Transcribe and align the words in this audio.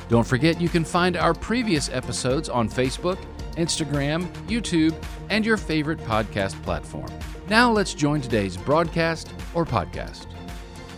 Don't 0.09 0.27
forget 0.27 0.59
you 0.59 0.70
can 0.70 0.84
find 0.84 1.16
our 1.16 1.34
previous 1.34 1.89
episodes 1.89 2.49
on 2.49 2.70
Facebook, 2.70 3.17
Instagram, 3.55 4.27
YouTube, 4.48 4.94
and 5.30 5.45
your 5.45 5.58
favorite 5.58 6.00
podcast 6.00 6.61
platform. 6.64 7.09
Now 7.47 7.72
let's 7.72 7.94
join 7.94 8.22
today's 8.22 8.58
broadcast 8.58 9.33
or 9.53 9.66
podcast. 9.66 10.28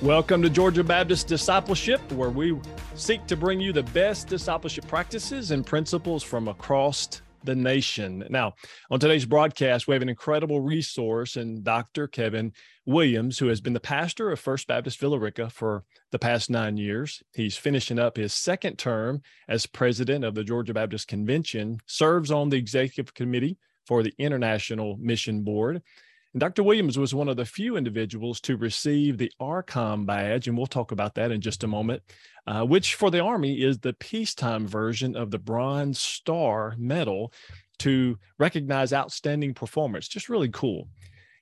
Welcome 0.02 0.41
to 0.41 0.49
Georgia 0.49 0.83
Baptist 0.83 1.27
Discipleship, 1.27 2.11
where 2.11 2.30
we 2.30 2.57
seek 2.95 3.25
to 3.27 3.38
bring 3.38 3.59
you 3.59 3.71
the 3.71 3.83
best 3.83 4.27
discipleship 4.27 4.88
practices 4.88 5.52
and 5.52 5.65
principles 5.65 6.23
from 6.23 6.47
across 6.47 7.21
the 7.45 7.55
nation. 7.55 8.25
Now, 8.29 8.53
on 8.89 8.99
today's 8.99 9.25
broadcast, 9.25 9.88
we 9.88 9.95
have 9.95 10.01
an 10.01 10.09
incredible 10.09 10.59
resource 10.61 11.38
in 11.38 11.63
Dr. 11.63 12.07
Kevin 12.07 12.53
Williams, 12.85 13.39
who 13.39 13.47
has 13.47 13.61
been 13.61 13.73
the 13.73 13.79
pastor 13.79 14.31
of 14.31 14.39
First 14.39 14.67
Baptist 14.67 14.99
Villa 14.99 15.19
Rica 15.19 15.49
for 15.49 15.83
the 16.11 16.19
past 16.19 16.49
nine 16.49 16.77
years. 16.77 17.23
He's 17.33 17.57
finishing 17.57 17.99
up 17.99 18.17
his 18.17 18.33
second 18.33 18.77
term 18.77 19.21
as 19.47 19.65
president 19.65 20.23
of 20.23 20.35
the 20.35 20.43
Georgia 20.43 20.73
Baptist 20.73 21.07
Convention, 21.07 21.79
serves 21.85 22.31
on 22.31 22.49
the 22.49 22.57
executive 22.57 23.13
committee 23.13 23.57
for 23.85 24.03
the 24.03 24.13
International 24.17 24.97
Mission 24.97 25.43
Board. 25.43 25.81
And 26.36 26.41
Dr. 26.41 26.64
Williams 26.64 27.00
was 27.00 27.16
one 27.16 27.30
of 27.30 27.38
the 27.38 27.45
few 27.45 27.78
individuals 27.78 28.41
to 28.41 28.58
receive 28.58 29.17
the 29.17 29.31
ARCOM 29.39 30.05
badge, 30.05 30.50
and 30.50 30.58
we'll 30.58 30.67
talk 30.67 30.92
about 30.92 31.16
that 31.16 31.31
in 31.31 31.39
just 31.39 31.64
a 31.64 31.67
moment, 31.67 32.03
uh, 32.45 32.66
which 32.66 32.95
for 32.95 33.09
the 33.09 33.22
Army 33.22 33.61
is 33.64 33.80
the 33.80 33.94
peacetime 33.94 34.67
version 34.67 35.16
of 35.16 35.31
the 35.31 35.39
Bronze 35.39 35.97
Star 35.97 36.75
Medal 36.77 37.31
to 37.80 38.19
recognize 38.38 38.92
outstanding 38.92 39.53
performance. 39.53 40.09
Just 40.09 40.27
really 40.27 40.50
cool. 40.50 40.89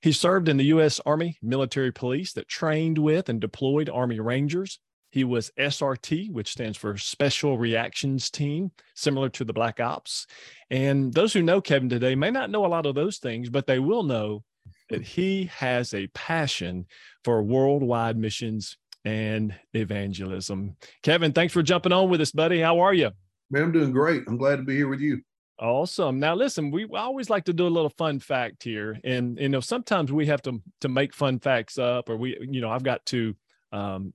He 0.00 0.12
served 0.12 0.48
in 0.48 0.58
the 0.58 0.66
U.S. 0.66 1.00
Army 1.04 1.38
Military 1.42 1.90
Police 1.90 2.32
that 2.34 2.46
trained 2.46 2.98
with 2.98 3.28
and 3.28 3.40
deployed 3.40 3.90
Army 3.90 4.20
Rangers. 4.20 4.78
He 5.10 5.24
was 5.24 5.50
SRT, 5.58 6.30
which 6.30 6.52
stands 6.52 6.78
for 6.78 6.96
Special 6.98 7.58
Reactions 7.58 8.30
Team, 8.30 8.70
similar 8.94 9.28
to 9.30 9.44
the 9.44 9.52
Black 9.52 9.80
Ops. 9.80 10.28
And 10.70 11.12
those 11.12 11.32
who 11.32 11.42
know 11.42 11.60
Kevin 11.60 11.88
today 11.88 12.14
may 12.14 12.30
not 12.30 12.48
know 12.48 12.64
a 12.64 12.68
lot 12.68 12.86
of 12.86 12.94
those 12.94 13.18
things, 13.18 13.50
but 13.50 13.66
they 13.66 13.80
will 13.80 14.04
know 14.04 14.44
that 14.90 15.02
he 15.02 15.50
has 15.56 15.94
a 15.94 16.06
passion 16.08 16.86
for 17.24 17.42
worldwide 17.42 18.16
missions 18.16 18.76
and 19.04 19.54
evangelism. 19.72 20.76
Kevin, 21.02 21.32
thanks 21.32 21.52
for 21.52 21.62
jumping 21.62 21.92
on 21.92 22.08
with 22.08 22.20
us, 22.20 22.32
buddy. 22.32 22.60
How 22.60 22.80
are 22.80 22.94
you? 22.94 23.10
Man, 23.50 23.64
I'm 23.64 23.72
doing 23.72 23.92
great. 23.92 24.22
I'm 24.26 24.36
glad 24.36 24.56
to 24.56 24.62
be 24.62 24.76
here 24.76 24.88
with 24.88 25.00
you. 25.00 25.20
Awesome. 25.58 26.18
Now, 26.18 26.34
listen, 26.34 26.70
we 26.70 26.86
always 26.92 27.30
like 27.30 27.44
to 27.44 27.52
do 27.52 27.66
a 27.66 27.68
little 27.68 27.90
fun 27.90 28.18
fact 28.18 28.64
here, 28.64 28.98
and 29.04 29.38
you 29.38 29.48
know 29.48 29.60
sometimes 29.60 30.10
we 30.10 30.26
have 30.26 30.42
to 30.42 30.60
to 30.80 30.88
make 30.88 31.14
fun 31.14 31.38
facts 31.38 31.78
up, 31.78 32.08
or 32.08 32.16
we, 32.16 32.36
you 32.40 32.60
know, 32.60 32.70
I've 32.70 32.82
got 32.82 33.06
to 33.06 33.36
um, 33.70 34.12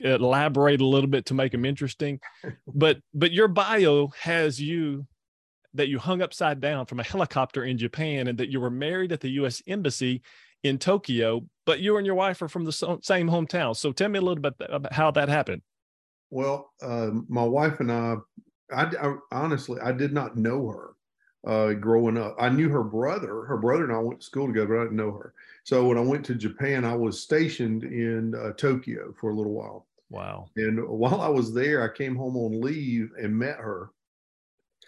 elaborate 0.00 0.80
a 0.80 0.86
little 0.86 1.08
bit 1.08 1.26
to 1.26 1.34
make 1.34 1.52
them 1.52 1.64
interesting. 1.64 2.20
But 2.74 2.98
but 3.14 3.30
your 3.30 3.48
bio 3.48 4.08
has 4.20 4.60
you 4.60 5.06
that 5.74 5.88
you 5.88 5.98
hung 5.98 6.22
upside 6.22 6.60
down 6.60 6.86
from 6.86 7.00
a 7.00 7.04
helicopter 7.04 7.64
in 7.64 7.78
Japan 7.78 8.28
and 8.28 8.38
that 8.38 8.50
you 8.50 8.60
were 8.60 8.70
married 8.70 9.12
at 9.12 9.20
the 9.20 9.30
U.S. 9.30 9.62
Embassy 9.66 10.22
in 10.62 10.78
Tokyo, 10.78 11.44
but 11.66 11.80
you 11.80 11.96
and 11.96 12.06
your 12.06 12.14
wife 12.14 12.40
are 12.42 12.48
from 12.48 12.64
the 12.64 12.72
same 12.72 13.28
hometown. 13.28 13.76
So 13.76 13.92
tell 13.92 14.08
me 14.08 14.18
a 14.18 14.22
little 14.22 14.42
bit 14.42 14.54
about 14.60 14.92
how 14.92 15.10
that 15.12 15.28
happened. 15.28 15.62
Well, 16.30 16.72
uh, 16.80 17.10
my 17.28 17.44
wife 17.44 17.80
and 17.80 17.90
I, 17.90 18.16
I, 18.72 18.84
I, 18.84 19.14
honestly, 19.32 19.80
I 19.82 19.92
did 19.92 20.12
not 20.12 20.36
know 20.36 20.68
her 20.68 20.94
uh, 21.46 21.72
growing 21.74 22.16
up. 22.16 22.36
I 22.38 22.48
knew 22.48 22.68
her 22.68 22.84
brother. 22.84 23.42
Her 23.42 23.58
brother 23.58 23.84
and 23.84 23.92
I 23.92 23.98
went 23.98 24.20
to 24.20 24.26
school 24.26 24.46
together, 24.46 24.68
but 24.68 24.80
I 24.80 24.84
didn't 24.84 24.96
know 24.96 25.12
her. 25.12 25.34
So 25.64 25.86
when 25.86 25.98
I 25.98 26.02
went 26.02 26.24
to 26.26 26.34
Japan, 26.34 26.84
I 26.84 26.94
was 26.94 27.22
stationed 27.22 27.84
in 27.84 28.34
uh, 28.34 28.52
Tokyo 28.52 29.14
for 29.20 29.30
a 29.30 29.34
little 29.34 29.52
while. 29.52 29.86
Wow. 30.10 30.46
And 30.56 30.86
while 30.88 31.20
I 31.20 31.28
was 31.28 31.52
there, 31.52 31.82
I 31.82 31.96
came 31.96 32.14
home 32.14 32.36
on 32.36 32.60
leave 32.60 33.10
and 33.20 33.36
met 33.36 33.56
her 33.56 33.90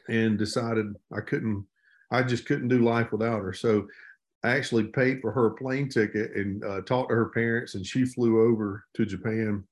and 0.08 0.38
decided 0.38 0.94
I 1.16 1.20
couldn't, 1.20 1.64
I 2.10 2.22
just 2.22 2.46
couldn't 2.46 2.68
do 2.68 2.84
life 2.84 3.12
without 3.12 3.40
her. 3.40 3.52
So 3.52 3.86
I 4.42 4.50
actually 4.50 4.84
paid 4.84 5.20
for 5.20 5.32
her 5.32 5.50
plane 5.50 5.88
ticket 5.88 6.36
and 6.36 6.62
uh, 6.64 6.82
talked 6.82 7.08
to 7.10 7.14
her 7.16 7.30
parents, 7.30 7.74
and 7.74 7.86
she 7.86 8.04
flew 8.04 8.42
over 8.48 8.84
to 8.94 9.06
Japan. 9.06 9.64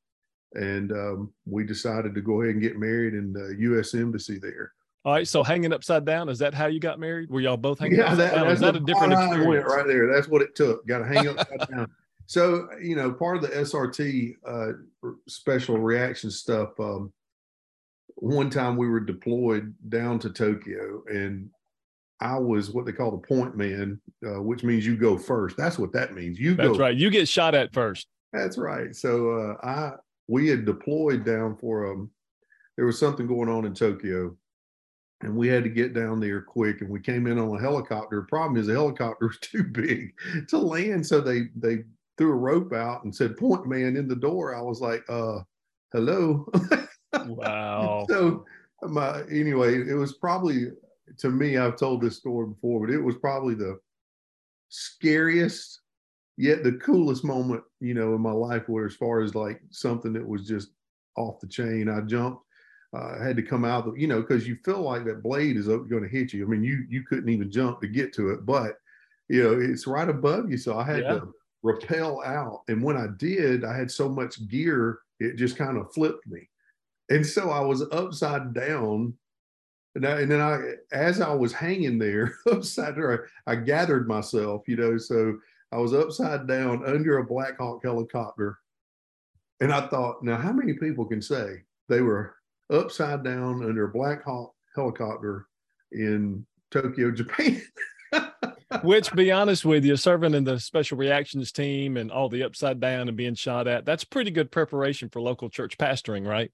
And 0.54 0.93
um, 0.93 1.32
we 1.47 1.65
decided 1.65 2.15
to 2.15 2.20
go 2.20 2.43
ahead 2.43 2.54
and 2.54 2.62
get 2.62 2.78
married 2.78 3.15
in 3.15 3.32
the 3.32 3.56
U.S. 3.60 3.94
Embassy 3.94 4.38
there. 4.38 4.72
All 5.04 5.12
right, 5.12 5.26
so 5.26 5.43
hanging 5.43 5.72
upside 5.72 6.04
down 6.04 6.28
is 6.28 6.38
that 6.38 6.54
how 6.54 6.66
you 6.66 6.78
got 6.78 7.00
married? 7.00 7.28
Were 7.28 7.41
y'all 7.41 7.56
both 7.56 7.81
hanging 7.81 7.99
yeah, 7.99 8.14
that? 8.14 8.34
That's 8.34 8.60
that 8.60 8.76
a 8.76 8.81
different 8.81 9.12
experience? 9.12 9.66
right 9.69 9.87
there. 9.87 10.12
That's 10.12 10.28
what 10.28 10.43
it 10.43 10.54
took. 10.54 10.87
Got 10.87 10.99
to 10.99 11.06
hang 11.06 11.26
upside 11.26 11.69
down. 11.70 11.91
So 12.26 12.69
you 12.81 12.94
know, 12.94 13.12
part 13.12 13.37
of 13.37 13.43
the 13.43 13.49
SRT 13.49 14.37
uh, 14.47 15.10
special 15.26 15.78
reaction 15.78 16.31
stuff. 16.31 16.78
Um, 16.78 17.12
one 18.22 18.50
time 18.50 18.76
we 18.76 18.88
were 18.88 19.00
deployed 19.00 19.74
down 19.88 20.16
to 20.20 20.30
Tokyo 20.30 21.02
and 21.08 21.50
I 22.20 22.38
was 22.38 22.70
what 22.70 22.86
they 22.86 22.92
call 22.92 23.10
the 23.10 23.26
point 23.26 23.56
man, 23.56 24.00
uh, 24.24 24.40
which 24.40 24.62
means 24.62 24.86
you 24.86 24.96
go 24.96 25.18
first. 25.18 25.56
That's 25.56 25.76
what 25.76 25.92
that 25.94 26.14
means. 26.14 26.38
You 26.38 26.54
go 26.54 26.62
That's 26.62 26.78
go. 26.78 26.84
right. 26.84 26.96
You 26.96 27.10
get 27.10 27.26
shot 27.26 27.56
at 27.56 27.74
first. 27.74 28.06
That's 28.32 28.56
right. 28.58 28.94
So 28.94 29.30
uh, 29.30 29.66
I 29.66 29.92
we 30.28 30.46
had 30.46 30.64
deployed 30.64 31.24
down 31.24 31.56
for 31.56 31.90
um 31.90 32.10
there 32.76 32.86
was 32.86 32.96
something 32.96 33.26
going 33.26 33.48
on 33.48 33.64
in 33.64 33.74
Tokyo 33.74 34.36
and 35.22 35.34
we 35.34 35.48
had 35.48 35.64
to 35.64 35.68
get 35.68 35.92
down 35.92 36.20
there 36.20 36.42
quick 36.42 36.80
and 36.80 36.88
we 36.88 37.00
came 37.00 37.26
in 37.26 37.40
on 37.40 37.56
a 37.56 37.60
helicopter. 37.60 38.22
Problem 38.22 38.56
is 38.56 38.68
the 38.68 38.74
helicopter 38.74 39.26
was 39.26 39.38
too 39.42 39.64
big 39.64 40.12
to 40.46 40.58
land. 40.58 41.04
So 41.04 41.20
they 41.20 41.46
they 41.56 41.78
threw 42.16 42.30
a 42.30 42.36
rope 42.36 42.72
out 42.72 43.02
and 43.02 43.12
said 43.12 43.36
point 43.36 43.66
man 43.66 43.96
in 43.96 44.06
the 44.06 44.14
door. 44.14 44.54
I 44.54 44.62
was 44.62 44.80
like, 44.80 45.02
uh 45.08 45.40
hello. 45.92 46.46
Wow. 47.28 48.06
so 48.08 48.44
my 48.82 49.22
anyway, 49.30 49.76
it 49.76 49.94
was 49.94 50.14
probably 50.14 50.68
to 51.18 51.30
me, 51.30 51.56
I've 51.56 51.76
told 51.76 52.00
this 52.00 52.16
story 52.16 52.48
before, 52.48 52.86
but 52.86 52.94
it 52.94 53.00
was 53.00 53.16
probably 53.16 53.54
the 53.54 53.78
scariest 54.68 55.82
yet 56.36 56.64
the 56.64 56.72
coolest 56.72 57.24
moment, 57.24 57.62
you 57.80 57.94
know, 57.94 58.14
in 58.14 58.20
my 58.20 58.32
life 58.32 58.68
where 58.68 58.86
as 58.86 58.96
far 58.96 59.20
as 59.20 59.34
like 59.34 59.60
something 59.70 60.12
that 60.12 60.26
was 60.26 60.46
just 60.46 60.70
off 61.16 61.40
the 61.40 61.46
chain, 61.46 61.88
I 61.88 62.00
jumped. 62.00 62.42
Uh, 62.94 63.16
I 63.18 63.24
had 63.24 63.36
to 63.36 63.42
come 63.42 63.64
out, 63.64 63.90
you 63.96 64.06
know, 64.06 64.20
because 64.20 64.46
you 64.46 64.58
feel 64.64 64.82
like 64.82 65.04
that 65.06 65.22
blade 65.22 65.56
is 65.56 65.66
going 65.66 66.02
to 66.02 66.08
hit 66.08 66.32
you. 66.32 66.44
I 66.44 66.48
mean, 66.48 66.62
you 66.62 66.84
you 66.90 67.04
couldn't 67.04 67.30
even 67.30 67.50
jump 67.50 67.80
to 67.80 67.88
get 67.88 68.12
to 68.14 68.30
it, 68.30 68.44
but 68.44 68.76
you 69.28 69.42
know, 69.42 69.58
it's 69.58 69.86
right 69.86 70.08
above 70.08 70.50
you, 70.50 70.58
so 70.58 70.76
I 70.78 70.84
had 70.84 71.02
yeah. 71.02 71.12
to 71.14 71.34
rappel 71.62 72.22
out. 72.22 72.62
And 72.68 72.82
when 72.82 72.98
I 72.98 73.06
did, 73.16 73.64
I 73.64 73.75
had 73.75 73.90
so 73.90 74.08
much 74.08 74.46
gear, 74.48 74.98
it 75.20 75.36
just 75.36 75.56
kind 75.56 75.78
of 75.78 75.92
flipped 75.94 76.26
me. 76.26 76.48
And 77.12 77.26
so 77.26 77.50
I 77.50 77.61
was 77.61 77.82
upside 77.93 78.55
down. 78.55 79.12
And, 79.94 80.06
I, 80.06 80.20
and 80.23 80.31
then 80.31 80.41
I, 80.41 80.61
as 80.93 81.20
I 81.20 81.35
was 81.35 81.53
hanging 81.53 81.99
there 81.99 82.37
upside 82.50 82.97
down, 82.97 83.19
I 83.47 83.56
gathered 83.56 84.09
myself, 84.09 84.62
you 84.67 84.76
know. 84.76 84.97
So 84.97 85.37
I 85.73 85.76
was 85.76 85.93
upside 85.93 86.49
down 86.49 86.82
under 86.87 87.19
a 87.19 87.26
Black 87.26 87.59
Hawk 87.59 87.82
helicopter. 87.85 88.59
And 89.61 89.70
I 89.70 89.88
thought, 89.88 90.25
now 90.25 90.38
how 90.38 90.53
many 90.53 90.73
people 90.73 91.05
can 91.05 91.20
say 91.20 91.64
they 91.91 92.00
were 92.00 92.35
upside 92.73 93.23
down 93.23 93.62
under 93.62 93.85
a 93.85 93.93
Black 93.93 94.25
Hawk 94.25 94.55
helicopter 94.75 95.49
in 95.93 96.47
Tokyo, 96.70 97.11
Japan? 97.14 97.61
Which, 98.82 99.12
be 99.12 99.31
honest 99.31 99.67
with 99.67 99.85
you, 99.85 99.97
serving 99.97 100.32
in 100.32 100.44
the 100.44 100.59
special 100.59 100.97
reactions 100.97 101.53
team 101.53 101.99
and 101.99 102.11
all 102.11 102.31
the 102.31 102.43
upside 102.43 102.81
down 102.81 103.09
and 103.09 103.17
being 103.19 103.35
shot 103.35 103.69
at, 103.69 103.85
that's 103.85 104.03
pretty 104.03 104.31
good 104.31 104.50
preparation 104.50 105.11
for 105.11 105.20
local 105.20 105.50
church 105.50 105.76
pastoring, 105.76 106.26
right? 106.26 106.50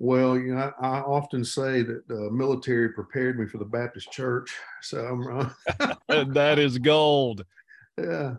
Well, 0.00 0.38
you 0.38 0.54
know, 0.54 0.72
I, 0.80 0.86
I 0.86 1.00
often 1.00 1.44
say 1.44 1.82
that 1.82 2.06
the 2.06 2.30
military 2.30 2.90
prepared 2.90 3.38
me 3.38 3.46
for 3.46 3.58
the 3.58 3.64
Baptist 3.64 4.12
church. 4.12 4.54
So 4.80 5.04
I'm 5.04 5.26
wrong. 5.26 5.52
that 6.08 6.60
is 6.60 6.78
gold. 6.78 7.44
yeah. 7.98 8.36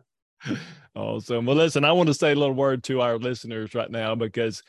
Awesome. 0.96 1.46
Well, 1.46 1.58
listen, 1.58 1.84
I 1.84 1.92
want 1.92 2.08
to 2.08 2.14
say 2.14 2.32
a 2.32 2.36
little 2.36 2.56
word 2.56 2.84
to 2.86 3.02
our 3.02 3.18
listeners 3.18 3.76
right 3.76 3.92
now 3.92 4.16
because 4.16 4.64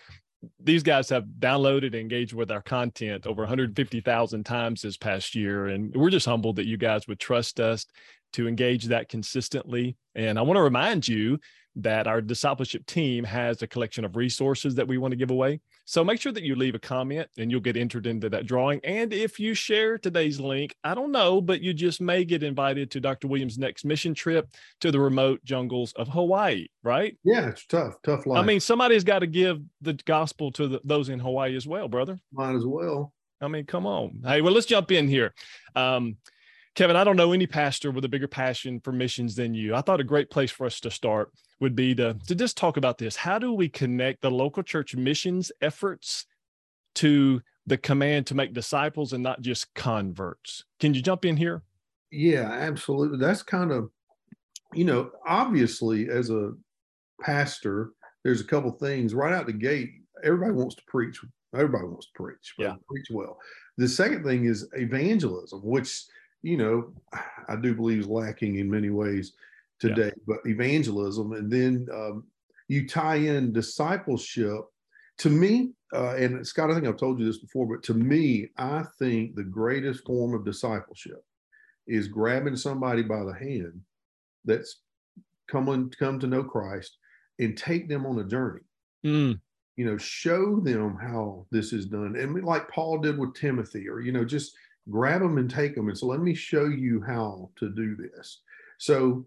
these 0.59 0.83
guys 0.83 1.09
have 1.11 1.27
downloaded 1.39 1.87
and 1.87 1.95
engaged 1.95 2.33
with 2.33 2.51
our 2.51 2.63
content 2.63 3.25
over 3.25 3.43
150,000 3.43 4.45
times 4.45 4.83
this 4.83 4.97
past 4.97 5.37
year. 5.37 5.67
And 5.67 5.95
we're 5.95 6.11
just 6.11 6.27
humbled 6.27 6.57
that 6.57 6.67
you 6.67 6.77
guys 6.77 7.07
would 7.07 7.21
trust 7.21 7.61
us 7.61 7.87
to 8.33 8.49
engage 8.49 8.87
that 8.87 9.09
consistently. 9.09 9.97
And 10.17 10.41
I 10.41 10.43
want 10.43 10.57
to 10.57 10.63
remind 10.63 11.07
you 11.07 11.39
that 11.83 12.07
our 12.07 12.21
discipleship 12.21 12.87
team 12.87 13.25
has 13.25 13.63
a 13.63 13.67
collection 13.67 14.05
of 14.05 14.17
resources 14.17 14.75
that 14.75 14.87
we 14.87 14.99
want 14.99 15.13
to 15.13 15.17
give 15.17 15.31
away. 15.31 15.61
So 15.85 16.05
make 16.05 16.21
sure 16.21 16.33
that 16.33 16.45
you 16.45 16.55
leave 16.55 16.75
a 16.75 16.79
comment 16.79 17.29
and 17.39 17.51
you'll 17.51 17.61
get 17.61 17.77
entered 17.77 18.07
into 18.07 18.29
that 18.29 18.47
drawing. 18.47 18.81
And 18.85 19.13
if 19.13 19.41
you 19.41 19.55
share 19.55 19.99
today's 19.99 20.39
link, 20.39 20.75
I 20.85 20.95
don't 20.95 21.11
know, 21.11 21.41
but 21.41 21.61
you 21.61 21.75
just 21.75 22.01
may 22.01 22.25
get 22.25 22.43
invited 22.43 22.91
to 22.93 23.01
Dr. 23.01 23.29
Williams' 23.29 23.59
next 23.59 23.85
mission 23.85 24.15
trip 24.15 24.49
to 24.81 24.93
the 24.93 25.01
remote 25.01 25.45
jungles 25.45 25.93
of 25.95 26.09
Hawaii, 26.09 26.69
right? 26.83 27.19
Yeah, 27.25 27.49
it's 27.49 27.67
tough, 27.67 27.95
tough 28.05 28.27
life. 28.27 28.39
I 28.39 28.47
mean, 28.47 28.61
somebody's 28.61 29.05
got 29.05 29.21
to 29.21 29.27
give 29.27 29.61
the 29.81 29.95
gospel 29.95 30.53
to 30.53 30.69
the, 30.69 30.81
those 30.85 31.09
in 31.09 31.19
Hawaii 31.19 31.57
as 31.57 31.67
well, 31.67 31.89
brother. 31.89 32.19
Might 32.33 32.55
as 32.55 32.65
well. 32.65 33.13
I 33.41 33.49
mean, 33.49 33.65
come 33.65 33.87
on. 33.87 34.21
Hey, 34.25 34.43
well, 34.43 34.53
let's 34.53 34.67
jump 34.67 34.93
in 34.93 35.09
here. 35.09 35.35
Um, 35.75 36.17
Kevin, 36.77 36.97
I 36.97 37.05
don't 37.05 37.17
know 37.17 37.33
any 37.33 37.47
pastor 37.47 37.91
with 37.91 38.05
a 38.05 38.09
bigger 38.09 38.29
passion 38.29 38.81
for 38.81 38.93
missions 38.93 39.35
than 39.35 39.55
you. 39.55 39.75
I 39.75 39.81
thought 39.81 40.01
a 40.01 40.05
great 40.05 40.31
place 40.31 40.51
for 40.51 40.67
us 40.67 40.81
to 40.81 40.91
start 40.91 41.33
would 41.59 41.75
be 41.75 41.95
to, 41.97 42.17
to 42.27 42.35
just 42.35 42.57
talk 42.57 42.77
about 42.77 42.97
this. 42.99 43.17
How 43.17 43.39
do 43.39 43.53
we 43.53 43.69
connect 43.69 44.23
the 44.23 44.31
local 44.31 44.63
church 44.63 44.95
missions 44.95 45.51
efforts 45.61 46.27
to 46.97 47.43
the 47.67 47.77
command 47.77 48.27
to 48.29 48.35
make 48.35 48.55
disciples 48.55 49.13
and 49.13 49.23
not 49.23 49.43
just 49.43 49.73
converts? 49.75 50.65
Can 50.79 50.95
you 50.95 51.03
jump 51.03 51.25
in 51.25 51.37
here? 51.37 51.63
Yeah, 52.13 52.51
absolutely. 52.51 53.19
That's 53.19 53.43
kind 53.43 53.73
of, 53.73 53.91
you 54.73 54.85
know, 54.85 55.11
obviously 55.27 56.09
as 56.09 56.31
a 56.31 56.53
pastor, 57.21 57.91
there's 58.25 58.41
a 58.41 58.47
couple 58.47 58.71
things 58.73 59.13
right 59.13 59.33
out 59.33 59.47
the 59.47 59.53
gate. 59.53 59.91
Everybody 60.23 60.53
wants 60.53 60.77
to 60.77 60.83
preach. 60.87 61.21
Everybody 61.55 61.87
wants 61.87 62.07
to 62.07 62.13
preach. 62.15 62.55
Yeah. 62.59 62.77
Preach 62.89 63.09
well. 63.11 63.39
The 63.77 63.89
second 63.89 64.25
thing 64.25 64.45
is 64.45 64.69
evangelism, 64.75 65.61
which 65.65 66.05
you 66.43 66.57
know, 66.57 66.93
I 67.49 67.57
do 67.57 67.75
believe 67.75 68.01
is 68.01 68.07
lacking 68.09 68.57
in 68.57 68.71
many 68.71 68.91
ways 68.91 69.33
today, 69.79 70.13
yeah. 70.17 70.23
but 70.27 70.39
evangelism. 70.45 71.33
And 71.33 71.51
then 71.51 71.87
um, 71.93 72.25
you 72.69 72.87
tie 72.87 73.17
in 73.17 73.53
discipleship. 73.53 74.61
To 75.19 75.29
me, 75.29 75.73
uh, 75.95 76.15
and 76.15 76.47
Scott, 76.47 76.71
I 76.71 76.75
think 76.75 76.87
I've 76.87 76.97
told 76.97 77.21
you 77.21 77.27
this 77.27 77.39
before, 77.39 77.67
but 77.67 77.83
to 77.85 77.95
me, 77.95 78.49
I 78.57 78.85
think 78.99 79.35
the 79.35 79.45
greatest 79.45 80.07
form 80.07 80.35
of 80.35 80.45
discipleship 80.45 81.23
is 81.87 82.09
grabbing 82.09 82.57
somebody 82.57 83.03
by 83.03 83.25
the 83.25 83.35
hand 83.35 83.81
that's 84.45 84.81
coming 85.49 85.93
come 85.99 86.19
to 86.21 86.27
know 86.27 86.45
Christ 86.45 86.97
and 87.39 87.57
take 87.57 87.89
them 87.89 88.07
on 88.07 88.21
a 88.21 88.25
journey. 88.25 88.61
Mm. 89.05 89.41
You 89.77 89.85
know, 89.87 89.99
show 89.99 90.61
them 90.61 90.97
how 90.97 91.47
this 91.51 91.73
is 91.73 91.87
done, 91.87 92.15
and 92.17 92.45
like 92.45 92.69
Paul 92.69 92.99
did 92.99 93.19
with 93.19 93.35
Timothy, 93.35 93.89
or 93.89 94.01
you 94.01 94.13
know, 94.13 94.25
just 94.25 94.55
grab 94.91 95.21
them 95.21 95.39
and 95.39 95.51
take 95.51 95.75
them 95.75 95.89
and 95.89 95.97
so 95.97 96.07
let 96.07 96.21
me 96.21 96.35
show 96.35 96.67
you 96.67 97.03
how 97.07 97.51
to 97.57 97.71
do 97.71 97.97
this. 97.97 98.41
So 98.79 99.27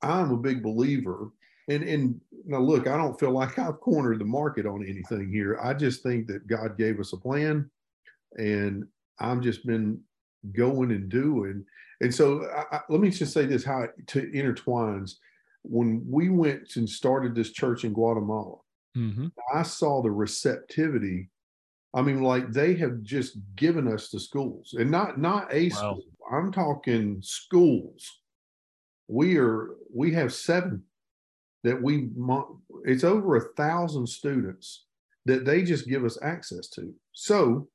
i'm 0.00 0.30
a 0.30 0.36
big 0.36 0.62
believer 0.62 1.32
and 1.68 1.82
and 1.82 2.20
now 2.44 2.60
look 2.60 2.86
i 2.86 2.96
don't 2.96 3.18
feel 3.18 3.32
like 3.32 3.58
i've 3.58 3.80
cornered 3.80 4.20
the 4.20 4.24
market 4.24 4.66
on 4.66 4.84
anything 4.86 5.30
here. 5.30 5.58
I 5.60 5.74
just 5.74 6.02
think 6.02 6.26
that 6.28 6.46
god 6.46 6.78
gave 6.78 7.00
us 7.00 7.12
a 7.12 7.16
plan 7.16 7.70
and 8.36 8.86
i've 9.18 9.40
just 9.40 9.66
been 9.66 10.00
going 10.52 10.92
and 10.92 11.08
doing. 11.08 11.64
And 12.00 12.14
so 12.14 12.48
I, 12.50 12.76
I, 12.76 12.80
let 12.88 13.00
me 13.00 13.10
just 13.10 13.32
say 13.32 13.44
this 13.44 13.64
how 13.64 13.82
it 13.82 14.06
to 14.08 14.30
intertwines. 14.30 15.14
When 15.62 16.04
we 16.08 16.28
went 16.28 16.76
and 16.76 16.88
started 16.88 17.34
this 17.34 17.50
church 17.50 17.84
in 17.84 17.92
guatemala 17.92 18.56
mm-hmm. 18.96 19.26
i 19.54 19.62
saw 19.62 20.02
the 20.02 20.10
receptivity 20.10 21.28
I 21.98 22.02
mean, 22.02 22.22
like 22.22 22.52
they 22.52 22.74
have 22.76 23.02
just 23.02 23.38
given 23.56 23.92
us 23.92 24.10
the 24.10 24.20
schools 24.20 24.76
and 24.78 24.88
not 24.88 25.18
not 25.18 25.52
a 25.52 25.68
wow. 25.70 25.74
school. 25.74 26.02
I'm 26.32 26.52
talking 26.52 27.18
schools. 27.22 28.20
We 29.08 29.36
are 29.38 29.70
we 29.92 30.12
have 30.12 30.32
seven 30.32 30.84
that 31.64 31.82
we 31.82 32.10
it's 32.84 33.02
over 33.02 33.34
a 33.34 33.52
thousand 33.56 34.06
students 34.06 34.84
that 35.26 35.44
they 35.44 35.64
just 35.64 35.88
give 35.88 36.04
us 36.04 36.16
access 36.22 36.68
to. 36.68 36.94
So 37.14 37.68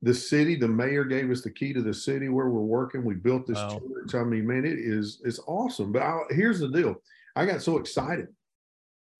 the 0.00 0.14
city, 0.14 0.54
the 0.54 0.68
mayor 0.68 1.04
gave 1.04 1.28
us 1.28 1.42
the 1.42 1.50
key 1.50 1.72
to 1.72 1.82
the 1.82 1.92
city 1.92 2.28
where 2.28 2.50
we're 2.50 2.60
working. 2.60 3.04
We 3.04 3.14
built 3.14 3.48
this 3.48 3.56
wow. 3.56 3.80
church. 3.80 4.14
I 4.14 4.22
mean, 4.22 4.46
man, 4.46 4.64
it 4.64 4.78
is 4.78 5.20
it's 5.24 5.40
awesome. 5.48 5.90
But 5.90 6.02
I, 6.02 6.20
here's 6.30 6.60
the 6.60 6.68
deal: 6.68 7.02
I 7.34 7.46
got 7.46 7.62
so 7.62 7.78
excited 7.78 8.28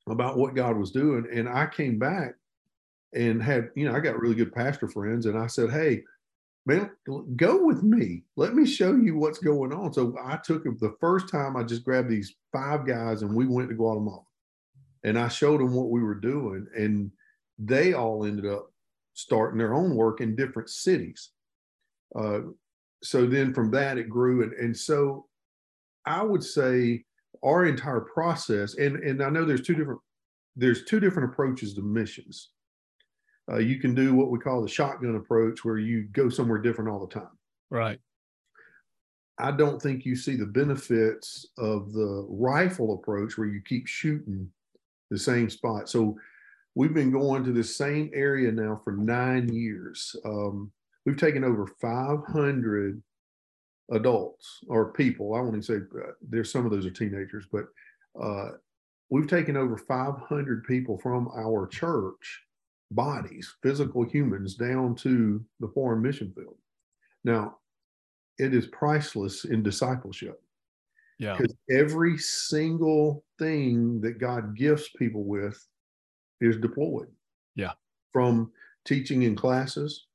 about 0.09 0.39
what 0.39 0.55
God 0.55 0.77
was 0.77 0.93
doing, 0.93 1.27
and 1.33 1.49
I 1.49 1.67
came 1.67 1.99
back 1.99 2.35
and 3.15 3.43
had, 3.43 3.71
you 3.75 3.89
know, 3.89 3.97
I 3.97 4.01
got 4.01 4.19
really 4.19 4.35
good 4.35 4.53
pastor 4.53 4.89
friends. 4.89 5.27
And 5.27 5.39
I 5.39 5.47
said, 5.47 5.71
Hey, 5.71 6.03
man, 6.67 6.91
go 7.37 7.65
with 7.65 7.83
me. 7.83 8.23
Let 8.37 8.55
me 8.55 8.67
show 8.67 8.95
you 8.95 9.17
what's 9.17 9.39
going 9.39 9.73
on. 9.73 9.93
So 9.93 10.17
I 10.23 10.37
took 10.37 10.65
the 10.65 10.95
first 11.01 11.29
time 11.29 11.57
I 11.57 11.63
just 11.63 11.85
grabbed 11.85 12.09
these 12.09 12.35
five 12.53 12.87
guys 12.87 13.23
and 13.23 13.35
we 13.35 13.47
went 13.47 13.69
to 13.71 13.75
Guatemala 13.75 14.23
and 15.05 15.19
I 15.19 15.29
showed 15.29 15.61
them 15.61 15.75
what 15.75 15.91
we 15.91 16.03
were 16.03 16.15
doing. 16.15 16.67
And 16.77 17.11
they 17.59 17.93
all 17.95 18.25
ended 18.25 18.47
up 18.47 18.73
starting 19.15 19.59
their 19.59 19.75
own 19.75 19.95
work 19.95 20.21
in 20.21 20.37
different 20.37 20.69
cities. 20.71 21.31
Uh, 22.15 22.41
so 23.03 23.27
then 23.27 23.55
from 23.55 23.71
that 23.71 23.99
it 23.99 24.09
grew. 24.09 24.43
And, 24.43 24.53
and 24.53 24.77
so 24.77 25.27
I 26.07 26.23
would 26.23 26.45
say 26.45 27.05
our 27.43 27.65
entire 27.65 28.01
process, 28.01 28.75
and, 28.75 28.97
and 28.97 29.23
I 29.23 29.31
know 29.31 29.45
there's 29.45 29.63
two 29.63 29.75
different 29.75 30.01
there's 30.57 30.85
two 30.85 31.01
different 31.01 31.33
approaches 31.33 31.75
to 31.75 31.83
missions. 31.83 32.51
Uh, 33.51 33.59
you 33.59 33.79
can 33.79 33.95
do 33.95 34.15
what 34.15 34.31
we 34.31 34.39
call 34.39 34.63
the 34.63 34.69
shotgun 34.69 35.17
approach, 35.17 35.65
where 35.65 35.79
you 35.79 36.05
go 36.13 36.29
somewhere 36.29 36.59
different 36.59 36.91
all 36.91 37.05
the 37.05 37.13
time. 37.13 37.37
Right. 37.71 37.99
I 39.39 39.51
don't 39.53 39.81
think 39.81 40.05
you 40.05 40.15
see 40.15 40.37
the 40.37 40.47
benefits 40.47 41.47
of 41.59 41.93
the 41.93 42.27
rifle 42.29 42.95
approach, 42.95 43.37
where 43.37 43.49
you 43.49 43.61
keep 43.67 43.87
shooting 43.87 44.49
the 45.11 45.19
same 45.19 45.51
spot. 45.51 45.89
So 45.89 46.17
we've 46.75 46.95
been 46.95 47.11
going 47.11 47.43
to 47.45 47.53
the 47.53 47.65
same 47.65 48.11
area 48.15 48.53
now 48.53 48.81
for 48.85 48.93
nine 48.93 49.49
years. 49.49 50.15
Um, 50.25 50.71
we've 51.05 51.17
taken 51.17 51.43
over 51.43 51.67
500 51.81 53.03
adults 53.93 54.61
or 54.69 54.93
people. 54.93 55.35
I 55.35 55.41
want 55.41 55.55
to 55.55 55.63
say 55.63 55.75
uh, 55.77 56.13
there's 56.23 56.53
some 56.53 56.65
of 56.65 56.71
those 56.71 56.87
are 56.87 56.91
teenagers, 56.91 57.47
but 57.51 57.65
uh, 58.21 58.51
we've 59.09 59.29
taken 59.29 59.57
over 59.57 59.77
500 59.77 60.65
people 60.65 60.99
from 60.99 61.29
our 61.35 61.67
church 61.67 62.43
bodies, 62.91 63.55
physical 63.63 64.03
humans, 64.03 64.55
down 64.55 64.95
to 64.97 65.45
the 65.61 65.69
foreign 65.69 66.03
mission 66.03 66.33
field. 66.35 66.57
Now, 67.25 67.59
it 68.39 68.55
is 68.55 68.67
priceless 68.69 69.45
in 69.45 69.63
discipleship. 69.63 70.43
Yeah. 71.19 71.37
Because 71.37 71.55
every 71.71 72.17
single 72.17 73.25
thing 73.39 74.01
that 74.01 74.19
God 74.19 74.57
gifts 74.57 74.89
people 74.97 75.25
with 75.25 75.63
is 76.41 76.57
deployed. 76.57 77.09
Yeah. 77.55 77.73
From 78.13 78.51
teaching 78.87 79.23
in 79.23 79.37
classes, 79.37 80.07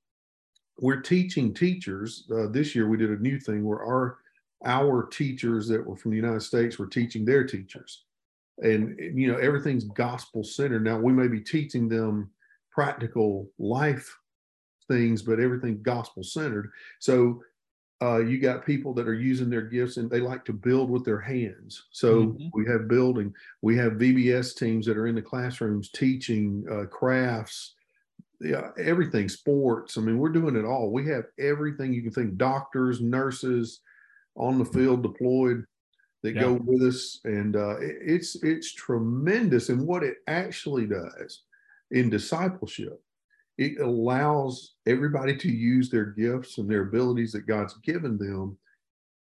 we're 0.79 1.01
teaching 1.01 1.53
teachers. 1.53 2.27
Uh, 2.35 2.47
this 2.47 2.75
year, 2.75 2.87
we 2.89 2.97
did 2.97 3.11
a 3.11 3.21
new 3.21 3.39
thing 3.39 3.63
where 3.63 3.83
our 3.83 4.17
our 4.65 5.05
teachers 5.05 5.67
that 5.67 5.85
were 5.85 5.95
from 5.95 6.11
the 6.11 6.17
United 6.17 6.41
States 6.41 6.79
were 6.79 6.87
teaching 6.87 7.23
their 7.23 7.45
teachers, 7.45 8.05
and 8.57 8.97
you 8.99 9.31
know 9.31 9.37
everything's 9.37 9.83
gospel 9.85 10.43
centered. 10.43 10.83
Now 10.83 10.97
we 10.97 11.13
may 11.13 11.27
be 11.27 11.39
teaching 11.39 11.87
them 11.87 12.31
practical 12.75 13.49
life 13.57 14.13
things, 14.89 15.21
but 15.21 15.39
everything 15.39 15.81
gospel 15.81 16.23
centered. 16.23 16.69
So 16.99 17.41
uh, 18.01 18.17
you 18.17 18.37
got 18.37 18.65
people 18.65 18.93
that 18.93 19.07
are 19.07 19.13
using 19.13 19.49
their 19.49 19.61
gifts 19.61 19.95
and 19.95 20.09
they 20.09 20.19
like 20.19 20.43
to 20.45 20.53
build 20.53 20.89
with 20.89 21.05
their 21.05 21.21
hands. 21.21 21.85
So 21.91 22.25
mm-hmm. 22.25 22.47
we 22.53 22.67
have 22.69 22.89
building, 22.89 23.33
we 23.61 23.77
have 23.77 23.93
VBS 23.93 24.57
teams 24.57 24.85
that 24.85 24.97
are 24.97 25.07
in 25.07 25.15
the 25.15 25.21
classrooms 25.21 25.89
teaching 25.89 26.65
uh, 26.69 26.85
crafts, 26.87 27.75
yeah, 28.41 28.71
everything, 28.77 29.29
sports. 29.29 29.97
I 29.97 30.01
mean, 30.01 30.17
we're 30.17 30.29
doing 30.29 30.57
it 30.57 30.65
all. 30.65 30.91
We 30.91 31.07
have 31.07 31.23
everything 31.39 31.93
you 31.93 32.01
can 32.01 32.11
think 32.11 32.35
doctors, 32.35 32.99
nurses 32.99 33.79
on 34.35 34.59
the 34.59 34.65
field 34.65 35.01
deployed 35.01 35.63
that 36.21 36.35
yeah. 36.35 36.41
go 36.41 36.59
with 36.65 36.83
us. 36.83 37.21
And 37.23 37.55
uh, 37.55 37.77
it, 37.77 37.95
it's, 38.01 38.35
it's 38.43 38.73
tremendous. 38.73 39.69
And 39.69 39.87
what 39.87 40.03
it 40.03 40.17
actually 40.27 40.85
does 40.85 41.43
in 41.91 42.09
discipleship. 42.09 43.01
It 43.57 43.79
allows 43.79 44.75
everybody 44.85 45.35
to 45.37 45.49
use 45.49 45.89
their 45.89 46.05
gifts 46.05 46.57
and 46.57 46.69
their 46.69 46.81
abilities 46.81 47.31
that 47.31 47.47
God's 47.47 47.75
given 47.83 48.17
them 48.17 48.57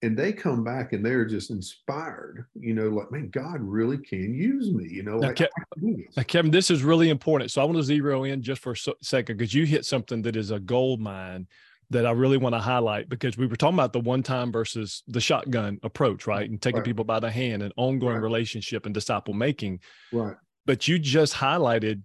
and 0.03 0.17
they 0.17 0.33
come 0.33 0.65
back 0.65 0.91
and 0.91 1.03
they're 1.03 1.25
just 1.25 1.49
inspired, 1.49 2.45
you 2.59 2.73
know, 2.73 2.89
like, 2.89 3.09
man, 3.09 3.29
God 3.29 3.61
really 3.61 3.97
can 3.97 4.35
use 4.35 4.69
me, 4.69 4.85
you 4.85 5.01
know, 5.01 5.17
now, 5.17 5.27
like 5.27 5.37
Kevin, 5.37 6.05
now, 6.17 6.23
Kevin, 6.23 6.51
this 6.51 6.69
is 6.69 6.83
really 6.83 7.09
important. 7.09 7.51
So 7.51 7.61
I 7.61 7.65
want 7.65 7.77
to 7.77 7.83
zero 7.83 8.25
in 8.25 8.41
just 8.41 8.61
for 8.61 8.73
a 8.73 8.93
second 9.01 9.37
because 9.37 9.53
you 9.53 9.65
hit 9.65 9.85
something 9.85 10.21
that 10.23 10.35
is 10.35 10.51
a 10.51 10.59
gold 10.59 10.99
mine 10.99 11.47
that 11.89 12.05
I 12.05 12.11
really 12.11 12.35
want 12.35 12.53
to 12.53 12.59
highlight 12.59 13.07
because 13.07 13.37
we 13.37 13.47
were 13.47 13.55
talking 13.55 13.75
about 13.75 13.93
the 13.93 14.01
one 14.01 14.23
time 14.23 14.51
versus 14.51 15.03
the 15.07 15.21
shotgun 15.21 15.79
approach, 15.83 16.27
right? 16.27 16.49
And 16.49 16.61
taking 16.61 16.79
right. 16.79 16.85
people 16.85 17.05
by 17.05 17.21
the 17.21 17.31
hand 17.31 17.63
and 17.63 17.71
ongoing 17.77 18.15
right. 18.15 18.21
relationship 18.21 18.85
and 18.85 18.93
disciple 18.93 19.33
making. 19.33 19.79
Right. 20.11 20.35
But 20.65 20.85
you 20.85 20.99
just 20.99 21.33
highlighted 21.33 22.01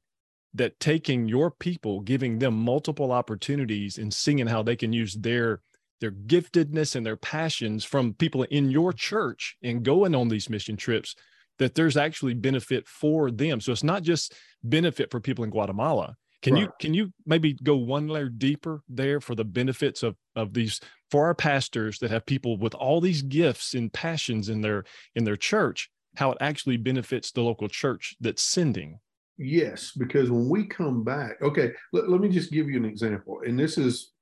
that 0.54 0.80
taking 0.80 1.28
your 1.28 1.50
people, 1.50 2.00
giving 2.00 2.38
them 2.38 2.54
multiple 2.54 3.12
opportunities 3.12 3.98
and 3.98 4.12
seeing 4.12 4.46
how 4.46 4.62
they 4.62 4.76
can 4.76 4.92
use 4.92 5.14
their 5.14 5.60
their 6.00 6.12
giftedness 6.12 6.94
and 6.94 7.04
their 7.04 7.16
passions 7.16 7.84
from 7.84 8.14
people 8.14 8.44
in 8.44 8.70
your 8.70 8.92
church 8.92 9.56
and 9.64 9.82
going 9.82 10.14
on 10.14 10.28
these 10.28 10.48
mission 10.48 10.76
trips 10.76 11.16
that 11.58 11.74
there's 11.74 11.96
actually 11.96 12.34
benefit 12.34 12.86
for 12.86 13.32
them. 13.32 13.60
So 13.60 13.72
it's 13.72 13.82
not 13.82 14.04
just 14.04 14.32
benefit 14.62 15.10
for 15.10 15.20
people 15.20 15.42
in 15.42 15.50
guatemala. 15.50 16.16
Can 16.40 16.54
right. 16.54 16.62
you 16.62 16.72
can 16.78 16.94
you 16.94 17.12
maybe 17.26 17.54
go 17.54 17.76
one 17.76 18.06
layer 18.06 18.28
deeper 18.28 18.82
there 18.88 19.20
for 19.20 19.34
the 19.34 19.44
benefits 19.44 20.04
of 20.04 20.16
of 20.36 20.54
these 20.54 20.80
for 21.10 21.26
our 21.26 21.34
pastors 21.34 21.98
that 21.98 22.10
have 22.10 22.26
people 22.26 22.56
with 22.58 22.74
all 22.74 23.00
these 23.00 23.22
gifts 23.22 23.74
and 23.74 23.92
passions 23.92 24.48
in 24.48 24.60
their 24.60 24.84
in 25.16 25.24
their 25.24 25.36
church 25.36 25.90
how 26.16 26.30
it 26.32 26.38
actually 26.40 26.76
benefits 26.76 27.32
the 27.32 27.40
local 27.40 27.68
church 27.68 28.16
that's 28.20 28.42
sending 28.42 29.00
yes 29.38 29.92
because 29.92 30.30
when 30.30 30.48
we 30.48 30.64
come 30.66 31.04
back 31.04 31.40
okay 31.40 31.72
let, 31.92 32.08
let 32.08 32.20
me 32.20 32.28
just 32.28 32.50
give 32.50 32.68
you 32.68 32.76
an 32.76 32.84
example 32.84 33.40
and 33.46 33.58
this 33.58 33.78
is 33.78 34.12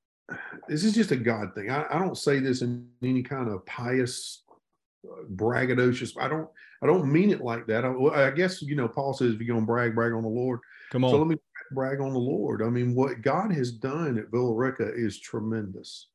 this 0.68 0.84
is 0.84 0.94
just 0.94 1.12
a 1.12 1.16
God 1.16 1.54
thing. 1.54 1.70
I, 1.70 1.86
I 1.90 1.98
don't 1.98 2.18
say 2.18 2.38
this 2.38 2.62
in 2.62 2.88
any 3.02 3.22
kind 3.22 3.48
of 3.48 3.64
pious, 3.66 4.42
uh, 5.04 5.24
braggadocious. 5.34 6.20
I 6.20 6.28
don't. 6.28 6.48
I 6.82 6.86
don't 6.86 7.10
mean 7.10 7.30
it 7.30 7.40
like 7.40 7.66
that. 7.68 7.86
I, 7.86 8.26
I, 8.26 8.30
guess 8.30 8.60
you 8.60 8.76
know 8.76 8.86
Paul 8.88 9.14
says 9.14 9.32
if 9.32 9.40
you're 9.40 9.54
gonna 9.54 9.66
brag, 9.66 9.94
brag 9.94 10.12
on 10.12 10.22
the 10.22 10.28
Lord. 10.28 10.60
Come 10.90 11.04
on. 11.04 11.10
So 11.10 11.18
let 11.18 11.26
me 11.26 11.36
brag 11.72 12.00
on 12.00 12.12
the 12.12 12.18
Lord. 12.18 12.62
I 12.62 12.68
mean, 12.68 12.94
what 12.94 13.22
God 13.22 13.52
has 13.52 13.72
done 13.72 14.18
at 14.18 14.30
Villa 14.30 14.52
Rica 14.52 14.92
is 14.94 15.18
tremendous. 15.18 16.08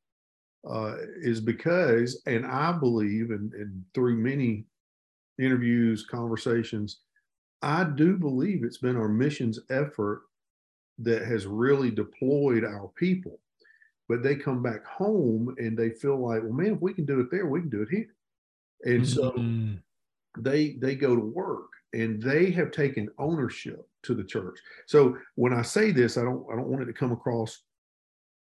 Uh, 0.69 0.97
is 1.19 1.41
because, 1.41 2.21
and 2.27 2.45
I 2.45 2.71
believe, 2.71 3.31
and, 3.31 3.51
and 3.53 3.83
through 3.95 4.17
many 4.17 4.65
interviews, 5.39 6.05
conversations, 6.05 6.99
I 7.61 7.83
do 7.83 8.17
believe 8.17 8.63
it's 8.63 8.79
been 8.79 8.97
our 8.97 9.09
missions 9.09 9.59
effort 9.69 10.23
that 10.99 11.23
has 11.23 11.45
really 11.45 11.91
deployed 11.91 12.63
our 12.63 12.89
people 12.95 13.39
but 14.11 14.23
they 14.23 14.35
come 14.35 14.61
back 14.61 14.85
home 14.85 15.55
and 15.57 15.77
they 15.77 15.89
feel 15.89 16.17
like, 16.17 16.43
well, 16.43 16.51
man, 16.51 16.73
if 16.73 16.81
we 16.81 16.93
can 16.93 17.05
do 17.05 17.21
it 17.21 17.31
there, 17.31 17.45
we 17.45 17.61
can 17.61 17.69
do 17.69 17.83
it 17.83 17.87
here. 17.89 18.13
And 18.83 19.03
mm-hmm. 19.03 19.75
so 19.75 20.41
they 20.41 20.73
they 20.81 20.95
go 20.95 21.15
to 21.15 21.21
work 21.21 21.69
and 21.93 22.21
they 22.21 22.51
have 22.51 22.71
taken 22.71 23.07
ownership 23.17 23.87
to 24.03 24.13
the 24.13 24.25
church. 24.25 24.59
So 24.85 25.17
when 25.35 25.53
I 25.53 25.61
say 25.61 25.91
this, 25.91 26.17
I 26.17 26.23
don't 26.23 26.45
I 26.51 26.57
don't 26.57 26.67
want 26.67 26.83
it 26.83 26.87
to 26.87 26.93
come 26.93 27.13
across 27.13 27.63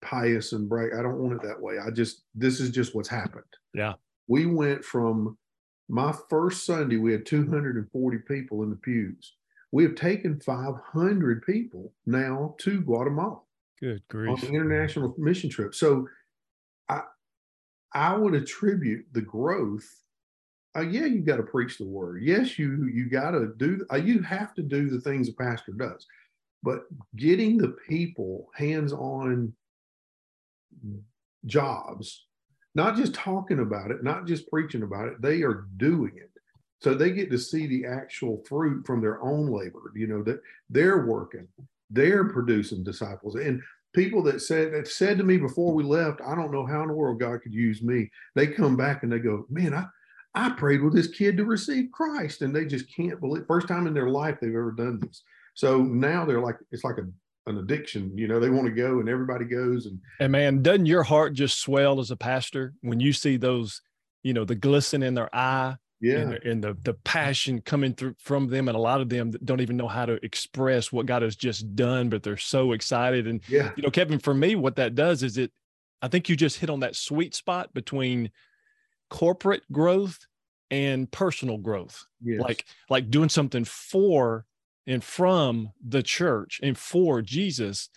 pious 0.00 0.52
and 0.52 0.70
bright. 0.70 0.94
I 0.98 1.02
don't 1.02 1.18
want 1.18 1.34
it 1.34 1.46
that 1.46 1.60
way. 1.60 1.74
I 1.78 1.90
just 1.90 2.22
this 2.34 2.60
is 2.60 2.70
just 2.70 2.94
what's 2.94 3.10
happened. 3.10 3.44
Yeah. 3.74 3.92
We 4.26 4.46
went 4.46 4.82
from 4.82 5.36
my 5.88 6.14
first 6.28 6.66
Sunday, 6.66 6.96
we 6.96 7.12
had 7.12 7.24
240 7.26 8.18
people 8.18 8.62
in 8.62 8.70
the 8.70 8.76
pews. 8.76 9.34
We 9.72 9.82
have 9.84 9.94
taken 9.94 10.40
500 10.40 11.42
people 11.42 11.92
now 12.06 12.54
to 12.58 12.80
Guatemala. 12.80 13.40
Good 13.80 14.02
grief. 14.08 14.30
On 14.30 14.40
the 14.40 14.54
international 14.54 15.14
mission 15.18 15.50
trip. 15.50 15.74
So 15.74 16.08
I 16.88 17.02
I 17.92 18.14
would 18.16 18.34
attribute 18.34 19.06
the 19.12 19.22
growth. 19.22 19.86
Uh, 20.76 20.82
yeah, 20.82 21.06
you 21.06 21.20
got 21.20 21.36
to 21.36 21.42
preach 21.42 21.78
the 21.78 21.86
word. 21.86 22.22
Yes, 22.22 22.58
you 22.58 22.86
you 22.92 23.08
got 23.08 23.32
to 23.32 23.52
do. 23.56 23.86
Uh, 23.92 23.96
you 23.96 24.20
have 24.22 24.54
to 24.54 24.62
do 24.62 24.90
the 24.90 25.00
things 25.00 25.28
a 25.28 25.32
pastor 25.32 25.72
does, 25.72 26.06
but 26.62 26.82
getting 27.16 27.56
the 27.56 27.76
people 27.88 28.48
hands-on 28.54 29.52
jobs, 31.46 32.26
not 32.78 32.96
just 32.96 33.14
talking 33.14 33.58
about 33.58 33.90
it, 33.90 34.02
not 34.02 34.26
just 34.26 34.48
preaching 34.48 34.82
about 34.82 35.08
it. 35.08 35.20
They 35.20 35.42
are 35.42 35.66
doing 35.76 36.12
it, 36.16 36.30
so 36.80 36.94
they 36.94 37.10
get 37.10 37.30
to 37.30 37.38
see 37.38 37.66
the 37.66 37.84
actual 37.84 38.42
fruit 38.48 38.86
from 38.86 39.02
their 39.02 39.22
own 39.22 39.50
labor. 39.50 39.92
You 39.94 40.06
know 40.06 40.22
that 40.22 40.40
they're 40.70 41.04
working 41.04 41.46
they're 41.90 42.24
producing 42.24 42.84
disciples. 42.84 43.34
And 43.36 43.62
people 43.94 44.22
that 44.24 44.42
said 44.42 44.72
that 44.74 44.88
said 44.88 45.18
to 45.18 45.24
me 45.24 45.36
before 45.36 45.72
we 45.72 45.82
left, 45.82 46.20
I 46.20 46.34
don't 46.34 46.52
know 46.52 46.66
how 46.66 46.82
in 46.82 46.88
the 46.88 46.94
world 46.94 47.20
God 47.20 47.42
could 47.42 47.54
use 47.54 47.82
me. 47.82 48.10
They 48.34 48.46
come 48.46 48.76
back 48.76 49.02
and 49.02 49.12
they 49.12 49.18
go, 49.18 49.46
Man, 49.48 49.74
I 49.74 49.86
I 50.34 50.50
prayed 50.50 50.82
with 50.82 50.94
this 50.94 51.08
kid 51.08 51.36
to 51.38 51.44
receive 51.44 51.90
Christ. 51.92 52.42
And 52.42 52.54
they 52.54 52.66
just 52.66 52.94
can't 52.94 53.20
believe 53.20 53.46
first 53.46 53.68
time 53.68 53.86
in 53.86 53.94
their 53.94 54.10
life 54.10 54.38
they've 54.40 54.50
ever 54.50 54.72
done 54.72 55.00
this. 55.00 55.22
So 55.54 55.82
now 55.82 56.24
they're 56.24 56.40
like 56.42 56.56
it's 56.70 56.84
like 56.84 56.98
a 56.98 57.08
an 57.48 57.58
addiction. 57.58 58.16
You 58.16 58.28
know, 58.28 58.40
they 58.40 58.50
want 58.50 58.66
to 58.66 58.72
go 58.72 59.00
and 59.00 59.08
everybody 59.08 59.44
goes 59.44 59.86
and 59.86 59.98
And 60.20 60.32
man, 60.32 60.62
doesn't 60.62 60.86
your 60.86 61.02
heart 61.02 61.34
just 61.34 61.60
swell 61.60 62.00
as 62.00 62.10
a 62.10 62.16
pastor 62.16 62.74
when 62.82 63.00
you 63.00 63.12
see 63.12 63.36
those, 63.36 63.80
you 64.22 64.34
know, 64.34 64.44
the 64.44 64.54
glisten 64.54 65.02
in 65.02 65.14
their 65.14 65.34
eye 65.34 65.76
yeah 66.00 66.18
and, 66.18 66.32
and, 66.44 66.64
the 66.64 66.76
the 66.84 66.94
passion 66.94 67.60
coming 67.60 67.92
through 67.92 68.14
from 68.18 68.48
them 68.48 68.68
and 68.68 68.76
a 68.76 68.80
lot 68.80 69.00
of 69.00 69.08
them 69.08 69.32
don't 69.44 69.60
even 69.60 69.76
know 69.76 69.88
how 69.88 70.06
to 70.06 70.24
express 70.24 70.92
what 70.92 71.06
god 71.06 71.22
has 71.22 71.36
just 71.36 71.74
done 71.74 72.08
but 72.08 72.22
they're 72.22 72.36
so 72.36 72.72
excited 72.72 73.26
and 73.26 73.40
yeah 73.48 73.72
you 73.76 73.82
know 73.82 73.90
kevin 73.90 74.18
for 74.18 74.34
me 74.34 74.54
what 74.54 74.76
that 74.76 74.94
does 74.94 75.22
is 75.22 75.38
it 75.38 75.50
i 76.02 76.08
think 76.08 76.28
you 76.28 76.36
just 76.36 76.58
hit 76.58 76.70
on 76.70 76.80
that 76.80 76.96
sweet 76.96 77.34
spot 77.34 77.72
between 77.74 78.30
corporate 79.10 79.62
growth 79.72 80.18
and 80.70 81.10
personal 81.10 81.58
growth 81.58 82.04
yes. 82.22 82.40
like 82.40 82.64
like 82.90 83.10
doing 83.10 83.28
something 83.28 83.64
for 83.64 84.44
and 84.88 85.04
from 85.04 85.70
the 85.86 86.02
church 86.02 86.58
and 86.62 86.76
for 86.76 87.22
jesus 87.22 87.88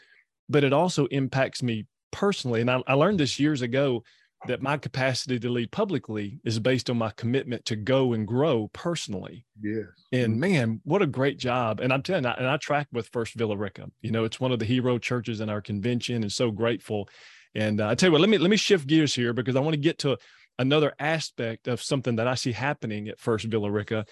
but 0.47 0.63
it 0.63 0.73
also 0.73 1.07
impacts 1.07 1.63
me 1.63 1.85
personally 2.11 2.61
and 2.61 2.69
I, 2.69 2.83
I 2.85 2.93
learned 2.93 3.19
this 3.19 3.39
years 3.39 3.63
ago 3.63 4.03
that 4.47 4.61
my 4.61 4.77
capacity 4.77 5.39
to 5.39 5.49
lead 5.49 5.71
publicly 5.71 6.39
is 6.43 6.59
based 6.59 6.89
on 6.89 6.97
my 6.97 7.11
commitment 7.11 7.63
to 7.65 7.75
go 7.75 8.13
and 8.13 8.27
grow 8.27 8.69
personally. 8.73 9.45
Yes. 9.61 9.85
And 10.11 10.39
man, 10.39 10.81
what 10.83 11.01
a 11.01 11.07
great 11.07 11.37
job. 11.37 11.79
And 11.79 11.93
I'm 11.93 12.01
telling 12.01 12.23
you, 12.23 12.31
and 12.31 12.47
I 12.47 12.57
track 12.57 12.87
with 12.91 13.07
First 13.09 13.35
Villa 13.35 13.55
Rica. 13.55 13.87
You 14.01 14.11
know, 14.11 14.23
it's 14.23 14.39
one 14.39 14.51
of 14.51 14.59
the 14.59 14.65
hero 14.65 14.97
churches 14.97 15.41
in 15.41 15.49
our 15.49 15.61
convention 15.61 16.23
and 16.23 16.31
so 16.31 16.49
grateful. 16.49 17.07
And 17.53 17.81
uh, 17.81 17.89
I 17.89 17.95
tell 17.95 18.07
you 18.07 18.13
what, 18.13 18.21
let 18.21 18.29
me 18.29 18.37
let 18.37 18.49
me 18.49 18.57
shift 18.57 18.87
gears 18.87 19.13
here 19.13 19.33
because 19.33 19.55
I 19.55 19.59
want 19.59 19.73
to 19.73 19.79
get 19.79 19.99
to 19.99 20.17
another 20.57 20.93
aspect 20.99 21.67
of 21.67 21.81
something 21.81 22.15
that 22.15 22.27
I 22.27 22.35
see 22.35 22.51
happening 22.51 23.09
at 23.09 23.19
First 23.19 23.45
Villa 23.45 23.69
Rica. 23.69 24.05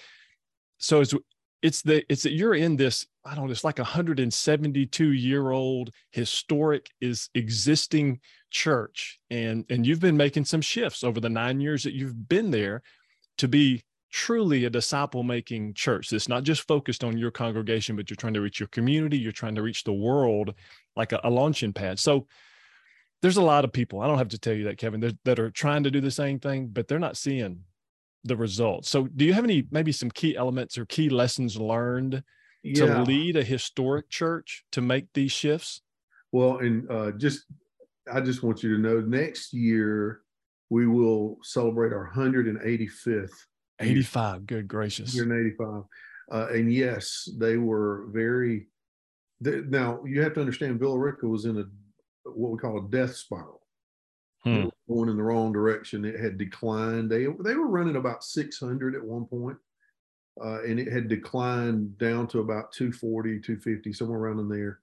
So 0.77 1.01
it's 1.01 1.13
it's 1.61 1.81
the 1.81 2.05
it's 2.09 2.23
that 2.23 2.31
you're 2.31 2.55
in 2.55 2.75
this 2.77 3.05
i 3.25 3.35
don't 3.35 3.45
know 3.45 3.51
it's 3.51 3.63
like 3.63 3.79
a 3.79 3.83
172 3.83 5.11
year 5.11 5.51
old 5.51 5.91
historic 6.11 6.89
is 7.01 7.29
existing 7.35 8.19
church. 8.49 9.19
And 9.29 9.65
and 9.69 9.85
you've 9.85 9.99
been 9.99 10.17
making 10.17 10.45
some 10.45 10.61
shifts 10.61 11.03
over 11.03 11.19
the 11.19 11.29
nine 11.29 11.59
years 11.59 11.83
that 11.83 11.93
you've 11.93 12.27
been 12.27 12.51
there 12.51 12.81
to 13.37 13.47
be 13.47 13.83
truly 14.11 14.65
a 14.65 14.69
disciple 14.71 15.21
making 15.21 15.71
church 15.75 16.11
it's 16.11 16.27
not 16.27 16.43
just 16.43 16.67
focused 16.67 17.03
on 17.03 17.15
your 17.15 17.29
congregation 17.29 17.95
but 17.95 18.09
you're 18.09 18.17
trying 18.17 18.33
to 18.33 18.41
reach 18.41 18.59
your 18.59 18.69
community. 18.69 19.17
You're 19.17 19.31
trying 19.31 19.55
to 19.55 19.61
reach 19.61 19.83
the 19.83 19.93
world 19.93 20.53
like 20.95 21.11
a, 21.11 21.19
a 21.23 21.29
launching 21.29 21.73
pad. 21.73 21.99
So 21.99 22.27
there's 23.21 23.37
a 23.37 23.41
lot 23.41 23.65
of 23.65 23.73
people 23.73 23.99
i 23.99 24.07
don't 24.07 24.17
have 24.17 24.29
to 24.29 24.39
tell 24.39 24.53
you 24.53 24.63
that 24.63 24.77
kevin 24.77 25.01
that, 25.01 25.17
that 25.25 25.39
are 25.39 25.51
trying 25.51 25.83
to 25.83 25.91
do 25.91 25.99
the 25.99 26.09
same 26.09 26.39
thing 26.39 26.67
but 26.67 26.87
they're 26.87 26.99
not 26.99 27.17
seeing 27.17 27.59
the 28.23 28.35
results. 28.35 28.89
So, 28.89 29.07
do 29.07 29.25
you 29.25 29.33
have 29.33 29.43
any 29.43 29.65
maybe 29.71 29.91
some 29.91 30.11
key 30.11 30.35
elements 30.35 30.77
or 30.77 30.85
key 30.85 31.09
lessons 31.09 31.57
learned 31.57 32.23
yeah. 32.63 32.85
to 32.85 33.03
lead 33.03 33.37
a 33.37 33.43
historic 33.43 34.09
church 34.09 34.63
to 34.71 34.81
make 34.81 35.07
these 35.13 35.31
shifts? 35.31 35.81
Well, 36.31 36.57
and 36.57 36.89
uh, 36.91 37.11
just 37.11 37.45
I 38.11 38.21
just 38.21 38.43
want 38.43 38.63
you 38.63 38.75
to 38.75 38.81
know 38.81 38.99
next 39.01 39.53
year 39.53 40.21
we 40.69 40.87
will 40.87 41.37
celebrate 41.41 41.93
our 41.93 42.11
185th. 42.15 43.31
85, 43.79 44.45
good 44.45 44.67
gracious. 44.67 45.15
185. 45.15 45.83
Uh, 46.31 46.47
and 46.53 46.71
yes, 46.71 47.27
they 47.37 47.57
were 47.57 48.05
very. 48.09 48.67
They, 49.41 49.61
now 49.61 50.03
you 50.05 50.21
have 50.21 50.33
to 50.33 50.41
understand, 50.41 50.79
Villa 50.79 50.99
Rica 50.99 51.25
was 51.25 51.45
in 51.45 51.57
a 51.57 51.63
what 52.29 52.51
we 52.51 52.57
call 52.57 52.85
a 52.85 52.89
death 52.89 53.15
spiral 53.15 53.58
hmm. 54.43 54.67
going 54.87 55.09
in 55.09 55.17
the 55.17 55.23
wrong 55.23 55.51
direction. 55.51 56.05
It 56.05 56.19
had 56.19 56.37
declined. 56.37 57.09
They 57.09 57.25
they 57.43 57.55
were 57.55 57.67
running 57.67 57.95
about 57.95 58.23
600 58.23 58.95
at 58.95 59.03
one 59.03 59.25
point, 59.25 59.57
uh, 60.43 60.63
and 60.63 60.79
it 60.79 60.91
had 60.91 61.07
declined 61.07 61.97
down 61.97 62.27
to 62.27 62.39
about 62.39 62.71
240, 62.71 63.39
250, 63.39 63.93
somewhere 63.93 64.19
around 64.19 64.39
in 64.39 64.49
there. 64.49 64.79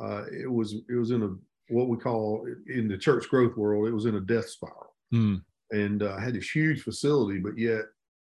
Uh, 0.00 0.24
it 0.32 0.50
was 0.50 0.74
it 0.88 0.94
was 0.94 1.10
in 1.10 1.22
a 1.22 1.34
what 1.72 1.88
we 1.88 1.96
call 1.96 2.46
in 2.68 2.88
the 2.88 2.96
church 2.96 3.28
growth 3.28 3.56
world, 3.56 3.88
it 3.88 3.92
was 3.92 4.06
in 4.06 4.16
a 4.16 4.20
death 4.20 4.48
spiral, 4.48 4.94
hmm. 5.10 5.36
and 5.70 6.02
uh, 6.02 6.18
had 6.18 6.34
this 6.34 6.50
huge 6.50 6.82
facility, 6.82 7.38
but 7.38 7.58
yet 7.58 7.82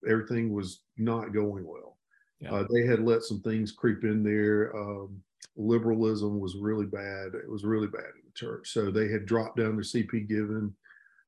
everything 0.08 0.52
was 0.52 0.82
not 0.96 1.32
going 1.32 1.66
well. 1.66 1.98
Yeah. 2.40 2.52
Uh, 2.54 2.64
they 2.72 2.86
had 2.86 3.00
let 3.00 3.22
some 3.22 3.40
things 3.42 3.70
creep 3.70 4.04
in 4.04 4.22
there. 4.22 4.74
Um, 4.76 5.22
liberalism 5.56 6.40
was 6.40 6.56
really 6.56 6.86
bad. 6.86 7.34
It 7.34 7.48
was 7.48 7.64
really 7.64 7.88
bad 7.88 8.04
in 8.14 8.22
the 8.24 8.32
church. 8.34 8.72
So 8.72 8.90
they 8.90 9.08
had 9.08 9.26
dropped 9.26 9.58
down 9.58 9.76
their 9.76 9.84
CP 9.84 10.28
given 10.28 10.74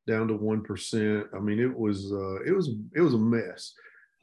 down 0.06 0.28
to 0.28 0.34
one 0.34 0.62
percent. 0.62 1.26
I 1.34 1.38
mean, 1.38 1.58
it 1.58 1.76
was 1.76 2.12
uh, 2.12 2.42
it 2.42 2.54
was 2.54 2.70
it 2.94 3.00
was 3.00 3.14
a 3.14 3.18
mess. 3.18 3.72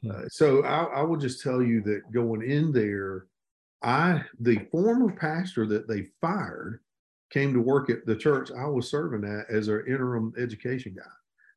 Hmm. 0.01 0.11
Uh, 0.11 0.27
so 0.29 0.63
I, 0.63 0.83
I 0.83 1.01
will 1.01 1.17
just 1.17 1.43
tell 1.43 1.61
you 1.61 1.81
that 1.83 2.11
going 2.11 2.49
in 2.49 2.71
there, 2.71 3.27
I 3.83 4.23
the 4.39 4.67
former 4.71 5.11
pastor 5.11 5.65
that 5.67 5.87
they 5.87 6.07
fired 6.21 6.81
came 7.31 7.53
to 7.53 7.61
work 7.61 7.89
at 7.89 8.05
the 8.05 8.15
church 8.15 8.49
I 8.51 8.65
was 8.65 8.89
serving 8.89 9.29
at 9.29 9.49
as 9.53 9.69
our 9.69 9.85
interim 9.85 10.33
education 10.37 10.95
guy. 10.97 11.03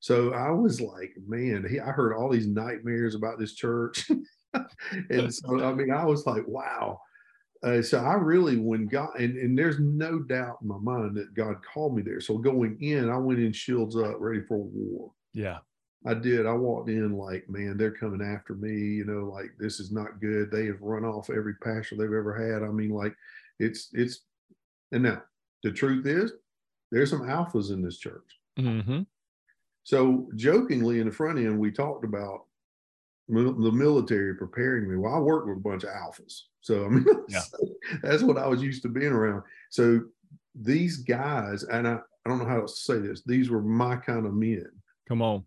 So 0.00 0.32
I 0.34 0.50
was 0.50 0.80
like, 0.80 1.14
man, 1.26 1.64
he, 1.68 1.78
I 1.78 1.90
heard 1.90 2.14
all 2.14 2.28
these 2.28 2.48
nightmares 2.48 3.14
about 3.14 3.38
this 3.38 3.54
church. 3.54 4.10
and 5.10 5.32
so, 5.32 5.64
I 5.64 5.72
mean, 5.72 5.92
I 5.92 6.04
was 6.04 6.26
like, 6.26 6.46
wow. 6.46 7.00
Uh, 7.62 7.80
so 7.80 7.98
I 7.98 8.14
really, 8.14 8.56
when 8.56 8.86
God, 8.86 9.10
and, 9.18 9.36
and 9.36 9.56
there's 9.56 9.78
no 9.78 10.18
doubt 10.18 10.58
in 10.62 10.68
my 10.68 10.78
mind 10.78 11.16
that 11.16 11.34
God 11.34 11.56
called 11.62 11.94
me 11.94 12.02
there. 12.02 12.20
So 12.20 12.36
going 12.36 12.76
in, 12.80 13.08
I 13.08 13.16
went 13.16 13.38
in 13.38 13.52
shields 13.52 13.96
up, 13.96 14.16
ready 14.18 14.42
for 14.42 14.58
war. 14.58 15.12
Yeah. 15.32 15.58
I 16.04 16.14
did. 16.14 16.46
I 16.46 16.52
walked 16.52 16.90
in 16.90 17.16
like, 17.16 17.48
man, 17.48 17.76
they're 17.78 17.92
coming 17.92 18.20
after 18.20 18.54
me. 18.54 18.72
You 18.72 19.04
know, 19.04 19.32
like 19.32 19.52
this 19.58 19.78
is 19.78 19.92
not 19.92 20.20
good. 20.20 20.50
They 20.50 20.66
have 20.66 20.82
run 20.82 21.04
off 21.04 21.30
every 21.30 21.54
pastor 21.62 21.94
they've 21.94 22.06
ever 22.06 22.34
had. 22.34 22.64
I 22.64 22.72
mean, 22.72 22.90
like, 22.90 23.14
it's 23.60 23.88
it's. 23.92 24.24
And 24.90 25.04
now 25.04 25.22
the 25.62 25.70
truth 25.70 26.04
is, 26.06 26.32
there's 26.90 27.10
some 27.10 27.22
alphas 27.22 27.70
in 27.70 27.82
this 27.82 27.98
church. 27.98 28.40
Mm-hmm. 28.58 29.02
So 29.84 30.28
jokingly 30.34 30.98
in 30.98 31.06
the 31.06 31.12
front 31.12 31.38
end, 31.38 31.58
we 31.58 31.70
talked 31.70 32.04
about 32.04 32.46
the 33.32 33.72
military 33.72 34.34
preparing 34.34 34.90
me. 34.90 34.96
Well, 34.96 35.14
I 35.14 35.18
worked 35.18 35.48
with 35.48 35.56
a 35.56 35.60
bunch 35.60 35.84
of 35.84 35.90
alphas, 35.90 36.42
so 36.60 36.84
I 36.84 36.88
mean, 36.88 37.06
Yeah. 37.28 37.40
that's 38.02 38.22
what 38.22 38.38
I 38.38 38.46
was 38.46 38.62
used 38.62 38.82
to 38.82 38.88
being 38.88 39.12
around. 39.12 39.42
So 39.70 40.02
these 40.54 40.98
guys, 40.98 41.64
and 41.64 41.88
I, 41.88 41.98
I 42.24 42.28
don't 42.28 42.38
know 42.38 42.44
how 42.44 42.60
to 42.60 42.68
say 42.68 42.98
this. 42.98 43.22
These 43.24 43.50
were 43.50 43.62
my 43.62 43.96
kind 43.96 44.26
of 44.26 44.34
men. 44.34 44.66
Come 45.08 45.22
on. 45.22 45.44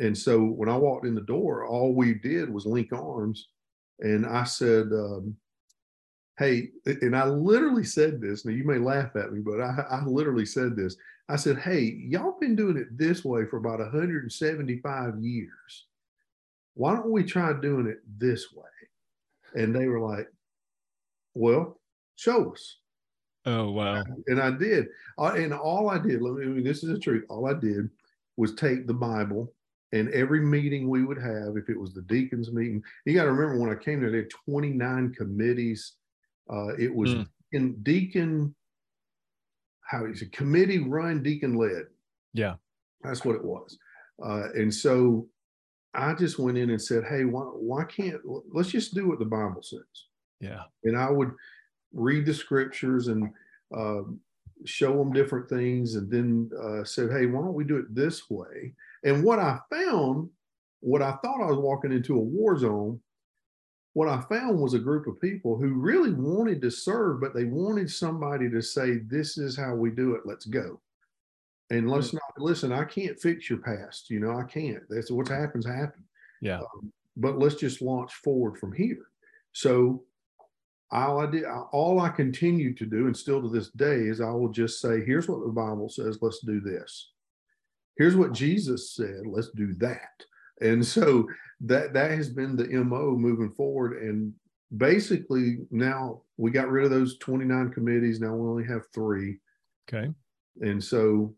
And 0.00 0.16
so 0.16 0.44
when 0.44 0.68
I 0.68 0.76
walked 0.76 1.06
in 1.06 1.14
the 1.14 1.22
door, 1.22 1.66
all 1.66 1.94
we 1.94 2.14
did 2.14 2.52
was 2.52 2.66
link 2.66 2.92
arms. 2.92 3.48
And 4.00 4.26
I 4.26 4.44
said, 4.44 4.86
um, 4.92 5.36
Hey, 6.38 6.70
and 6.86 7.16
I 7.16 7.26
literally 7.26 7.84
said 7.84 8.20
this. 8.20 8.44
Now 8.44 8.52
you 8.52 8.64
may 8.64 8.78
laugh 8.78 9.16
at 9.16 9.32
me, 9.32 9.40
but 9.40 9.60
I, 9.60 9.84
I 9.90 10.04
literally 10.04 10.46
said 10.46 10.76
this. 10.76 10.96
I 11.28 11.36
said, 11.36 11.58
Hey, 11.58 11.96
y'all 12.00 12.36
been 12.40 12.56
doing 12.56 12.76
it 12.76 12.96
this 12.98 13.24
way 13.24 13.46
for 13.46 13.58
about 13.58 13.78
175 13.78 15.18
years. 15.20 15.86
Why 16.74 16.94
don't 16.94 17.10
we 17.10 17.24
try 17.24 17.52
doing 17.60 17.86
it 17.86 17.98
this 18.18 18.52
way? 18.52 18.64
And 19.54 19.74
they 19.74 19.86
were 19.86 20.00
like, 20.00 20.28
Well, 21.34 21.80
show 22.16 22.52
us 22.52 22.78
Oh 23.44 23.72
wow. 23.72 24.02
and 24.28 24.40
I 24.40 24.50
did. 24.52 24.86
Uh, 25.18 25.32
and 25.36 25.52
all 25.52 25.90
I 25.90 25.98
did, 25.98 26.22
let 26.22 26.34
me, 26.46 26.62
this 26.62 26.82
is 26.84 26.90
the 26.90 26.98
truth. 26.98 27.24
All 27.28 27.46
I 27.46 27.54
did 27.54 27.90
was 28.36 28.54
take 28.54 28.86
the 28.86 28.94
Bible 28.94 29.52
and 29.92 30.08
every 30.10 30.40
meeting 30.40 30.88
we 30.88 31.04
would 31.04 31.18
have, 31.20 31.56
if 31.56 31.68
it 31.68 31.78
was 31.78 31.92
the 31.92 32.02
deacons 32.02 32.50
meeting, 32.52 32.82
you 33.04 33.14
got 33.14 33.24
to 33.24 33.32
remember 33.32 33.58
when 33.60 33.76
I 33.76 33.82
came 33.82 34.00
there, 34.00 34.10
they 34.10 34.18
had 34.18 34.30
29 34.30 35.12
committees. 35.14 35.96
Uh, 36.50 36.68
it 36.78 36.94
was 36.94 37.14
Mm. 37.14 37.28
in 37.52 37.82
deacon, 37.82 38.54
how 39.82 40.06
is 40.06 40.22
it, 40.22 40.32
committee 40.32 40.78
run, 40.78 41.22
deacon 41.22 41.54
led. 41.54 41.86
Yeah. 42.32 42.54
That's 43.02 43.24
what 43.24 43.36
it 43.36 43.44
was. 43.44 43.76
Uh, 44.24 44.48
and 44.54 44.72
so 44.72 45.28
I 45.94 46.14
just 46.14 46.38
went 46.38 46.58
in 46.58 46.70
and 46.70 46.80
said, 46.80 47.04
hey, 47.04 47.24
why, 47.24 47.42
why 47.42 47.84
can't, 47.84 48.20
let's 48.52 48.70
just 48.70 48.94
do 48.94 49.08
what 49.08 49.18
the 49.18 49.24
Bible 49.26 49.62
says 49.62 49.80
Yeah. 50.40 50.64
and 50.84 50.96
I 50.96 51.10
would 51.10 51.32
read 51.92 52.24
the 52.26 52.34
scriptures 52.34 53.08
and 53.08 53.30
uh, 53.76 54.02
show 54.64 54.96
them 54.96 55.12
different 55.12 55.48
things, 55.48 55.96
and 55.96 56.10
then 56.10 56.50
uh, 56.62 56.84
said, 56.84 57.10
"Hey, 57.10 57.26
why 57.26 57.40
don't 57.40 57.54
we 57.54 57.64
do 57.64 57.78
it 57.78 57.94
this 57.94 58.30
way?" 58.30 58.74
And 59.04 59.24
what 59.24 59.38
I 59.38 59.58
found, 59.70 60.30
what 60.80 61.02
I 61.02 61.12
thought 61.22 61.42
I 61.42 61.46
was 61.50 61.58
walking 61.58 61.92
into 61.92 62.16
a 62.16 62.20
war 62.20 62.56
zone, 62.56 63.00
what 63.94 64.08
I 64.08 64.20
found 64.22 64.58
was 64.60 64.74
a 64.74 64.78
group 64.78 65.06
of 65.06 65.20
people 65.20 65.56
who 65.58 65.74
really 65.74 66.12
wanted 66.12 66.62
to 66.62 66.70
serve, 66.70 67.20
but 67.20 67.34
they 67.34 67.44
wanted 67.44 67.90
somebody 67.90 68.48
to 68.50 68.62
say, 68.62 68.98
"This 68.98 69.36
is 69.36 69.56
how 69.56 69.74
we 69.74 69.90
do 69.90 70.14
it. 70.14 70.22
Let's 70.24 70.46
go." 70.46 70.80
And 71.72 71.90
let's 71.90 72.10
mm. 72.10 72.14
not 72.14 72.38
listen. 72.38 72.70
I 72.70 72.84
can't 72.84 73.18
fix 73.18 73.48
your 73.48 73.58
past. 73.58 74.10
You 74.10 74.20
know, 74.20 74.38
I 74.38 74.44
can't. 74.44 74.82
That's 74.90 75.10
what 75.10 75.28
happens. 75.28 75.66
Happen 75.66 76.04
Yeah. 76.40 76.58
Um, 76.58 76.92
but 77.16 77.38
let's 77.38 77.54
just 77.54 77.82
launch 77.82 78.12
forward 78.12 78.58
from 78.58 78.72
here. 78.72 79.06
So 79.52 80.04
all 80.90 81.20
I 81.20 81.30
did, 81.30 81.44
all 81.72 82.00
I 82.00 82.10
continue 82.10 82.74
to 82.74 82.84
do, 82.84 83.06
and 83.06 83.16
still 83.16 83.40
to 83.40 83.48
this 83.48 83.70
day, 83.70 83.96
is 83.96 84.20
I 84.20 84.30
will 84.30 84.50
just 84.50 84.80
say, 84.80 85.02
here's 85.04 85.28
what 85.28 85.40
the 85.40 85.52
Bible 85.52 85.88
says, 85.88 86.18
let's 86.20 86.40
do 86.40 86.60
this. 86.60 87.12
Here's 87.96 88.16
what 88.16 88.32
Jesus 88.32 88.94
said, 88.94 89.22
let's 89.26 89.50
do 89.50 89.74
that. 89.78 90.24
And 90.60 90.86
so 90.94 91.26
that 91.62 91.94
that 91.94 92.10
has 92.10 92.28
been 92.28 92.54
the 92.54 92.68
MO 92.68 93.16
moving 93.16 93.50
forward. 93.50 94.02
And 94.02 94.34
basically 94.76 95.60
now 95.70 96.22
we 96.36 96.50
got 96.50 96.70
rid 96.70 96.84
of 96.84 96.90
those 96.90 97.16
29 97.18 97.70
committees. 97.70 98.20
Now 98.20 98.34
we 98.34 98.48
only 98.48 98.64
have 98.66 98.82
three. 98.92 99.38
Okay. 99.88 100.10
And 100.60 100.82
so 100.82 101.34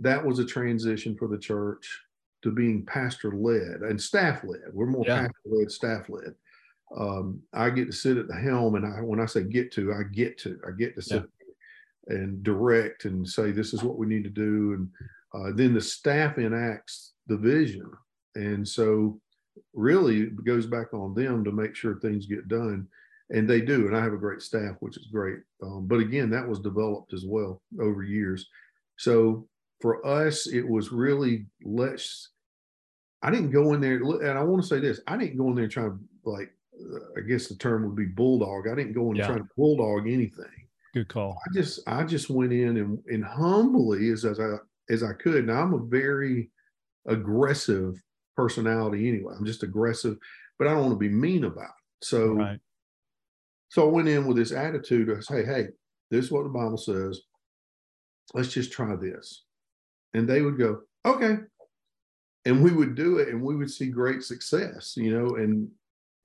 that 0.00 0.24
was 0.24 0.38
a 0.38 0.44
transition 0.44 1.16
for 1.16 1.28
the 1.28 1.38
church 1.38 2.00
to 2.42 2.50
being 2.50 2.84
pastor 2.84 3.32
led 3.32 3.80
and 3.82 4.00
staff 4.00 4.44
led. 4.44 4.60
We're 4.72 4.86
more 4.86 5.04
Yeah. 5.06 5.22
pastor 5.22 5.40
led, 5.46 5.70
staff 5.70 6.08
led. 6.08 6.34
Um, 6.96 7.42
I 7.52 7.70
get 7.70 7.86
to 7.86 7.92
sit 7.92 8.16
at 8.16 8.28
the 8.28 8.36
helm, 8.36 8.76
and 8.76 8.86
I 8.86 9.00
when 9.00 9.20
I 9.20 9.26
say 9.26 9.42
get 9.42 9.72
to, 9.72 9.92
I 9.92 10.04
get 10.04 10.38
to, 10.38 10.60
I 10.66 10.70
get 10.70 10.94
to 10.94 11.02
sit 11.02 11.24
and 12.06 12.42
direct 12.44 13.04
and 13.06 13.28
say 13.28 13.50
this 13.50 13.74
is 13.74 13.82
what 13.82 13.98
we 13.98 14.06
need 14.06 14.22
to 14.24 14.30
do, 14.30 14.74
and 14.74 14.88
uh, 15.34 15.52
then 15.56 15.74
the 15.74 15.80
staff 15.80 16.38
enacts 16.38 17.14
the 17.26 17.36
vision, 17.36 17.90
and 18.36 18.66
so 18.66 19.20
really 19.74 20.20
it 20.22 20.44
goes 20.44 20.66
back 20.66 20.94
on 20.94 21.12
them 21.14 21.42
to 21.42 21.50
make 21.50 21.74
sure 21.74 21.98
things 21.98 22.26
get 22.26 22.46
done, 22.46 22.86
and 23.30 23.50
they 23.50 23.60
do, 23.60 23.88
and 23.88 23.96
I 23.96 24.02
have 24.04 24.12
a 24.12 24.18
great 24.18 24.40
staff, 24.40 24.76
which 24.78 24.96
is 24.96 25.06
great. 25.06 25.40
Um, 25.64 25.86
but 25.88 25.98
again, 25.98 26.30
that 26.30 26.46
was 26.46 26.60
developed 26.60 27.12
as 27.14 27.24
well 27.26 27.60
over 27.80 28.04
years. 28.04 28.48
So 28.96 29.48
for 29.80 30.04
us, 30.06 30.46
it 30.46 30.66
was 30.66 30.92
really 30.92 31.46
let's. 31.64 32.30
I 33.22 33.30
didn't 33.30 33.50
go 33.50 33.72
in 33.74 33.80
there, 33.80 33.96
and 33.96 34.38
I 34.38 34.42
want 34.42 34.62
to 34.62 34.68
say 34.68 34.80
this: 34.80 35.00
I 35.06 35.16
didn't 35.16 35.36
go 35.38 35.48
in 35.48 35.54
there 35.56 35.68
trying 35.68 35.90
to 35.90 35.98
like. 36.30 36.52
uh, 36.78 36.98
I 37.18 37.20
guess 37.22 37.48
the 37.48 37.56
term 37.56 37.84
would 37.86 37.96
be 37.96 38.04
bulldog. 38.06 38.68
I 38.68 38.74
didn't 38.74 38.92
go 38.92 39.10
in 39.10 39.16
Yeah. 39.16 39.26
try 39.26 39.38
to 39.38 39.48
bulldog 39.56 40.06
anything. 40.08 40.68
Good 40.94 41.08
call. 41.08 41.38
I 41.46 41.52
just 41.54 41.80
I 41.86 42.04
just 42.04 42.28
went 42.30 42.52
in 42.52 42.76
and, 42.76 42.98
and 43.06 43.24
humbly 43.24 44.10
as, 44.10 44.24
as 44.24 44.38
I 44.40 44.56
as 44.90 45.02
I 45.02 45.12
could. 45.14 45.46
Now 45.46 45.62
I'm 45.62 45.74
a 45.74 45.78
very 45.84 46.50
aggressive 47.06 47.94
personality 48.36 49.08
anyway. 49.08 49.34
I'm 49.38 49.46
just 49.46 49.62
aggressive, 49.62 50.18
but 50.58 50.68
I 50.68 50.72
don't 50.72 50.82
want 50.82 50.92
to 50.92 50.98
be 50.98 51.08
mean 51.08 51.44
about 51.44 51.64
it. 51.70 52.04
So 52.04 52.32
Right. 52.34 52.60
so 53.70 53.88
I 53.88 53.92
went 53.92 54.08
in 54.08 54.26
with 54.26 54.36
this 54.36 54.52
attitude 54.52 55.08
of 55.08 55.24
say, 55.24 55.44
hey, 55.44 55.68
this 56.10 56.26
is 56.26 56.30
what 56.30 56.42
the 56.44 56.50
Bible 56.50 56.76
says. 56.76 57.20
Let's 58.34 58.52
just 58.52 58.72
try 58.72 58.94
this. 58.96 59.44
And 60.16 60.28
they 60.28 60.42
would 60.42 60.58
go, 60.58 60.80
okay. 61.04 61.36
And 62.44 62.62
we 62.62 62.72
would 62.72 62.94
do 62.94 63.18
it 63.18 63.28
and 63.28 63.42
we 63.42 63.56
would 63.56 63.70
see 63.70 63.86
great 63.88 64.22
success, 64.22 64.94
you 64.96 65.16
know, 65.16 65.36
and 65.36 65.68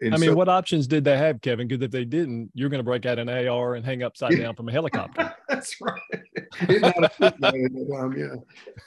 and 0.02 0.16
I 0.16 0.18
mean, 0.18 0.32
so- 0.32 0.36
what 0.36 0.50
options 0.50 0.88
did 0.88 1.04
they 1.04 1.18
have, 1.18 1.42
Kevin? 1.42 1.68
Because 1.68 1.84
if 1.84 1.92
they 1.92 2.06
didn't, 2.06 2.50
you're 2.56 2.70
going 2.70 2.80
to 2.80 2.84
break 2.84 3.06
out 3.06 3.20
an 3.20 3.30
AR 3.30 3.76
and 3.76 3.86
hang 3.86 4.02
upside 4.02 4.36
down 4.38 4.56
from 4.56 4.68
a 4.68 4.72
helicopter. 4.72 5.34
That's 5.50 5.80
right. 5.80 6.02
It 6.62 6.82
not 6.82 7.04
a 7.04 7.10
fit 7.10 7.40
guy 7.40 7.50
at 7.50 7.54
the 7.54 7.88
time, 7.96 8.18
yeah. 8.18 8.36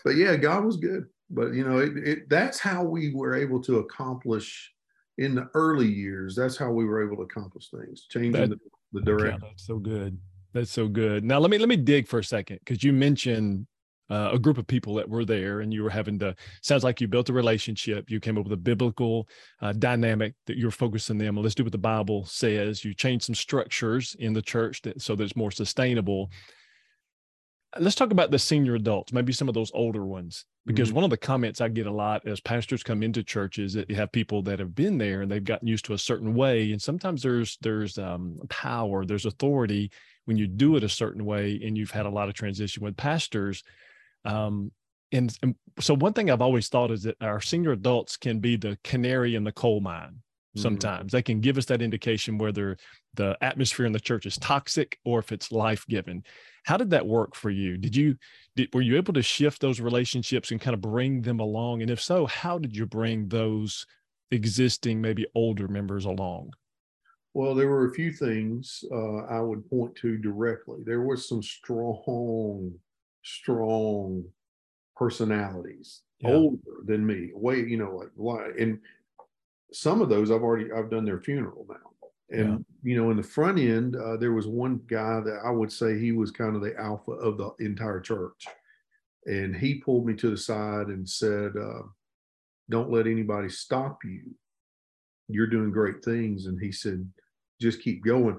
But 0.05 0.17
yeah, 0.17 0.35
God 0.37 0.65
was 0.65 0.77
good. 0.77 1.07
But 1.31 1.55
you 1.55 1.65
know, 1.65 1.79
it, 1.79 1.97
it 1.97 2.29
that's 2.29 2.59
how 2.59 2.83
we 2.83 3.15
were 3.15 3.35
able 3.35 3.63
to 3.63 3.79
accomplish 3.79 4.73
in 5.19 5.35
the 5.35 5.49
early 5.55 5.87
years. 5.87 6.35
That's 6.35 6.57
how 6.57 6.71
we 6.73 6.85
were 6.85 7.05
able 7.05 7.17
to 7.17 7.23
accomplish 7.23 7.71
things, 7.71 8.07
changing 8.11 8.33
That- 8.33 8.51
the, 8.51 8.59
the 8.93 9.01
direction. 9.03 9.41
that's 9.43 9.67
so 9.67 9.79
good. 9.79 10.19
That's 10.53 10.71
so 10.71 10.89
good. 10.89 11.25
Now 11.25 11.39
let 11.39 11.51
me 11.51 11.59
let 11.59 11.69
me 11.69 11.77
dig 11.77 12.07
for 12.07 12.19
a 12.19 12.25
second 12.25 12.59
because 12.65 12.83
you 12.85 12.93
mentioned 12.93 13.67
uh, 14.11 14.31
a 14.33 14.39
group 14.39 14.59
of 14.59 14.67
people 14.67 14.95
that 14.95 15.09
were 15.09 15.25
there, 15.25 15.61
and 15.61 15.73
you 15.73 15.83
were 15.83 15.91
having 15.91 16.19
to. 16.19 16.35
Sounds 16.63 16.85
like 16.85 17.01
you 17.01 17.09
built 17.09 17.29
a 17.31 17.33
relationship. 17.33 18.11
You 18.11 18.21
came 18.21 18.37
up 18.37 18.45
with 18.45 18.53
a 18.53 18.57
biblical 18.57 19.29
uh, 19.61 19.73
dynamic 19.73 20.35
that 20.47 20.59
you're 20.59 20.71
focusing 20.71 21.19
them. 21.19 21.37
Let's 21.37 21.55
do 21.55 21.65
what 21.65 21.73
the 21.73 21.79
Bible 21.79 22.25
says. 22.27 22.85
You 22.85 22.95
changed 22.95 23.25
some 23.27 23.35
structures 23.35 24.15
in 24.19 24.33
the 24.33 24.43
church 24.43 24.83
that 24.83 25.01
so 25.01 25.15
that 25.17 25.25
it's 25.25 25.37
more 25.37 25.51
sustainable. 25.51 26.31
Let's 27.81 27.97
talk 27.97 28.13
about 28.13 28.31
the 28.31 28.39
senior 28.39 28.77
adults, 28.77 29.13
maybe 29.13 29.33
some 29.33 29.49
of 29.49 29.55
those 29.55 29.73
older 29.75 30.05
ones, 30.07 30.45
because 30.65 30.91
Mhm. 30.91 30.95
one 30.95 31.03
of 31.05 31.11
the 31.11 31.17
comments 31.17 31.61
I 31.61 31.69
get 31.69 31.89
a 31.89 31.91
lot 31.91 32.25
as 32.25 32.41
pastors 32.41 32.85
come 32.85 33.03
into 33.03 33.25
churches 33.25 33.73
that 33.73 33.91
you 33.91 33.97
have 33.97 34.13
people 34.13 34.43
that 34.43 34.61
have 34.61 34.77
been 34.77 34.97
there 34.97 35.23
and 35.23 35.31
they've 35.31 35.43
gotten 35.43 35.67
used 35.67 35.85
to 35.87 35.93
a 35.93 35.99
certain 35.99 36.35
way, 36.35 36.71
and 36.71 36.81
sometimes 36.81 37.21
there's 37.23 37.57
there's 37.63 37.99
um, 37.99 38.39
power, 38.49 39.05
there's 39.05 39.27
authority 39.27 39.91
when 40.27 40.37
you 40.37 40.47
do 40.47 40.77
it 40.77 40.85
a 40.85 40.89
certain 40.89 41.25
way, 41.25 41.61
and 41.65 41.77
you've 41.77 41.91
had 41.91 42.07
a 42.07 42.11
lot 42.11 42.29
of 42.29 42.35
transition 42.35 42.85
with 42.85 42.97
pastors. 42.97 43.65
Um, 44.25 44.73
and, 45.13 45.37
and 45.43 45.55
so 45.81 45.95
one 45.95 46.13
thing 46.13 46.31
I've 46.31 46.43
always 46.43 46.69
thought 46.69 46.91
is 46.91 47.03
that 47.05 47.17
our 47.21 47.41
senior 47.41 47.73
adults 47.73 48.17
can 48.17 48.41
be 48.41 48.57
the 48.57 48.79
canary 48.83 49.35
in 49.35 49.45
the 49.45 49.53
coal 49.53 49.81
mine 49.81 50.21
sometimes. 50.57 51.09
Mm-hmm. 51.09 51.17
They 51.17 51.23
can 51.23 51.41
give 51.41 51.59
us 51.59 51.67
that 51.67 51.83
indication 51.83 52.39
whether 52.39 52.77
the 53.15 53.37
atmosphere 53.41 53.87
in 53.87 53.93
the 53.93 54.01
church 54.01 54.27
is 54.27 54.37
toxic 54.39 54.99
or 55.05 55.19
if 55.19 55.33
it's 55.33 55.53
life 55.53 55.85
giving. 55.89 56.25
How 56.65 56.77
did 56.77 56.91
that 56.91 57.07
work 57.07 57.35
for 57.35 57.51
you? 57.51 57.77
Did 57.77 57.95
you 57.95 58.17
did, 58.57 58.73
were 58.73 58.81
you 58.81 58.97
able 58.97 59.13
to 59.15 59.23
shift 59.23 59.61
those 59.61 59.81
relationships 59.81 60.51
and 60.51 60.61
kind 60.61 60.75
of 60.75 60.81
bring 60.81 61.23
them 61.23 61.41
along? 61.41 61.83
And 61.83 61.91
if 61.91 62.01
so, 62.01 62.27
how 62.27 62.59
did 62.59 62.77
you 62.77 62.87
bring 62.87 63.29
those 63.29 63.87
existing, 64.31 65.01
maybe 65.01 65.27
older 65.35 65.69
members 65.69 66.05
along? 66.05 66.53
Well, 67.35 67.55
there 67.55 67.69
were 67.69 67.91
a 67.91 67.95
few 67.95 68.13
things 68.13 68.85
uh, 68.93 69.25
I 69.25 69.41
would 69.41 69.69
point 69.69 69.97
to 69.97 70.17
directly. 70.19 70.79
There 70.85 71.03
was 71.03 71.29
some 71.29 71.43
strong, 71.43 72.75
strong 73.25 74.25
personalities, 74.97 76.03
yeah. 76.21 76.31
older 76.31 76.59
than 76.85 77.05
me, 77.05 77.31
way 77.35 77.59
you 77.59 77.77
know, 77.77 78.05
like 78.17 78.53
and 78.59 78.79
some 79.73 80.01
of 80.01 80.09
those 80.09 80.31
I've 80.31 80.43
already 80.43 80.71
I've 80.73 80.91
done 80.91 81.05
their 81.05 81.21
funeral 81.21 81.67
now. 81.69 81.91
And 82.31 82.65
yeah. 82.83 82.91
you 82.91 82.97
know, 82.97 83.11
in 83.11 83.17
the 83.17 83.23
front 83.23 83.59
end, 83.59 83.97
uh, 83.97 84.17
there 84.17 84.33
was 84.33 84.47
one 84.47 84.81
guy 84.87 85.21
that 85.21 85.41
I 85.45 85.51
would 85.51 85.73
say 85.73 85.99
he 85.99 86.13
was 86.13 86.31
kind 86.31 86.57
of 86.57 86.63
the 86.63 86.77
alpha 86.79 87.13
of 87.13 87.39
the 87.39 87.51
entire 87.59 88.01
church, 88.01 88.47
and 89.27 89.55
he 89.55 89.77
pulled 89.77 90.07
me 90.07 90.15
to 90.15 90.31
the 90.31 90.37
side 90.37 90.87
and 90.87 91.09
said, 91.09 91.53
uh, 91.57 91.83
"Don't 92.71 92.91
let 92.91 93.07
anybody 93.07 93.49
stop 93.49 94.05
you. 94.05 94.23
You're 95.29 95.47
doing 95.47 95.71
great 95.71 96.05
things." 96.05 96.47
And 96.47 96.59
he 96.61 96.73
said, 96.73 97.07
"Just 97.61 97.83
keep 97.83 98.05
going." 98.05 98.37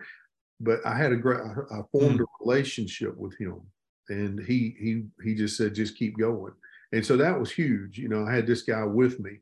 But 0.62 0.80
I 0.86 0.98
had 0.98 1.12
a 1.12 1.18
great, 1.18 1.42
I, 1.42 1.80
I 1.80 1.82
formed 1.92 2.20
mm. 2.20 2.24
a 2.24 2.44
relationship 2.44 3.16
with 3.18 3.38
him, 3.38 3.62
and 4.10 4.40
he 4.40 4.76
he 4.80 5.04
he 5.24 5.36
just 5.36 5.58
said, 5.58 5.76
"Just 5.76 5.98
keep 5.98 6.18
going." 6.18 6.54
And 6.92 7.06
so 7.06 7.18
that 7.18 7.40
was 7.40 7.52
huge. 7.52 7.98
You 7.98 8.08
know, 8.08 8.26
I 8.26 8.34
had 8.34 8.48
this 8.48 8.62
guy 8.62 8.84
with 8.84 9.20
me 9.20 9.40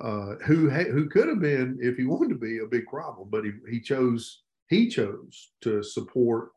uh, 0.00 0.34
who 0.46 0.70
ha- 0.70 0.90
who 0.90 1.08
could 1.08 1.28
have 1.28 1.40
been, 1.40 1.78
if 1.80 1.96
he 1.96 2.04
wanted 2.04 2.30
to 2.30 2.38
be, 2.38 2.58
a 2.58 2.66
big 2.66 2.86
problem, 2.86 3.28
but 3.30 3.44
he 3.44 3.52
he 3.70 3.80
chose 3.80 4.42
he 4.68 4.88
chose 4.88 5.52
to 5.60 5.82
support 5.82 6.50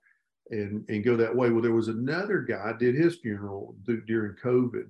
and 0.50 0.86
and 0.90 1.04
go 1.04 1.16
that 1.18 1.36
way. 1.36 1.50
Well, 1.50 1.62
there 1.62 1.74
was 1.74 1.88
another 1.88 2.42
guy 2.42 2.74
did 2.80 2.96
his 2.96 3.18
funeral 3.18 3.76
th- 3.86 4.06
during 4.08 4.36
COVID, 4.44 4.90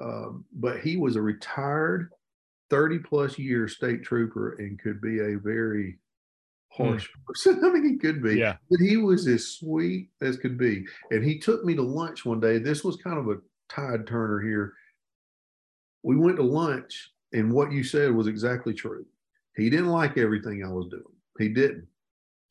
um, 0.00 0.44
but 0.52 0.80
he 0.80 0.96
was 0.96 1.16
a 1.16 1.22
retired, 1.22 2.10
thirty 2.68 2.98
plus 2.98 3.38
year 3.38 3.66
state 3.66 4.04
trooper 4.04 4.52
and 4.58 4.78
could 4.78 5.00
be 5.00 5.18
a 5.20 5.38
very 5.38 5.98
harsh 6.70 7.08
mm. 7.08 7.24
person. 7.26 7.60
I 7.64 7.70
mean, 7.70 7.88
he 7.88 7.96
could 7.96 8.22
be, 8.22 8.36
yeah. 8.36 8.56
but 8.70 8.80
he 8.80 8.96
was 8.96 9.26
as 9.26 9.46
sweet 9.46 10.08
as 10.20 10.36
could 10.36 10.58
be. 10.58 10.84
And 11.10 11.24
he 11.24 11.38
took 11.38 11.64
me 11.64 11.74
to 11.74 11.82
lunch 11.82 12.24
one 12.24 12.40
day. 12.40 12.58
This 12.58 12.84
was 12.84 12.96
kind 12.96 13.18
of 13.18 13.28
a 13.28 13.38
tide 13.68 14.06
turner 14.06 14.40
here. 14.40 14.74
We 16.02 16.16
went 16.16 16.36
to 16.36 16.42
lunch 16.42 17.10
and 17.32 17.52
what 17.52 17.72
you 17.72 17.84
said 17.84 18.12
was 18.12 18.26
exactly 18.26 18.74
true. 18.74 19.04
He 19.56 19.70
didn't 19.70 19.88
like 19.88 20.16
everything 20.16 20.64
I 20.64 20.68
was 20.68 20.88
doing. 20.88 21.02
He 21.38 21.48
didn't. 21.48 21.86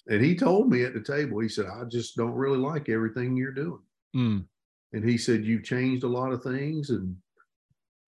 And 0.08 0.24
he 0.24 0.36
told 0.36 0.70
me 0.70 0.84
at 0.84 0.94
the 0.94 1.02
table, 1.02 1.40
he 1.40 1.50
said, 1.50 1.66
I 1.66 1.84
just 1.86 2.16
don't 2.16 2.34
really 2.34 2.58
like 2.58 2.90
everything 2.90 3.36
you're 3.36 3.52
doing. 3.52 3.82
Mm. 4.16 4.46
And 4.94 5.08
he 5.08 5.18
said, 5.18 5.46
You've 5.46 5.64
changed 5.64 6.04
a 6.04 6.08
lot 6.08 6.32
of 6.32 6.42
things. 6.42 6.90
And 6.90 7.16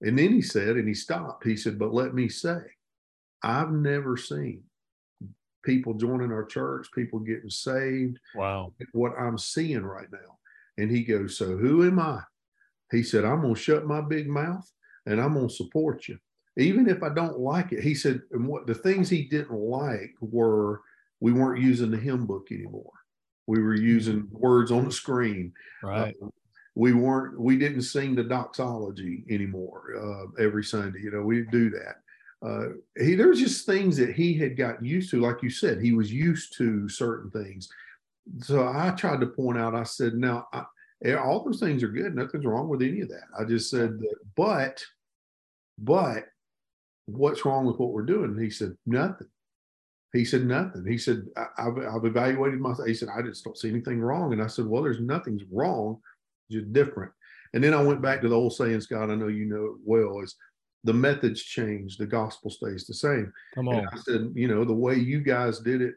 and 0.02 0.17
then 0.17 0.34
he 0.34 0.41
said, 0.41 0.78
and 0.78 0.88
he 0.88 0.95
stopped, 0.95 1.45
he 1.45 1.56
said, 1.56 1.78
But 1.78 1.93
let 1.93 2.15
me 2.15 2.28
say, 2.28 2.60
I've 3.43 3.71
never 3.71 4.17
seen 4.17 4.63
people 5.63 5.93
joining 5.93 6.32
our 6.32 6.45
church, 6.45 6.88
people 6.93 7.19
getting 7.19 7.50
saved. 7.50 8.19
Wow. 8.36 8.74
What 8.93 9.13
I'm 9.19 9.38
seeing 9.38 9.84
right 9.84 10.12
now. 10.12 10.38
And 10.78 10.89
he 10.89 11.04
goes, 11.04 11.38
So 11.38 11.58
who 11.58 11.86
am 11.86 12.00
I? 12.00 12.21
He 12.91 13.04
said, 13.04 13.26
I'm 13.26 13.41
going 13.41 13.56
to 13.56 13.60
shut 13.60 13.86
my 13.86 14.02
big 14.02 14.28
mouth 14.28 14.69
and 15.06 15.21
I'm 15.21 15.34
going 15.34 15.47
to 15.47 15.54
support 15.54 16.08
you 16.08 16.17
even 16.58 16.89
if 16.89 17.02
I 17.02 17.10
don't 17.10 17.39
like 17.39 17.71
it, 17.71 17.84
he 17.84 17.95
said, 17.95 18.21
and 18.32 18.47
what 18.47 18.67
the 18.67 18.76
things 18.76 19.10
he 19.10 19.24
didn't 19.24 19.58
like 19.58 20.13
were 20.19 20.82
we 21.19 21.32
weren't 21.32 21.62
using 21.62 21.91
the 21.91 21.97
hymn 21.97 22.26
book 22.26 22.47
anymore. 22.52 22.91
We 23.47 23.62
were 23.62 23.76
using 23.76 24.24
mm-hmm. 24.24 24.38
words 24.38 24.71
on 24.71 24.86
the 24.86 24.91
screen. 24.91 25.54
Right. 25.84 26.15
Uh, 26.21 26.28
we 26.76 26.93
weren't, 26.93 27.39
we 27.39 27.58
didn't 27.58 27.82
sing 27.84 28.15
the 28.15 28.24
doxology 28.24 29.26
anymore 29.30 29.84
uh, 30.02 30.43
every 30.43 30.63
Sunday. 30.63 31.02
You 31.02 31.12
know, 31.12 31.21
we 31.21 31.38
didn't 31.38 31.52
do 31.52 31.69
that. 31.71 31.97
Uh, 32.45 32.69
he, 32.97 33.15
there's 33.15 33.39
just 33.39 33.65
things 33.65 33.97
that 33.97 34.13
he 34.13 34.34
had 34.34 34.58
got 34.58 34.84
used 34.84 35.12
to. 35.12 35.21
Like 35.21 35.43
you 35.43 35.49
said, 35.49 35.80
he 35.80 35.93
was 35.93 36.12
used 36.12 36.58
to 36.58 36.89
certain 36.89 37.30
things. 37.30 37.69
So 38.39 38.67
I 38.67 38.91
tried 38.91 39.19
to 39.21 39.27
point 39.27 39.60
out, 39.60 39.75
I 39.75 39.84
said, 39.84 40.15
now, 40.15 40.47
I, 40.54 40.63
all 41.15 41.43
those 41.43 41.60
things 41.60 41.84
are 41.84 41.88
good. 41.89 42.15
Nothing's 42.15 42.45
wrong 42.45 42.67
with 42.67 42.82
any 42.82 43.01
of 43.01 43.10
that. 43.10 43.25
I 43.39 43.43
just 43.43 43.69
said 43.69 43.99
that, 43.99 44.15
but, 44.36 44.84
but 45.77 46.25
what's 47.06 47.45
wrong 47.45 47.65
with 47.65 47.77
what 47.77 47.91
we're 47.91 48.04
doing? 48.04 48.32
And 48.32 48.41
he 48.41 48.49
said, 48.49 48.75
nothing. 48.86 49.27
He 50.13 50.25
said, 50.25 50.45
nothing. 50.45 50.86
He 50.86 50.97
said, 50.97 51.25
I, 51.38 51.63
have 51.63 51.77
I've 51.77 52.06
evaluated 52.06 52.60
myself. 52.60 52.88
He 52.88 52.93
said, 52.93 53.10
I 53.15 53.21
just 53.21 53.43
don't 53.43 53.58
see 53.58 53.69
anything 53.69 54.01
wrong. 54.01 54.34
And 54.34 54.41
I 54.41 54.47
said, 54.47 54.65
well, 54.65 54.84
there's 54.84 54.99
nothing's 54.99 55.43
wrong, 55.51 55.99
just 56.51 56.73
different. 56.73 57.12
And 57.54 57.63
then 57.63 57.73
I 57.73 57.82
went 57.82 58.01
back 58.01 58.21
to 58.21 58.30
the 58.30 58.36
old 58.36 58.54
saying, 58.54 58.82
Scott, 58.82 59.10
I 59.10 59.15
know 59.15 59.27
you 59.27 59.45
know 59.45 59.65
it 59.65 59.71
well, 59.84 60.21
is 60.21 60.36
the 60.84 60.94
methods 60.94 61.44
change, 61.44 61.98
the 61.98 62.08
gospel 62.08 62.50
stays 62.50 62.86
the 62.86 62.94
same. 62.94 63.32
Come 63.56 63.67
on. 63.67 63.76
And 63.76 63.88
I 63.91 63.98
said, 63.98 64.32
you 64.34 64.48
know, 64.48 64.65
the 64.65 64.74
way 64.74 64.96
you 64.96 65.22
guys 65.22 65.60
did 65.60 65.82
it, 65.82 65.96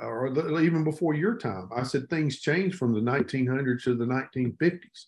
or 0.00 0.28
even 0.60 0.84
before 0.84 1.14
your 1.14 1.36
time, 1.36 1.68
I 1.74 1.82
said 1.82 2.08
things 2.08 2.40
changed 2.40 2.76
from 2.76 2.92
the 2.94 3.00
1900s 3.00 3.84
to 3.84 3.94
the 3.94 4.04
1950s. 4.04 5.06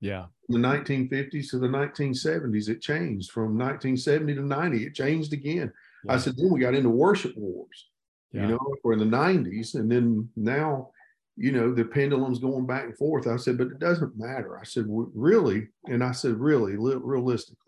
Yeah. 0.00 0.26
From 0.46 0.62
The 0.62 0.68
1950s 0.68 1.50
to 1.50 1.58
the 1.58 1.66
1970s, 1.66 2.68
it 2.68 2.80
changed. 2.80 3.30
From 3.32 3.58
1970 3.58 4.34
to 4.36 4.42
90, 4.42 4.84
it 4.84 4.94
changed 4.94 5.32
again. 5.32 5.72
Yeah. 6.04 6.12
I 6.12 6.18
said, 6.18 6.36
then 6.36 6.50
we 6.50 6.60
got 6.60 6.74
into 6.74 6.88
worship 6.88 7.36
wars, 7.36 7.88
yeah. 8.32 8.42
you 8.42 8.48
know, 8.48 8.76
for 8.82 8.92
in 8.92 8.98
the 8.98 9.04
90s. 9.04 9.74
And 9.74 9.90
then 9.90 10.28
now, 10.36 10.90
you 11.36 11.52
know, 11.52 11.74
the 11.74 11.84
pendulum's 11.84 12.38
going 12.38 12.66
back 12.66 12.84
and 12.84 12.96
forth. 12.96 13.26
I 13.26 13.36
said, 13.36 13.58
but 13.58 13.68
it 13.68 13.78
doesn't 13.78 14.18
matter. 14.18 14.58
I 14.58 14.64
said, 14.64 14.84
really? 14.88 15.68
And 15.86 16.02
I 16.02 16.12
said, 16.12 16.36
really, 16.38 16.76
realistically, 16.76 17.67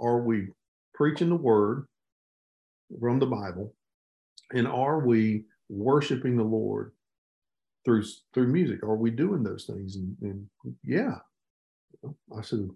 are 0.00 0.20
we 0.20 0.48
preaching 0.94 1.28
the 1.28 1.36
word 1.36 1.86
from 3.00 3.18
the 3.18 3.26
Bible? 3.26 3.74
And 4.52 4.66
are 4.66 5.00
we 5.06 5.44
worshiping 5.68 6.36
the 6.36 6.44
Lord 6.44 6.92
through 7.84 8.04
through 8.32 8.48
music? 8.48 8.82
Are 8.82 8.96
we 8.96 9.10
doing 9.10 9.42
those 9.42 9.64
things? 9.64 9.96
And, 9.96 10.16
and 10.22 10.46
yeah, 10.84 11.16
I 12.36 12.42
said, 12.42 12.68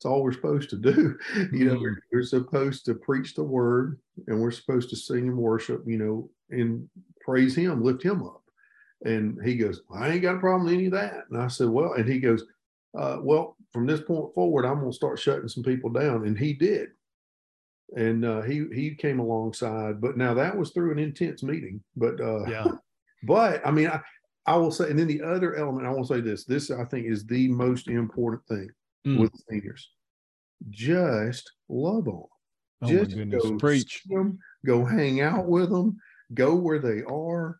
it's 0.00 0.06
all 0.06 0.22
we're 0.22 0.32
supposed 0.32 0.70
to 0.70 0.76
do. 0.76 1.18
You 1.52 1.66
know, 1.66 1.74
we're, 1.74 1.90
mm-hmm. 1.90 2.16
we're, 2.16 2.22
supposed 2.22 2.86
to 2.86 2.94
preach 2.94 3.34
the 3.34 3.44
word 3.44 4.00
and 4.28 4.40
we're 4.40 4.50
supposed 4.50 4.88
to 4.90 4.96
sing 4.96 5.28
and 5.28 5.36
worship, 5.36 5.82
you 5.86 5.98
know, 5.98 6.30
and 6.50 6.88
praise 7.20 7.54
him, 7.54 7.82
lift 7.84 8.02
him 8.02 8.22
up. 8.22 8.42
And 9.04 9.38
he 9.44 9.56
goes, 9.56 9.82
I 9.94 10.08
ain't 10.08 10.22
got 10.22 10.36
a 10.36 10.40
problem 10.40 10.64
with 10.64 10.74
any 10.74 10.86
of 10.86 10.92
that. 10.92 11.24
And 11.30 11.40
I 11.40 11.48
said, 11.48 11.68
Well, 11.68 11.94
and 11.94 12.08
he 12.08 12.18
goes, 12.18 12.44
uh, 12.98 13.18
Well, 13.20 13.56
from 13.72 13.86
this 13.86 14.00
point 14.00 14.34
forward, 14.34 14.64
I'm 14.64 14.80
going 14.80 14.90
to 14.90 14.96
start 14.96 15.18
shutting 15.18 15.48
some 15.48 15.62
people 15.62 15.90
down. 15.90 16.26
And 16.26 16.38
he 16.38 16.52
did. 16.52 16.88
And 17.96 18.24
uh, 18.24 18.42
he 18.42 18.66
he 18.72 18.94
came 18.94 19.18
alongside, 19.18 20.00
but 20.00 20.16
now 20.16 20.32
that 20.34 20.56
was 20.56 20.70
through 20.70 20.92
an 20.92 21.00
intense 21.00 21.42
meeting. 21.42 21.82
But 21.96 22.20
uh, 22.20 22.44
yeah, 22.46 22.66
but 23.24 23.66
I 23.66 23.72
mean, 23.72 23.88
I, 23.88 24.00
I 24.46 24.56
will 24.56 24.70
say, 24.70 24.90
and 24.90 24.98
then 24.98 25.08
the 25.08 25.22
other 25.22 25.56
element, 25.56 25.88
I 25.88 25.90
will 25.90 26.04
say 26.04 26.20
this. 26.20 26.44
This 26.44 26.70
I 26.70 26.84
think 26.84 27.06
is 27.06 27.26
the 27.26 27.48
most 27.48 27.88
important 27.88 28.46
thing 28.46 28.68
mm. 29.04 29.18
with 29.18 29.32
seniors. 29.50 29.90
Just 30.68 31.50
love 31.68 32.04
them. 32.04 32.22
Oh 32.82 32.86
Just 32.86 33.16
go 33.30 33.58
preach. 33.58 34.02
Them, 34.08 34.38
go 34.64 34.84
hang 34.84 35.20
out 35.20 35.46
with 35.46 35.70
them. 35.70 35.98
Go 36.32 36.54
where 36.54 36.78
they 36.78 37.02
are. 37.02 37.58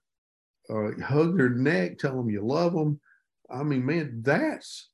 Uh, 0.69 0.93
hug 1.03 1.37
their 1.37 1.51
neck. 1.51 1.99
Tell 1.99 2.17
them 2.17 2.31
you 2.31 2.43
love 2.43 2.73
them. 2.73 3.01
I 3.51 3.65
mean, 3.65 3.85
man, 3.85 4.23
that's 4.23 4.90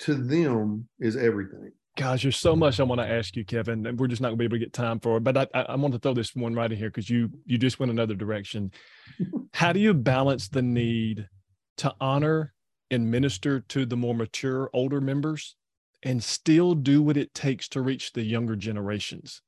to 0.00 0.14
them 0.14 0.88
is 0.98 1.16
everything. 1.16 1.72
Gosh, 1.96 2.22
there's 2.22 2.36
so 2.36 2.56
much 2.56 2.80
I 2.80 2.82
want 2.82 3.00
to 3.00 3.08
ask 3.08 3.36
you, 3.36 3.44
Kevin, 3.44 3.86
and 3.86 3.98
we're 3.98 4.08
just 4.08 4.20
not 4.20 4.28
going 4.28 4.38
to 4.38 4.42
be 4.42 4.44
able 4.46 4.56
to 4.56 4.64
get 4.64 4.72
time 4.72 4.98
for 4.98 5.18
it. 5.18 5.24
But 5.24 5.36
I, 5.36 5.46
I, 5.54 5.62
I 5.62 5.76
want 5.76 5.94
to 5.94 6.00
throw 6.00 6.12
this 6.12 6.34
one 6.34 6.54
right 6.54 6.70
in 6.70 6.76
here 6.76 6.90
because 6.90 7.08
you 7.08 7.30
you 7.46 7.56
just 7.56 7.78
went 7.78 7.92
another 7.92 8.14
direction. 8.14 8.72
How 9.54 9.72
do 9.72 9.78
you 9.78 9.94
balance 9.94 10.48
the 10.48 10.62
need 10.62 11.28
to 11.76 11.94
honor 12.00 12.52
and 12.90 13.10
minister 13.10 13.60
to 13.60 13.86
the 13.86 13.96
more 13.96 14.14
mature, 14.14 14.70
older 14.72 15.00
members, 15.00 15.54
and 16.02 16.22
still 16.22 16.74
do 16.74 17.00
what 17.00 17.16
it 17.16 17.32
takes 17.32 17.68
to 17.68 17.80
reach 17.80 18.12
the 18.12 18.24
younger 18.24 18.56
generations? 18.56 19.40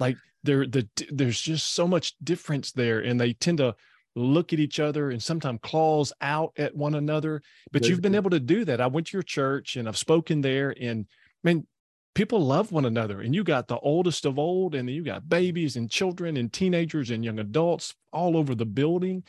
Like 0.00 0.16
there, 0.42 0.66
the 0.66 0.88
there's 1.12 1.40
just 1.40 1.74
so 1.74 1.86
much 1.86 2.16
difference 2.24 2.72
there, 2.72 2.98
and 2.98 3.20
they 3.20 3.34
tend 3.34 3.58
to 3.58 3.76
look 4.14 4.52
at 4.52 4.60
each 4.60 4.80
other 4.80 5.10
and 5.10 5.22
sometimes 5.22 5.60
claws 5.62 6.12
out 6.20 6.52
at 6.56 6.74
one 6.74 6.94
another. 6.94 7.42
But 7.72 7.86
you've 7.86 8.00
been 8.00 8.14
able 8.14 8.30
to 8.30 8.40
do 8.40 8.64
that. 8.64 8.80
I 8.80 8.86
went 8.86 9.08
to 9.08 9.16
your 9.16 9.22
church 9.22 9.76
and 9.76 9.88
I've 9.88 9.98
spoken 9.98 10.40
there, 10.40 10.74
and 10.80 11.06
man, 11.42 11.66
people 12.14 12.40
love 12.40 12.70
one 12.70 12.84
another 12.84 13.22
and 13.22 13.34
you 13.34 13.42
got 13.42 13.66
the 13.66 13.78
oldest 13.78 14.24
of 14.24 14.38
old 14.38 14.74
and 14.74 14.88
you 14.88 15.02
got 15.02 15.28
babies 15.28 15.76
and 15.76 15.90
children 15.90 16.36
and 16.36 16.52
teenagers 16.52 17.10
and 17.10 17.24
young 17.24 17.40
adults 17.40 17.94
all 18.12 18.36
over 18.36 18.54
the 18.54 18.64
building 18.64 19.20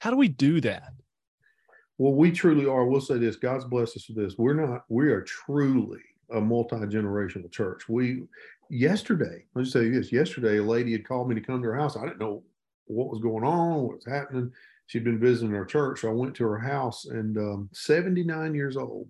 how 0.00 0.10
do 0.10 0.16
we 0.16 0.26
do 0.26 0.60
that 0.60 0.92
well 1.98 2.12
we 2.12 2.32
truly 2.32 2.66
are 2.66 2.84
we'll 2.84 3.00
say 3.00 3.16
this 3.16 3.36
god's 3.36 3.64
blessed 3.64 3.96
us 3.96 4.08
with 4.08 4.16
this 4.16 4.36
we're 4.38 4.54
not 4.54 4.84
we 4.88 5.08
are 5.08 5.22
truly 5.22 6.00
a 6.32 6.40
multi-generational 6.40 7.48
church 7.52 7.88
we 7.88 8.22
yesterday, 8.72 9.44
let's 9.54 9.70
say 9.70 9.88
this 9.90 10.10
yesterday, 10.10 10.58
a 10.58 10.62
lady 10.62 10.92
had 10.92 11.06
called 11.06 11.28
me 11.28 11.34
to 11.34 11.40
come 11.40 11.62
to 11.62 11.68
her 11.68 11.76
house. 11.76 11.96
I 11.96 12.02
didn't 12.02 12.18
know 12.18 12.42
what 12.92 13.10
was 13.10 13.20
going 13.20 13.44
on, 13.44 13.82
what 13.82 13.96
was 13.96 14.06
happening. 14.06 14.52
She'd 14.86 15.04
been 15.04 15.20
visiting 15.20 15.54
our 15.54 15.64
church. 15.64 16.00
So 16.00 16.10
I 16.10 16.12
went 16.12 16.34
to 16.36 16.44
her 16.44 16.58
house 16.58 17.06
and 17.06 17.36
um, 17.38 17.68
79 17.72 18.54
years 18.54 18.76
old. 18.76 19.08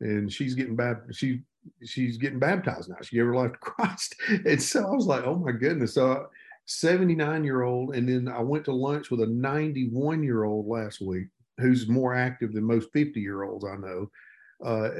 And 0.00 0.30
she's 0.30 0.54
getting 0.54 0.76
baptized. 0.76 1.18
She 1.18 1.42
she's 1.84 2.16
getting 2.16 2.38
baptized 2.38 2.88
now. 2.88 2.96
She 3.02 3.16
gave 3.16 3.26
her 3.26 3.34
life 3.34 3.52
to 3.52 3.58
Christ. 3.60 4.16
And 4.44 4.60
so 4.60 4.86
I 4.86 4.90
was 4.90 5.06
like, 5.06 5.24
oh 5.24 5.36
my 5.36 5.52
goodness. 5.52 5.94
So 5.94 6.26
79 6.66 7.44
year 7.44 7.62
old. 7.62 7.94
And 7.94 8.08
then 8.08 8.28
I 8.28 8.40
went 8.40 8.64
to 8.66 8.72
lunch 8.72 9.10
with 9.10 9.20
a 9.20 9.26
91 9.26 10.22
year 10.22 10.44
old 10.44 10.66
last 10.66 11.00
week 11.00 11.28
who's 11.58 11.88
more 11.88 12.14
active 12.14 12.52
than 12.52 12.64
most 12.64 12.90
50 12.92 13.20
year 13.20 13.44
olds 13.44 13.64
I 13.64 13.76
know. 13.76 14.10
Uh, 14.64 14.90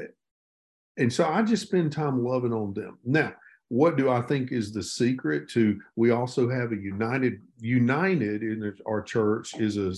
and 0.97 1.13
so 1.13 1.25
I 1.27 1.43
just 1.43 1.67
spend 1.67 1.91
time 1.91 2.23
loving 2.23 2.53
on 2.53 2.73
them. 2.73 2.97
Now, 3.05 3.33
what 3.69 3.97
do 3.97 4.09
I 4.09 4.21
think 4.21 4.51
is 4.51 4.71
the 4.71 4.83
secret 4.83 5.49
to 5.49 5.79
we 5.95 6.11
also 6.11 6.49
have 6.49 6.71
a 6.71 6.77
united 6.77 7.41
united 7.59 8.43
in 8.43 8.73
our 8.87 9.01
church 9.01 9.55
is 9.55 9.77
a 9.77 9.93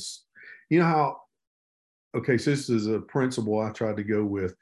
you 0.74 0.80
know 0.80 0.86
how 0.86 1.22
okay 2.16 2.38
so 2.38 2.52
this 2.52 2.70
is 2.70 2.88
a 2.88 3.00
principle 3.00 3.60
I 3.60 3.70
tried 3.72 3.98
to 3.98 4.04
go 4.04 4.24
with. 4.24 4.56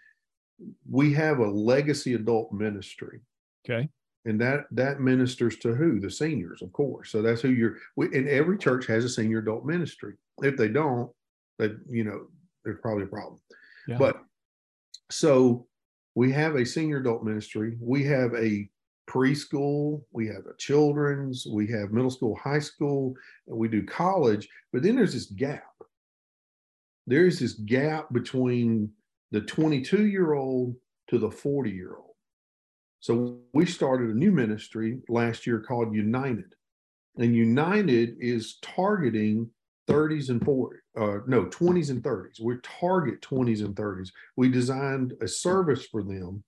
We 0.89 1.13
have 1.13 1.39
a 1.39 1.48
legacy 1.48 2.15
adult 2.15 2.52
ministry. 2.52 3.22
Okay. 3.70 3.88
And 4.26 4.41
that 4.41 4.65
that 4.72 5.00
ministers 5.00 5.56
to 5.58 5.74
who? 5.74 6.00
The 6.00 6.12
seniors 6.12 6.62
of 6.62 6.74
course. 6.74 7.12
So 7.12 7.22
that's 7.22 7.41
who 7.41 7.50
you're 7.50 7.78
we, 7.96 8.08
and 8.08 8.28
every 8.28 8.58
church 8.58 8.88
has 8.88 9.06
a 9.06 9.10
senior 9.10 9.39
adult 9.39 9.65
ministry. 9.65 10.15
If 10.41 10.58
they 10.58 10.67
don't 10.67 11.10
that 11.60 11.78
you 11.88 12.04
know 12.04 12.28
there's 12.65 12.80
probably 12.82 13.04
a 13.04 13.08
problem. 13.08 13.39
Yeah. 13.88 13.98
but 13.98 14.22
so 15.10 15.65
we 16.15 16.32
have 16.34 16.56
a 16.56 16.65
senior 16.65 16.98
adult 16.98 17.24
ministry. 17.24 17.78
We 17.80 18.04
have 18.06 18.34
a 18.34 18.67
preschool, 19.08 20.04
we 20.12 20.28
have 20.28 20.46
a 20.46 20.58
children's, 20.58 21.48
we 21.50 21.67
have 21.67 21.91
middle 21.91 22.12
school, 22.12 22.36
high 22.36 22.60
school, 22.60 23.13
and 23.48 23.58
we 23.58 23.67
do 23.67 23.84
college. 23.84 24.48
But 24.72 24.84
then 24.84 24.96
there's 24.96 25.13
this 25.13 25.26
gap. 25.26 25.63
There's 27.06 27.39
this 27.39 27.54
gap 27.54 28.12
between 28.12 28.91
the 29.32 29.41
22 29.41 30.08
year 30.08 30.34
old 30.34 30.76
to 31.10 31.17
the 31.17 31.32
40 31.32 31.72
year 31.72 31.96
old. 31.98 32.15
So 33.00 33.39
we 33.54 33.65
started 33.65 34.10
a 34.10 34.17
new 34.17 34.32
ministry 34.32 35.00
last 35.08 35.48
year 35.48 35.60
called 35.60 35.93
United. 35.93 36.54
And 37.17 37.36
United 37.36 38.17
is 38.20 38.58
targeting 38.62 39.50
30s 39.88 40.30
and 40.30 40.41
40s, 40.41 40.70
uh, 41.00 41.20
no, 41.28 41.46
20s 41.46 41.89
and 41.89 42.04
30s. 42.04 42.41
We 42.41 42.56
target 42.62 43.22
20s 43.22 43.63
and 43.63 43.76
30s. 43.76 44.10
We 44.36 44.50
designed 44.50 45.13
a 45.22 45.28
service 45.28 45.86
for 45.86 46.04
them 46.04 46.43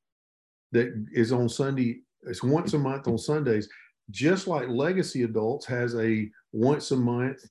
that 0.71 1.07
is 1.13 1.31
on 1.31 1.49
Sunday 1.49 2.01
it's 2.23 2.43
once 2.43 2.73
a 2.73 2.79
month 2.79 3.07
on 3.07 3.17
Sundays, 3.17 3.69
just 4.11 4.47
like 4.47 4.67
Legacy 4.67 5.23
Adults 5.23 5.65
has 5.65 5.95
a 5.95 6.29
once 6.51 6.91
a 6.91 6.97
month 6.97 7.45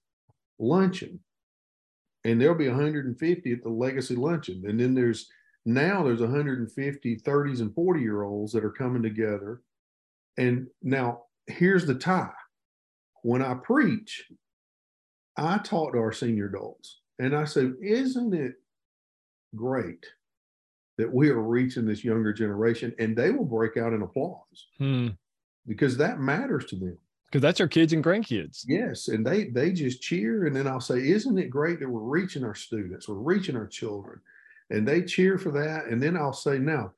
luncheon. 0.58 1.20
And 2.24 2.40
there'll 2.40 2.54
be 2.54 2.68
150 2.68 3.52
at 3.52 3.62
the 3.62 3.68
Legacy 3.68 4.16
Luncheon. 4.16 4.64
And 4.66 4.78
then 4.78 4.94
there's 4.94 5.28
now 5.64 6.02
there's 6.02 6.20
150 6.20 7.16
30s 7.16 7.60
and 7.60 7.74
40 7.74 8.00
year 8.00 8.22
olds 8.22 8.52
that 8.52 8.64
are 8.64 8.70
coming 8.70 9.02
together. 9.02 9.62
And 10.36 10.66
now 10.82 11.24
here's 11.46 11.86
the 11.86 11.94
tie. 11.94 12.30
When 13.22 13.42
I 13.42 13.54
preach, 13.54 14.30
I 15.36 15.58
talk 15.58 15.92
to 15.92 15.98
our 15.98 16.12
senior 16.12 16.46
adults 16.46 17.00
and 17.18 17.34
I 17.34 17.44
say, 17.44 17.70
Isn't 17.82 18.34
it 18.34 18.54
great 19.54 20.04
that 20.98 21.12
we 21.12 21.30
are 21.30 21.40
reaching 21.40 21.86
this 21.86 22.04
younger 22.04 22.32
generation 22.32 22.92
and 22.98 23.16
they 23.16 23.30
will 23.30 23.44
break 23.44 23.76
out 23.76 23.92
in 23.92 24.02
applause. 24.02 24.66
Hmm. 24.78 25.08
because 25.66 25.96
that 25.96 26.20
matters 26.20 26.66
to 26.66 26.76
them. 26.76 26.98
Because 27.26 27.42
that's 27.42 27.60
our 27.60 27.68
kids 27.68 27.92
and 27.92 28.04
grandkids. 28.04 28.64
Yes 28.66 29.08
and 29.08 29.26
they 29.26 29.44
they 29.44 29.72
just 29.72 30.02
cheer 30.02 30.46
and 30.46 30.54
then 30.54 30.66
i'll 30.66 30.80
say 30.80 31.08
isn't 31.08 31.38
it 31.38 31.50
great 31.50 31.78
that 31.80 31.88
we're 31.88 32.00
reaching 32.00 32.44
our 32.44 32.54
students? 32.54 33.08
We're 33.08 33.16
reaching 33.16 33.56
our 33.56 33.66
children. 33.66 34.20
And 34.70 34.86
they 34.86 35.02
cheer 35.02 35.38
for 35.38 35.50
that 35.52 35.86
and 35.86 36.02
then 36.02 36.16
i'll 36.16 36.32
say 36.32 36.58
now 36.58 36.92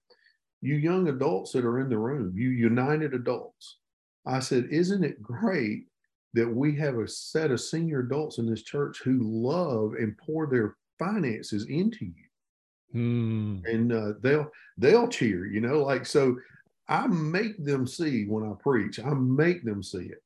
you 0.61 0.75
young 0.77 1.09
adults 1.09 1.53
that 1.53 1.65
are 1.65 1.81
in 1.81 1.89
the 1.89 1.99
room 1.99 2.33
you 2.37 2.51
united 2.51 3.15
adults 3.15 3.79
i 4.27 4.39
said 4.39 4.67
isn't 4.71 5.05
it 5.05 5.23
great 5.23 5.87
that 6.35 6.49
we 6.49 6.77
have 6.77 6.97
a 6.97 7.09
set 7.09 7.51
of 7.51 7.61
senior 7.61 8.01
adults 8.01 8.39
in 8.39 8.49
this 8.49 8.63
church 8.63 9.01
who 9.03 9.19
love 9.23 9.95
and 9.95 10.17
pour 10.19 10.47
their 10.47 10.77
finances 10.99 11.65
into 11.67 12.05
you 12.05 12.30
Mm. 12.95 13.65
And 13.65 13.93
uh, 13.93 14.13
they'll 14.21 14.51
they'll 14.79 15.09
cheer, 15.09 15.47
you 15.47 15.61
know, 15.61 15.83
like 15.83 16.07
so. 16.07 16.37
I 16.89 17.07
make 17.07 17.65
them 17.65 17.87
see 17.87 18.25
when 18.25 18.43
I 18.45 18.53
preach. 18.61 18.99
I 18.99 19.11
make 19.11 19.65
them 19.65 19.81
see 19.81 20.07
it. 20.07 20.25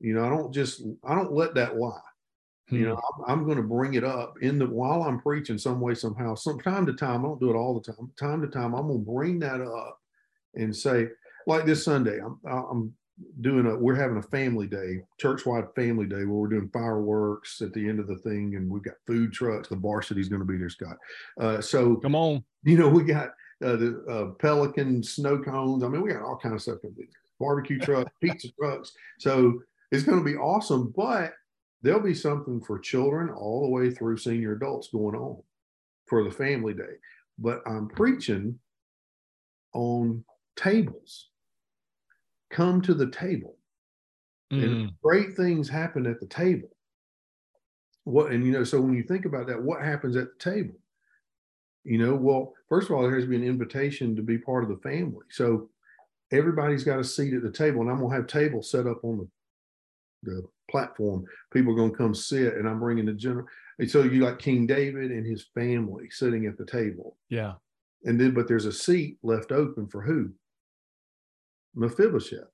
You 0.00 0.12
know, 0.12 0.26
I 0.26 0.28
don't 0.28 0.52
just 0.52 0.82
I 1.02 1.14
don't 1.14 1.32
let 1.32 1.54
that 1.54 1.78
lie. 1.78 1.98
Hmm. 2.68 2.76
You 2.76 2.88
know, 2.88 2.96
I'm, 2.96 3.38
I'm 3.38 3.44
going 3.44 3.56
to 3.56 3.62
bring 3.62 3.94
it 3.94 4.04
up 4.04 4.34
in 4.42 4.58
the 4.58 4.66
while 4.66 5.02
I'm 5.02 5.20
preaching 5.20 5.56
some 5.56 5.80
way 5.80 5.94
somehow. 5.94 6.34
Some 6.34 6.60
time 6.60 6.84
to 6.86 6.92
time, 6.92 7.24
I 7.24 7.28
don't 7.28 7.40
do 7.40 7.50
it 7.50 7.56
all 7.56 7.78
the 7.78 7.92
time. 7.92 8.12
Time 8.18 8.42
to 8.42 8.48
time, 8.48 8.74
I'm 8.74 8.86
going 8.86 9.04
to 9.04 9.10
bring 9.10 9.38
that 9.40 9.62
up 9.62 9.98
and 10.54 10.74
say, 10.74 11.08
like 11.46 11.64
this 11.64 11.84
Sunday, 11.84 12.20
I'm 12.20 12.38
I'm 12.46 12.94
doing 13.40 13.66
a 13.66 13.76
we're 13.76 13.94
having 13.94 14.16
a 14.16 14.22
family 14.22 14.66
day 14.66 15.00
church-wide 15.20 15.66
family 15.76 16.06
day 16.06 16.24
where 16.24 16.26
we're 16.26 16.48
doing 16.48 16.68
fireworks 16.72 17.60
at 17.62 17.72
the 17.72 17.88
end 17.88 18.00
of 18.00 18.08
the 18.08 18.18
thing 18.18 18.56
and 18.56 18.68
we've 18.68 18.82
got 18.82 18.94
food 19.06 19.32
trucks 19.32 19.68
the 19.68 19.76
varsity's 19.76 20.28
going 20.28 20.40
to 20.40 20.46
be 20.46 20.56
there 20.56 20.68
scott. 20.68 20.96
Uh, 21.40 21.60
so 21.60 21.96
come 21.96 22.16
on. 22.16 22.42
you 22.64 22.76
know 22.76 22.88
we 22.88 23.04
got 23.04 23.28
uh, 23.64 23.76
the 23.76 24.04
uh, 24.10 24.32
pelican 24.40 25.02
snow 25.02 25.38
cones 25.38 25.84
i 25.84 25.88
mean 25.88 26.02
we 26.02 26.10
got 26.10 26.22
all 26.22 26.36
kind 26.36 26.54
of 26.54 26.62
stuff 26.62 26.78
barbecue 27.38 27.78
trucks 27.80 28.10
pizza 28.20 28.48
trucks. 28.60 28.92
So 29.18 29.62
it's 29.92 30.02
going 30.02 30.18
to 30.18 30.24
be 30.24 30.36
awesome 30.36 30.92
but 30.96 31.34
there'll 31.82 32.00
be 32.00 32.14
something 32.14 32.60
for 32.60 32.80
children 32.80 33.30
all 33.30 33.62
the 33.62 33.68
way 33.68 33.90
through 33.90 34.16
senior 34.16 34.54
adults 34.54 34.88
going 34.88 35.14
on 35.14 35.40
for 36.06 36.24
the 36.24 36.30
family 36.30 36.74
day. 36.74 36.94
But 37.38 37.62
i'm 37.64 37.88
preaching 37.88 38.58
on 39.72 40.24
tables 40.56 41.28
come 42.54 42.80
to 42.82 42.94
the 42.94 43.10
table. 43.10 43.56
Mm. 44.52 44.62
And 44.62 44.92
great 45.02 45.36
things 45.36 45.68
happen 45.68 46.06
at 46.06 46.20
the 46.20 46.26
table. 46.26 46.70
What 48.04 48.30
and 48.32 48.44
you 48.46 48.52
know, 48.52 48.64
so 48.64 48.80
when 48.80 48.94
you 48.94 49.02
think 49.02 49.24
about 49.24 49.46
that, 49.48 49.62
what 49.62 49.82
happens 49.82 50.16
at 50.16 50.28
the 50.28 50.50
table? 50.50 50.74
You 51.84 51.98
know, 51.98 52.14
well, 52.14 52.54
first 52.68 52.88
of 52.88 52.96
all, 52.96 53.02
there 53.02 53.14
has 53.14 53.24
to 53.24 53.30
be 53.30 53.36
an 53.36 53.44
invitation 53.44 54.14
to 54.16 54.22
be 54.22 54.38
part 54.38 54.62
of 54.62 54.70
the 54.70 54.88
family. 54.88 55.26
So 55.30 55.68
everybody's 56.32 56.84
got 56.84 56.98
a 56.98 57.04
seat 57.04 57.34
at 57.34 57.42
the 57.42 57.50
table, 57.50 57.80
and 57.80 57.90
I'm 57.90 58.00
gonna 58.00 58.14
have 58.14 58.26
tables 58.26 58.70
set 58.70 58.86
up 58.86 59.04
on 59.04 59.18
the 59.18 59.28
the 60.22 60.42
platform. 60.70 61.24
People 61.52 61.72
are 61.72 61.76
gonna 61.76 61.92
come 61.92 62.14
sit, 62.14 62.54
and 62.54 62.68
I'm 62.68 62.80
bringing 62.80 63.06
the 63.06 63.12
general. 63.12 63.46
And 63.78 63.90
so 63.90 64.02
you 64.02 64.24
like 64.24 64.38
King 64.38 64.66
David 64.66 65.10
and 65.10 65.26
his 65.26 65.46
family 65.54 66.08
sitting 66.10 66.46
at 66.46 66.56
the 66.56 66.64
table. 66.64 67.16
Yeah. 67.28 67.54
And 68.04 68.20
then, 68.20 68.32
but 68.32 68.48
there's 68.48 68.66
a 68.66 68.72
seat 68.72 69.18
left 69.22 69.50
open 69.50 69.86
for 69.88 70.00
who? 70.00 70.30
Mephibosheth, 71.74 72.50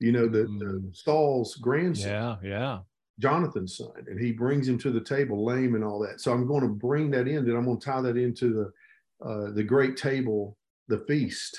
you 0.00 0.12
know, 0.12 0.28
the, 0.28 0.44
mm. 0.44 0.58
the 0.58 0.90
Saul's 0.92 1.54
grandson. 1.56 2.10
Yeah, 2.10 2.36
yeah. 2.42 2.78
Jonathan's 3.18 3.78
son, 3.78 4.04
and 4.08 4.20
he 4.20 4.32
brings 4.32 4.68
him 4.68 4.76
to 4.78 4.90
the 4.90 5.00
table, 5.00 5.44
lame 5.44 5.74
and 5.74 5.82
all 5.82 5.98
that. 6.00 6.20
So 6.20 6.32
I'm 6.32 6.46
going 6.46 6.60
to 6.62 6.68
bring 6.68 7.10
that 7.12 7.26
in. 7.26 7.46
Then 7.46 7.56
I'm 7.56 7.64
going 7.64 7.80
to 7.80 7.84
tie 7.84 8.02
that 8.02 8.16
into 8.16 8.52
the 8.52 9.26
uh, 9.26 9.50
the 9.52 9.62
great 9.62 9.96
table, 9.96 10.58
the 10.88 10.98
feast. 10.98 11.58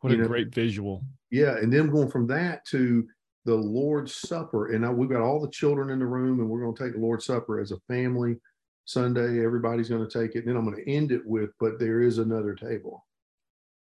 What 0.00 0.14
a 0.14 0.16
know? 0.16 0.26
great 0.26 0.54
visual! 0.54 1.04
Yeah, 1.30 1.56
and 1.58 1.70
then 1.70 1.90
going 1.90 2.10
from 2.10 2.26
that 2.28 2.64
to 2.66 3.06
the 3.44 3.54
Lord's 3.54 4.14
Supper, 4.14 4.72
and 4.72 4.86
I, 4.86 4.90
we've 4.90 5.10
got 5.10 5.20
all 5.20 5.40
the 5.40 5.50
children 5.50 5.90
in 5.90 5.98
the 5.98 6.06
room, 6.06 6.40
and 6.40 6.48
we're 6.48 6.62
going 6.62 6.74
to 6.74 6.82
take 6.82 6.94
the 6.94 7.00
Lord's 7.00 7.26
Supper 7.26 7.60
as 7.60 7.70
a 7.70 7.80
family 7.86 8.36
Sunday. 8.84 9.44
Everybody's 9.44 9.88
going 9.88 10.06
to 10.06 10.18
take 10.18 10.34
it. 10.34 10.40
And 10.40 10.48
then 10.48 10.56
I'm 10.56 10.64
going 10.64 10.82
to 10.82 10.90
end 10.90 11.12
it 11.12 11.24
with, 11.24 11.50
but 11.58 11.78
there 11.78 12.00
is 12.00 12.18
another 12.18 12.54
table 12.54 13.04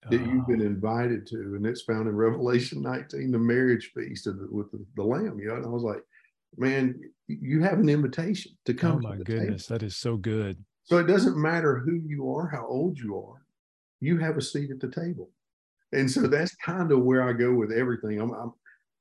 that 0.10 0.26
you've 0.26 0.48
been 0.48 0.62
invited 0.62 1.26
to, 1.28 1.36
and 1.56 1.66
it's 1.66 1.84
found 1.84 2.08
in 2.08 2.16
Revelation 2.16 2.82
19, 2.82 3.32
the 3.32 3.40
marriage 3.40 3.92
feast 3.96 4.28
of 4.28 4.40
the, 4.40 4.48
with 4.50 4.72
the, 4.72 4.86
the, 4.96 5.04
Lamb. 5.04 5.40
You 5.40 5.50
know, 5.50 5.56
and 5.56 5.66
I 5.66 5.70
was 5.70 5.84
like, 5.84 6.04
man, 6.58 7.00
you 7.28 7.62
have 7.62 7.80
an 7.80 7.90
invitation 7.90 8.52
to 8.66 8.74
come. 8.74 9.04
Oh 9.06 9.10
my 9.10 9.18
goodness, 9.18 9.68
table. 9.68 9.80
that 9.80 9.86
is 9.86 9.96
so 9.96 10.18
good. 10.18 10.64
So 10.84 10.98
it 10.98 11.08
doesn't 11.08 11.38
matter 11.38 11.80
who 11.80 12.02
you 12.06 12.34
are, 12.34 12.48
how 12.48 12.68
old 12.68 13.00
you 13.00 13.18
are, 13.18 13.42
you 14.02 14.18
have 14.18 14.38
a 14.38 14.42
seat 14.42 14.72
at 14.72 14.80
the 14.80 14.90
table, 14.90 15.30
and 15.92 16.10
so 16.10 16.28
that's 16.28 16.56
kind 16.56 16.92
of 16.92 17.04
where 17.04 17.24
I 17.28 17.34
go 17.34 17.54
with 17.54 17.72
everything. 17.72 18.20
I'm, 18.20 18.32
I'm 18.32 18.54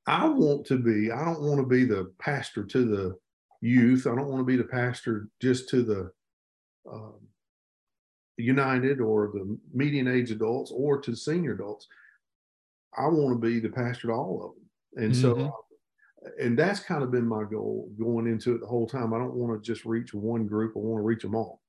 I 0.05 0.27
want 0.27 0.65
to 0.67 0.77
be. 0.77 1.11
I 1.11 1.23
don't 1.23 1.41
want 1.41 1.59
to 1.59 1.67
be 1.67 1.85
the 1.85 2.11
pastor 2.19 2.63
to 2.63 2.85
the 2.85 3.17
youth. 3.61 4.05
I 4.05 4.15
don't 4.15 4.27
want 4.27 4.41
to 4.41 4.45
be 4.45 4.57
the 4.57 4.63
pastor 4.63 5.29
just 5.41 5.69
to 5.69 5.83
the 5.83 6.11
um, 6.91 7.15
United 8.37 8.99
or 8.99 9.31
the 9.33 9.57
median 9.73 10.07
age 10.07 10.31
adults 10.31 10.71
or 10.73 10.99
to 11.01 11.15
senior 11.15 11.53
adults. 11.53 11.87
I 12.97 13.07
want 13.07 13.39
to 13.39 13.47
be 13.47 13.59
the 13.59 13.69
pastor 13.69 14.07
to 14.07 14.13
all 14.13 14.43
of 14.43 14.51
them. 14.51 15.05
And 15.05 15.13
mm-hmm. 15.13 15.41
so, 15.41 15.55
and 16.39 16.57
that's 16.57 16.79
kind 16.79 17.03
of 17.03 17.11
been 17.11 17.27
my 17.27 17.43
goal 17.43 17.89
going 17.97 18.27
into 18.27 18.55
it 18.55 18.61
the 18.61 18.67
whole 18.67 18.87
time. 18.87 19.13
I 19.13 19.17
don't 19.17 19.33
want 19.33 19.61
to 19.61 19.65
just 19.65 19.85
reach 19.85 20.13
one 20.13 20.47
group, 20.47 20.73
I 20.75 20.79
want 20.79 20.99
to 20.99 21.05
reach 21.05 21.21
them 21.21 21.35
all. 21.35 21.61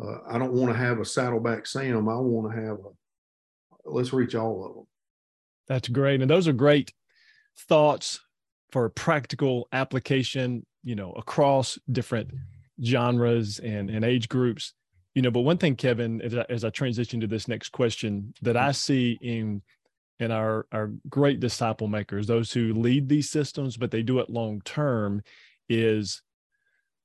Uh, 0.00 0.18
I 0.28 0.38
don't 0.38 0.52
want 0.52 0.72
to 0.72 0.78
have 0.78 0.98
a 0.98 1.04
saddleback 1.04 1.66
Sam. 1.66 2.08
I 2.08 2.16
want 2.16 2.52
to 2.52 2.60
have 2.60 2.78
a, 2.78 3.90
let's 3.90 4.12
reach 4.12 4.34
all 4.34 4.66
of 4.66 4.74
them. 4.74 4.86
That's 5.68 5.88
great. 5.88 6.20
And 6.20 6.30
those 6.30 6.48
are 6.48 6.52
great 6.52 6.92
thoughts 7.68 8.20
for 8.70 8.88
practical 8.88 9.68
application, 9.72 10.66
you 10.82 10.96
know, 10.96 11.12
across 11.12 11.78
different 11.90 12.32
genres 12.82 13.60
and, 13.60 13.88
and 13.88 14.04
age 14.04 14.28
groups. 14.28 14.74
You 15.14 15.22
know, 15.22 15.30
but 15.30 15.40
one 15.40 15.58
thing, 15.58 15.76
Kevin, 15.76 16.20
as 16.22 16.34
I, 16.34 16.44
as 16.48 16.64
I 16.64 16.70
transition 16.70 17.20
to 17.20 17.26
this 17.26 17.46
next 17.46 17.70
question 17.70 18.34
that 18.42 18.56
I 18.56 18.72
see 18.72 19.18
in 19.20 19.62
in 20.20 20.30
our 20.30 20.66
our 20.72 20.92
great 21.08 21.40
disciple 21.40 21.88
makers, 21.88 22.26
those 22.26 22.52
who 22.52 22.72
lead 22.74 23.08
these 23.08 23.30
systems, 23.30 23.76
but 23.76 23.90
they 23.90 24.02
do 24.02 24.18
it 24.18 24.30
long 24.30 24.60
term, 24.64 25.22
is 25.68 26.22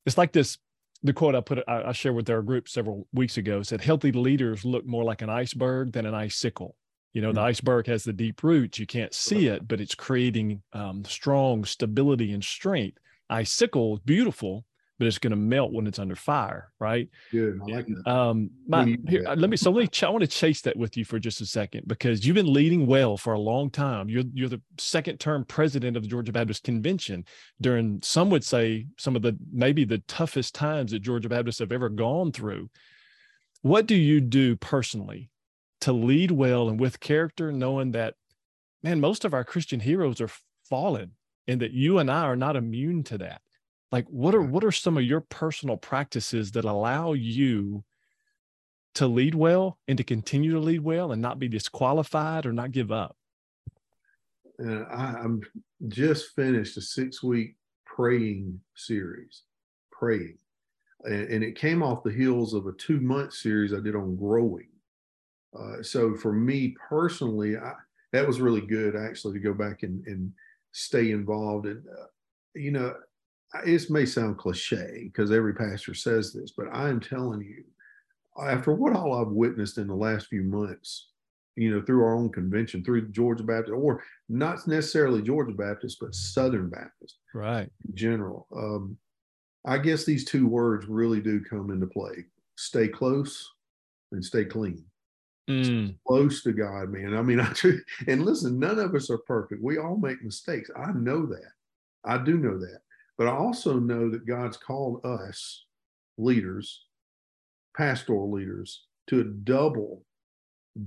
it's 0.06 0.18
like 0.18 0.32
this. 0.32 0.58
The 1.02 1.14
quote 1.14 1.36
I 1.36 1.42
put 1.42 1.64
I, 1.68 1.84
I 1.84 1.92
shared 1.94 2.16
with 2.16 2.30
our 2.30 2.42
group 2.42 2.68
several 2.68 3.08
weeks 3.14 3.38
ago 3.38 3.62
said, 3.62 3.82
"Healthy 3.82 4.12
leaders 4.12 4.66
look 4.66 4.86
more 4.86 5.04
like 5.04 5.22
an 5.22 5.30
iceberg 5.30 5.94
than 5.94 6.06
an 6.06 6.14
icicle." 6.14 6.76
You 7.14 7.22
know, 7.22 7.32
the 7.32 7.40
mm-hmm. 7.40 7.48
iceberg 7.48 7.88
has 7.88 8.04
the 8.04 8.14
deep 8.14 8.44
roots. 8.44 8.80
You 8.80 8.86
can't 8.86 9.14
see 9.14 9.48
it, 9.48 9.68
but 9.68 9.82
it's 9.82 9.96
creating 9.96 10.62
um, 10.74 11.04
strong 11.06 11.64
stability 11.64 12.34
and 12.34 12.44
strength. 12.44 12.98
Icicle 13.30 13.96
is 13.96 14.00
beautiful, 14.02 14.66
but 15.00 15.08
it's 15.08 15.18
going 15.18 15.32
to 15.32 15.38
melt 15.38 15.72
when 15.72 15.88
it's 15.88 15.98
under 15.98 16.16
fire, 16.16 16.72
right? 16.78 17.10
Good. 17.32 17.60
I 17.62 17.72
like 17.72 17.88
that. 17.88 18.12
Um, 18.12 18.50
my, 18.68 18.98
here, 19.08 19.24
let 19.36 19.50
me, 19.50 19.56
so 19.56 19.72
let 19.72 19.82
me, 19.84 19.88
ch- 19.88 20.04
I 20.04 20.10
want 20.10 20.22
to 20.22 20.28
chase 20.28 20.62
that 20.62 20.76
with 20.76 20.98
you 20.98 21.06
for 21.06 21.18
just 21.18 21.40
a 21.40 21.46
second 21.46 21.88
because 21.88 22.26
you've 22.26 22.36
been 22.36 22.54
leading 22.54 22.86
well 22.86 23.16
for 23.16 23.34
a 23.34 23.40
long 23.40 23.70
time. 23.70 24.10
You're, 24.10 24.26
you're 24.34 24.50
the 24.50 24.62
second 24.78 25.20
term 25.20 25.46
president 25.46 25.96
of 25.96 26.04
the 26.04 26.10
Georgia 26.10 26.34
Baptist 26.34 26.64
Convention 26.64 27.24
during, 27.62 28.02
some 28.04 28.30
would 28.30 28.44
say, 28.44 28.88
some 28.98 29.16
of 29.16 29.22
the, 29.22 29.38
maybe 29.52 29.86
the 29.86 30.00
toughest 30.00 30.54
times 30.54 30.92
that 30.92 31.00
Georgia 31.00 31.30
Baptists 31.30 31.60
have 31.60 31.72
ever 31.72 31.88
gone 31.88 32.34
through. 32.34 32.70
What 33.62 33.88
do 33.88 33.96
you 33.96 34.20
do 34.20 34.58
personally 34.58 35.30
to 35.82 35.94
lead 35.94 36.32
well 36.32 36.68
and 36.68 36.78
with 36.78 37.00
character, 37.00 37.54
knowing 37.54 37.92
that, 37.92 38.16
man, 38.84 39.00
most 39.00 39.24
of 39.24 39.34
our 39.34 39.46
Christian 39.46 39.80
heroes 39.80 40.20
are 40.20 40.30
fallen 40.70 41.12
and 41.48 41.62
that 41.62 41.72
you 41.72 42.00
and 42.00 42.12
I 42.12 42.24
are 42.24 42.36
not 42.36 42.58
immune 42.58 43.04
to 43.06 43.18
that. 43.20 43.42
Like, 43.92 44.06
what 44.08 44.36
are 44.36 44.42
what 44.42 44.64
are 44.64 44.72
some 44.72 44.98
of 44.98 45.04
your 45.04 45.22
personal 45.22 45.78
practices 45.78 46.52
that 46.52 46.66
allow 46.66 47.14
you 47.14 47.84
to 48.96 49.08
lead 49.08 49.36
well 49.36 49.80
and 49.88 49.98
to 49.98 50.04
continue 50.04 50.54
to 50.54 50.60
lead 50.60 50.82
well 50.82 51.12
and 51.12 51.22
not 51.22 51.40
be 51.40 51.48
disqualified 51.48 52.46
or 52.46 52.54
not 52.54 52.72
give 52.72 52.92
up? 52.92 53.16
And 54.60 54.86
I, 54.92 55.16
I'm 55.24 55.42
just 55.88 56.36
finished 56.36 56.78
a 56.78 56.82
six 56.82 57.24
week 57.24 57.56
praying 57.86 58.60
series, 58.76 59.44
praying. 59.92 60.38
And, 61.06 61.30
and, 61.30 61.44
it 61.44 61.58
came 61.58 61.82
off 61.82 62.04
the 62.04 62.12
heels 62.12 62.54
of 62.54 62.68
a 62.68 62.74
two 62.74 63.00
month 63.00 63.34
series 63.34 63.74
I 63.74 63.80
did 63.80 63.96
on 63.96 64.18
growing. 64.18 64.68
Uh, 65.58 65.82
so 65.82 66.14
for 66.14 66.34
me 66.34 66.76
personally, 66.90 67.58
I, 67.58 67.74
that 68.12 68.28
was 68.28 68.42
really 68.42 68.62
good 68.62 68.96
actually 68.96 69.36
to 69.36 69.40
go 69.40 69.54
back 69.54 69.84
and, 69.84 70.06
and 70.08 70.34
stay 70.74 71.12
involved. 71.12 71.68
And, 71.68 71.86
uh, 71.88 72.08
you 72.54 72.72
know, 72.72 72.96
it 73.66 73.90
may 73.90 74.06
sound 74.06 74.38
cliche 74.38 75.04
because 75.06 75.32
every 75.32 75.54
pastor 75.54 75.94
says 75.94 76.34
this, 76.34 76.52
but 76.56 76.68
I 76.72 76.90
am 76.90 77.00
telling 77.00 77.42
you, 77.42 77.64
after 78.42 78.74
what 78.74 78.96
all 78.96 79.14
I've 79.14 79.32
witnessed 79.32 79.78
in 79.78 79.88
the 79.88 79.96
last 79.96 80.28
few 80.28 80.44
months, 80.44 81.08
you 81.56 81.72
know, 81.72 81.82
through 81.82 82.04
our 82.04 82.16
own 82.16 82.30
convention, 82.30 82.84
through 82.84 83.10
Georgia 83.10 83.44
Baptist, 83.44 83.74
or 83.74 84.04
not 84.30 84.66
necessarily 84.68 85.22
Georgia 85.22 85.52
Baptist, 85.52 85.98
but 86.00 86.16
Southern 86.16 86.70
Baptist, 86.70 87.18
right? 87.34 87.70
In 87.88 87.96
general, 87.96 88.48
um, 88.56 88.98
I 89.66 89.78
guess 89.78 90.06
these 90.06 90.24
two 90.24 90.48
words 90.48 90.88
really 90.88 91.20
do 91.20 91.44
come 91.44 91.72
into 91.72 91.88
play: 91.88 92.26
stay 92.56 92.88
close 92.88 93.52
and 94.12 94.24
stay 94.24 94.46
clean. 94.46 94.86
Mm. 95.50 95.96
Close 96.08 96.44
to 96.44 96.54
God, 96.54 96.92
man. 96.92 97.18
I 97.18 97.24
mean, 97.24 97.40
I 97.42 97.52
do. 97.54 97.80
and 98.08 98.24
listen, 98.24 98.60
none 98.60 98.80
of 98.80 98.96
us 98.96 99.10
are 99.10 99.18
perfect. 99.18 99.64
We 99.64 99.80
all 99.80 99.98
make 99.98 100.24
mistakes. 100.24 100.70
I 100.78 100.92
know 100.94 101.26
that. 101.26 101.52
I 102.06 102.20
do 102.20 102.38
know 102.38 102.58
that. 102.58 102.80
But 103.20 103.28
I 103.28 103.32
also 103.32 103.78
know 103.78 104.10
that 104.10 104.26
God's 104.26 104.56
called 104.56 105.06
us 105.06 105.66
leaders, 106.18 106.86
pastoral 107.76 108.32
leaders, 108.32 108.86
to 109.10 109.20
a 109.20 109.26
double, 109.26 110.06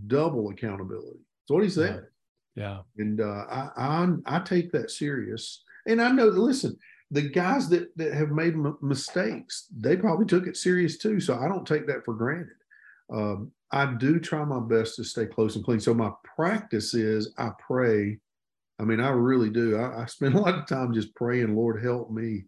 double 0.07 0.49
accountability. 0.49 1.21
That's 1.43 1.55
what 1.55 1.63
he 1.63 1.69
said. 1.69 2.07
Yeah. 2.57 2.63
yeah. 2.63 2.79
And 2.97 3.21
uh, 3.21 3.45
I, 3.51 3.69
I 3.77 4.09
I 4.25 4.41
take 4.41 4.73
that 4.73 4.91
serious. 4.91 5.63
And 5.87 6.01
I 6.01 6.11
know, 6.11 6.25
listen, 6.25 6.79
the 7.11 7.21
guys 7.21 7.69
that 7.69 7.95
that 7.99 8.15
have 8.15 8.31
made 8.31 8.55
m- 8.55 8.79
mistakes, 8.81 9.67
they 9.77 9.99
probably 9.99 10.25
took 10.25 10.47
it 10.47 10.57
serious 10.57 10.97
too. 10.97 11.21
So 11.21 11.39
I 11.39 11.49
don't 11.49 11.67
take 11.67 11.87
that 11.89 12.03
for 12.03 12.15
granted. 12.15 12.57
Um, 13.13 13.53
I 13.73 13.85
do 13.85 14.19
try 14.19 14.43
my 14.45 14.61
best 14.61 14.97
to 14.97 15.05
stay 15.05 15.27
close 15.27 15.57
and 15.57 15.65
clean. 15.67 15.81
So 15.81 15.93
my 15.93 16.13
practice 16.25 16.95
is 16.95 17.35
I 17.37 17.51
pray. 17.59 18.19
I 18.83 18.85
mean, 18.85 19.01
I 19.01 19.11
really 19.11 19.49
do. 19.49 19.77
I, 19.77 20.03
I 20.03 20.07
spend 20.07 20.35
a 20.35 20.41
lot 20.41 20.59
of 20.59 20.67
time 20.67 20.93
just 20.93 21.15
praying, 21.15 21.55
Lord, 21.55 21.83
help 21.83 22.11
me 22.11 22.43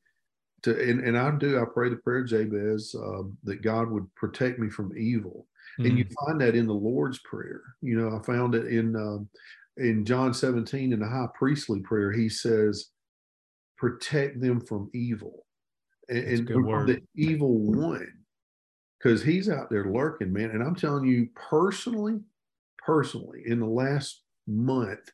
to, 0.65 0.71
and, 0.71 1.01
and 1.01 1.17
I 1.17 1.31
do. 1.31 1.61
I 1.61 1.65
pray 1.65 1.89
the 1.89 1.97
prayer 1.97 2.25
Jabez 2.25 2.95
uh, 2.95 3.23
that 3.45 3.63
God 3.63 3.89
would 3.91 4.13
protect 4.17 4.59
me 4.59 4.69
from 4.69 4.97
evil. 4.99 5.47
Mm. 5.79 5.87
And 5.87 5.99
you 5.99 6.05
mm. 6.07 6.13
find 6.27 6.41
that 6.41 6.57
in 6.57 6.67
the 6.67 6.73
Lord's 6.73 7.21
prayer. 7.21 7.63
You 7.83 7.99
know, 8.01 8.19
I 8.19 8.23
found 8.25 8.57
it 8.57 8.67
in 8.67 8.97
um, 8.97 9.29
in 9.77 10.05
John 10.05 10.35
17 10.35 10.93
in 10.93 10.99
the 10.99 11.09
high 11.09 11.29
priestly 11.35 11.81
prayer. 11.81 12.11
He 12.11 12.29
says, 12.29 12.91
"Protect 13.79 14.41
them 14.41 14.61
from 14.61 14.91
evil," 14.93 15.47
and, 16.09 16.25
and 16.25 16.49
from 16.49 16.87
the 16.87 17.01
evil 17.15 17.59
one 17.59 18.13
because 18.99 19.23
he's 19.23 19.49
out 19.49 19.71
there 19.71 19.85
lurking, 19.85 20.33
man. 20.33 20.51
And 20.51 20.63
I'm 20.63 20.75
telling 20.75 21.05
you 21.05 21.29
personally, 21.35 22.21
personally, 22.79 23.43
in 23.47 23.61
the 23.61 23.67
last 23.67 24.23
month, 24.47 25.11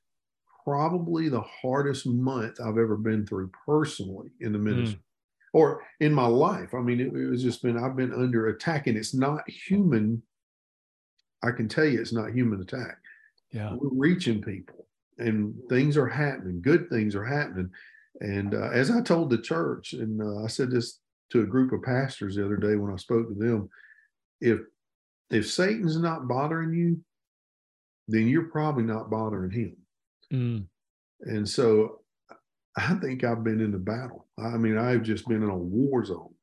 probably 0.64 1.28
the 1.28 1.44
hardest 1.62 2.06
month 2.06 2.60
I've 2.60 2.78
ever 2.78 2.96
been 2.96 3.26
through 3.26 3.50
personally 3.66 4.30
in 4.40 4.52
the 4.52 4.58
hmm. 4.58 4.64
ministry. 4.64 4.98
Mm. 4.98 5.04
Or 5.52 5.82
in 5.98 6.12
my 6.12 6.26
life. 6.26 6.74
I 6.74 6.78
mean, 6.78 7.00
it, 7.00 7.08
it 7.08 7.26
was 7.28 7.42
just 7.42 7.60
been, 7.60 7.76
I've 7.76 7.96
been 7.96 8.14
under 8.14 8.48
attack 8.48 8.86
and 8.86 8.96
it's 8.96 9.14
not 9.14 9.48
human. 9.50 10.22
I 11.42 11.50
can 11.50 11.68
tell 11.68 11.84
you 11.84 12.00
it's 12.00 12.12
not 12.12 12.30
human 12.30 12.60
attack. 12.60 12.98
Yeah. 13.50 13.74
We're 13.74 13.90
reaching 13.90 14.42
people 14.42 14.86
and 15.18 15.54
things 15.68 15.96
are 15.96 16.06
happening, 16.06 16.62
good 16.62 16.88
things 16.88 17.16
are 17.16 17.24
happening. 17.24 17.70
And 18.20 18.54
uh, 18.54 18.70
as 18.72 18.92
I 18.92 19.00
told 19.00 19.30
the 19.30 19.38
church, 19.38 19.92
and 19.92 20.22
uh, 20.22 20.44
I 20.44 20.46
said 20.46 20.70
this 20.70 21.00
to 21.30 21.42
a 21.42 21.46
group 21.46 21.72
of 21.72 21.82
pastors 21.82 22.36
the 22.36 22.44
other 22.44 22.56
day 22.56 22.76
when 22.76 22.92
I 22.92 22.96
spoke 22.96 23.28
to 23.28 23.34
them. 23.34 23.68
If 24.40 24.60
if 25.30 25.48
Satan's 25.48 25.96
not 25.96 26.26
bothering 26.26 26.74
you, 26.74 26.98
then 28.08 28.26
you're 28.28 28.48
probably 28.48 28.82
not 28.82 29.10
bothering 29.10 29.52
him. 29.52 29.76
Mm. 30.32 30.66
And 31.22 31.48
so 31.48 32.00
I 32.76 32.94
think 32.94 33.24
I've 33.24 33.44
been 33.44 33.60
in 33.60 33.72
the 33.72 33.78
battle. 33.78 34.28
I 34.38 34.56
mean, 34.56 34.78
I've 34.78 35.02
just 35.02 35.26
been 35.28 35.42
in 35.42 35.50
a 35.50 35.56
war 35.56 36.04
zone. 36.04 36.34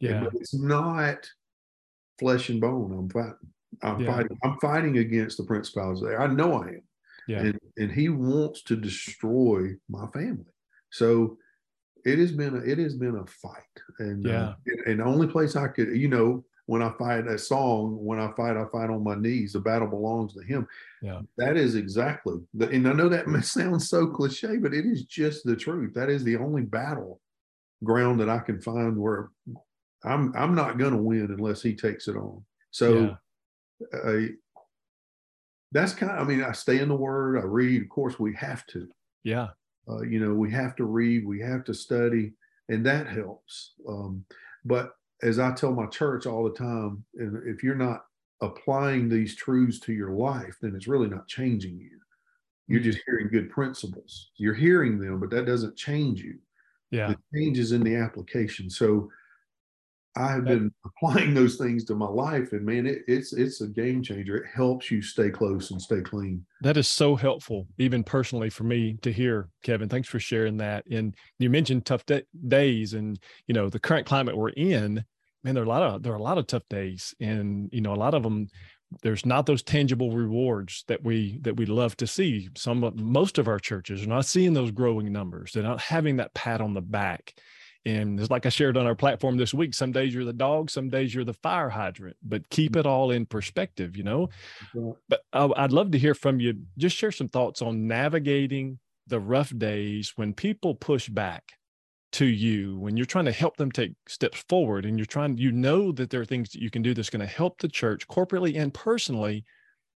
Yeah. 0.00 0.24
But 0.24 0.34
it's 0.34 0.54
not 0.54 1.18
flesh 2.18 2.48
and 2.48 2.60
bone. 2.60 2.92
I'm 2.92 3.08
fighting. 3.08 3.52
I'm 3.82 4.00
yeah. 4.00 4.12
fighting. 4.14 4.38
I'm 4.44 4.58
fighting 4.60 4.98
against 4.98 5.36
the 5.36 5.44
principalities 5.44 6.02
there. 6.02 6.20
I 6.20 6.26
know 6.26 6.62
I 6.62 6.68
am. 6.68 6.82
Yeah. 7.28 7.40
And 7.40 7.58
and 7.76 7.90
he 7.90 8.08
wants 8.08 8.62
to 8.64 8.76
destroy 8.76 9.74
my 9.88 10.06
family. 10.08 10.44
So 10.90 11.38
it 12.04 12.18
has 12.18 12.32
been 12.32 12.54
a, 12.54 12.58
it 12.58 12.78
has 12.78 12.94
been 12.94 13.16
a 13.16 13.26
fight, 13.26 13.62
and 13.98 14.26
uh, 14.26 14.30
yeah, 14.30 14.48
uh, 14.48 14.90
and 14.90 15.00
the 15.00 15.04
only 15.04 15.26
place 15.26 15.56
I 15.56 15.68
could, 15.68 15.88
you 15.96 16.08
know, 16.08 16.44
when 16.66 16.82
I 16.82 16.92
fight 16.98 17.26
a 17.26 17.38
song, 17.38 17.96
when 18.04 18.20
I 18.20 18.30
fight, 18.32 18.56
I 18.56 18.64
fight 18.72 18.90
on 18.90 19.02
my 19.02 19.14
knees. 19.14 19.54
The 19.54 19.60
battle 19.60 19.88
belongs 19.88 20.34
to 20.34 20.40
Him. 20.40 20.66
Yeah, 21.02 21.22
that 21.38 21.56
is 21.56 21.74
exactly. 21.74 22.40
The, 22.54 22.68
and 22.68 22.86
I 22.88 22.92
know 22.92 23.08
that 23.08 23.26
sounds 23.44 23.88
so 23.88 24.06
cliche, 24.06 24.58
but 24.58 24.74
it 24.74 24.84
is 24.84 25.04
just 25.04 25.44
the 25.44 25.56
truth. 25.56 25.94
That 25.94 26.10
is 26.10 26.24
the 26.24 26.36
only 26.36 26.62
battle 26.62 27.20
ground 27.84 28.20
that 28.20 28.28
I 28.28 28.38
can 28.38 28.60
find 28.60 28.96
where 28.96 29.30
I'm 30.04 30.32
I'm 30.36 30.54
not 30.54 30.78
going 30.78 30.92
to 30.92 31.02
win 31.02 31.30
unless 31.30 31.62
He 31.62 31.74
takes 31.74 32.08
it 32.08 32.16
on. 32.16 32.44
So. 32.70 32.94
Yeah. 32.94 33.16
Uh, 33.92 34.20
that's 35.72 35.92
kind 35.92 36.12
of, 36.12 36.20
I 36.20 36.24
mean, 36.24 36.42
I 36.42 36.52
stay 36.52 36.78
in 36.78 36.88
the 36.88 36.94
word, 36.94 37.36
I 37.36 37.42
read. 37.42 37.82
Of 37.82 37.88
course, 37.90 38.18
we 38.18 38.32
have 38.36 38.64
to. 38.68 38.88
Yeah. 39.24 39.48
Uh, 39.86 40.00
you 40.02 40.18
know, 40.18 40.32
we 40.32 40.50
have 40.52 40.76
to 40.76 40.84
read, 40.84 41.26
we 41.26 41.40
have 41.40 41.64
to 41.64 41.74
study, 41.74 42.32
and 42.70 42.86
that 42.86 43.06
helps. 43.06 43.72
Um, 43.86 44.24
but 44.64 44.92
as 45.22 45.38
I 45.38 45.52
tell 45.52 45.72
my 45.72 45.86
church 45.86 46.26
all 46.26 46.44
the 46.44 46.54
time, 46.54 47.04
if 47.14 47.62
you're 47.62 47.74
not 47.74 48.04
applying 48.42 49.08
these 49.08 49.34
truths 49.34 49.80
to 49.80 49.92
your 49.92 50.10
life, 50.10 50.56
then 50.60 50.74
it's 50.74 50.88
really 50.88 51.08
not 51.08 51.26
changing 51.26 51.78
you. 51.78 51.98
You're 52.68 52.80
just 52.80 52.98
mm-hmm. 52.98 53.10
hearing 53.12 53.28
good 53.28 53.50
principles. 53.50 54.30
You're 54.36 54.54
hearing 54.54 54.98
them, 54.98 55.20
but 55.20 55.30
that 55.30 55.46
doesn't 55.46 55.76
change 55.76 56.20
you. 56.20 56.38
Yeah. 56.90 57.12
It 57.12 57.18
changes 57.34 57.72
in 57.72 57.82
the 57.82 57.96
application. 57.96 58.68
So 58.68 59.08
I 60.16 60.32
have 60.32 60.44
been 60.44 60.72
applying 60.84 61.34
those 61.34 61.56
things 61.56 61.84
to 61.84 61.94
my 61.94 62.08
life, 62.08 62.52
and 62.52 62.64
man, 62.64 62.86
it, 62.86 63.02
it's 63.06 63.32
it's 63.32 63.60
a 63.60 63.66
game 63.66 64.02
changer. 64.02 64.36
It 64.36 64.46
helps 64.52 64.90
you 64.90 65.02
stay 65.02 65.30
close 65.30 65.70
and 65.70 65.80
stay 65.80 66.00
clean. 66.00 66.44
That 66.62 66.76
is 66.76 66.88
so 66.88 67.16
helpful, 67.16 67.66
even 67.78 68.02
personally 68.02 68.50
for 68.50 68.64
me 68.64 68.98
to 69.02 69.12
hear, 69.12 69.48
Kevin. 69.62 69.88
Thanks 69.88 70.08
for 70.08 70.18
sharing 70.18 70.56
that. 70.58 70.84
And 70.90 71.14
you 71.38 71.50
mentioned 71.50 71.86
tough 71.86 72.06
de- 72.06 72.24
days, 72.48 72.94
and 72.94 73.18
you 73.46 73.54
know 73.54 73.68
the 73.68 73.80
current 73.80 74.06
climate 74.06 74.36
we're 74.36 74.50
in. 74.50 75.04
Man, 75.44 75.54
there 75.54 75.62
are 75.62 75.66
a 75.66 75.68
lot 75.68 75.82
of 75.82 76.02
there 76.02 76.12
are 76.12 76.16
a 76.16 76.22
lot 76.22 76.38
of 76.38 76.46
tough 76.46 76.64
days, 76.70 77.14
and 77.20 77.68
you 77.72 77.80
know 77.80 77.92
a 77.92 77.96
lot 77.96 78.14
of 78.14 78.22
them 78.22 78.48
there's 79.02 79.26
not 79.26 79.46
those 79.46 79.62
tangible 79.62 80.12
rewards 80.12 80.84
that 80.88 81.02
we 81.02 81.38
that 81.42 81.56
we 81.56 81.66
love 81.66 81.96
to 81.98 82.06
see. 82.06 82.48
Some 82.56 82.92
most 82.96 83.38
of 83.38 83.48
our 83.48 83.58
churches 83.58 84.02
are 84.02 84.08
not 84.08 84.26
seeing 84.26 84.52
those 84.52 84.70
growing 84.70 85.12
numbers. 85.12 85.52
They're 85.52 85.62
not 85.62 85.80
having 85.80 86.16
that 86.16 86.34
pat 86.34 86.60
on 86.60 86.74
the 86.74 86.80
back. 86.80 87.34
And 87.86 88.18
it's 88.18 88.30
like 88.30 88.44
I 88.44 88.48
shared 88.48 88.76
on 88.76 88.84
our 88.84 88.96
platform 88.96 89.36
this 89.36 89.54
week. 89.54 89.72
Some 89.72 89.92
days 89.92 90.12
you're 90.12 90.24
the 90.24 90.32
dog, 90.32 90.70
some 90.70 90.88
days 90.88 91.14
you're 91.14 91.24
the 91.24 91.32
fire 91.32 91.70
hydrant. 91.70 92.16
But 92.20 92.50
keep 92.50 92.74
it 92.74 92.84
all 92.84 93.12
in 93.12 93.26
perspective, 93.26 93.96
you 93.96 94.02
know. 94.02 94.28
But 95.08 95.20
I'd 95.32 95.72
love 95.72 95.92
to 95.92 95.98
hear 95.98 96.14
from 96.14 96.40
you. 96.40 96.54
Just 96.76 96.96
share 96.96 97.12
some 97.12 97.28
thoughts 97.28 97.62
on 97.62 97.86
navigating 97.86 98.80
the 99.06 99.20
rough 99.20 99.56
days 99.56 100.12
when 100.16 100.34
people 100.34 100.74
push 100.74 101.08
back 101.08 101.52
to 102.12 102.26
you 102.26 102.78
when 102.78 102.96
you're 102.96 103.04
trying 103.06 103.24
to 103.24 103.32
help 103.32 103.56
them 103.56 103.70
take 103.70 103.92
steps 104.08 104.42
forward 104.48 104.86
and 104.86 104.98
you're 104.98 105.04
trying 105.04 105.36
you 105.36 105.52
know 105.52 105.92
that 105.92 106.08
there 106.08 106.20
are 106.20 106.24
things 106.24 106.50
that 106.50 106.62
you 106.62 106.70
can 106.70 106.80
do 106.80 106.94
that's 106.94 107.10
going 107.10 107.20
to 107.20 107.26
help 107.26 107.58
the 107.58 107.68
church 107.68 108.06
corporately 108.08 108.58
and 108.58 108.72
personally 108.72 109.44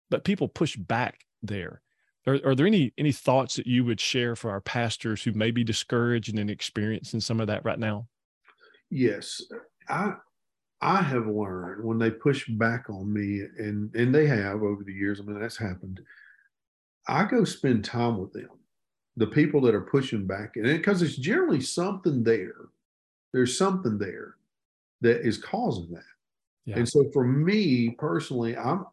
but 0.09 0.23
people 0.23 0.47
push 0.47 0.75
back 0.77 1.25
there 1.43 1.81
are, 2.27 2.39
are 2.45 2.55
there 2.55 2.67
any 2.67 2.93
any 2.97 3.11
thoughts 3.11 3.55
that 3.55 3.65
you 3.65 3.85
would 3.85 3.99
share 3.99 4.35
for 4.35 4.51
our 4.51 4.61
pastors 4.61 5.23
who 5.23 5.31
may 5.31 5.51
be 5.51 5.63
discouraged 5.63 6.37
and 6.37 6.49
experiencing 6.49 7.21
some 7.21 7.39
of 7.39 7.47
that 7.47 7.65
right 7.65 7.79
now? 7.79 8.07
Yes. 8.89 9.41
I 9.89 10.13
i 10.81 11.01
have 11.01 11.27
learned 11.27 11.83
when 11.83 11.97
they 11.97 12.11
push 12.11 12.47
back 12.49 12.89
on 12.89 13.11
me 13.11 13.41
and 13.57 13.93
and 13.95 14.13
they 14.13 14.27
have 14.27 14.61
over 14.61 14.83
the 14.83 14.93
years 14.93 15.19
i 15.19 15.23
mean 15.23 15.39
that's 15.39 15.57
happened 15.57 15.99
i 17.07 17.23
go 17.23 17.43
spend 17.43 17.83
time 17.83 18.17
with 18.17 18.31
them 18.33 18.49
the 19.15 19.27
people 19.27 19.59
that 19.59 19.73
are 19.73 19.81
pushing 19.81 20.27
back 20.27 20.55
and 20.55 20.65
because 20.65 21.01
it's 21.01 21.15
generally 21.15 21.61
something 21.61 22.23
there 22.23 22.67
there's 23.33 23.57
something 23.57 23.97
there 23.97 24.35
that 25.01 25.21
is 25.21 25.37
causing 25.37 25.91
that. 25.91 26.03
Yeah. 26.65 26.77
and 26.77 26.87
so 26.87 27.09
for 27.11 27.25
me 27.25 27.95
personally 27.97 28.55
i'm 28.55 28.85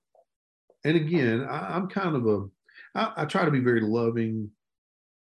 and 0.85 0.97
again 0.97 1.45
I, 1.45 1.77
am 1.77 1.89
kind 1.89 2.17
of 2.17 2.27
a 2.27 2.47
I, 2.95 3.13
I 3.19 3.25
try 3.25 3.45
to 3.45 3.51
be 3.51 3.61
very 3.61 3.81
loving 3.81 4.51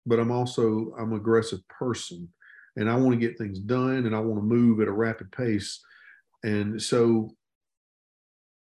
but 0.05 0.19
i'm 0.19 0.31
also 0.31 0.93
i'm 0.97 1.11
an 1.11 1.17
aggressive 1.17 1.67
person 1.67 2.27
and 2.75 2.89
i 2.89 2.95
want 2.95 3.19
to 3.19 3.27
get 3.27 3.37
things 3.37 3.59
done 3.59 4.05
and 4.05 4.15
i 4.15 4.19
want 4.19 4.39
to 4.39 4.45
move 4.45 4.79
at 4.81 4.87
a 4.87 4.91
rapid 4.91 5.31
pace 5.31 5.81
and 6.43 6.81
so 6.81 7.35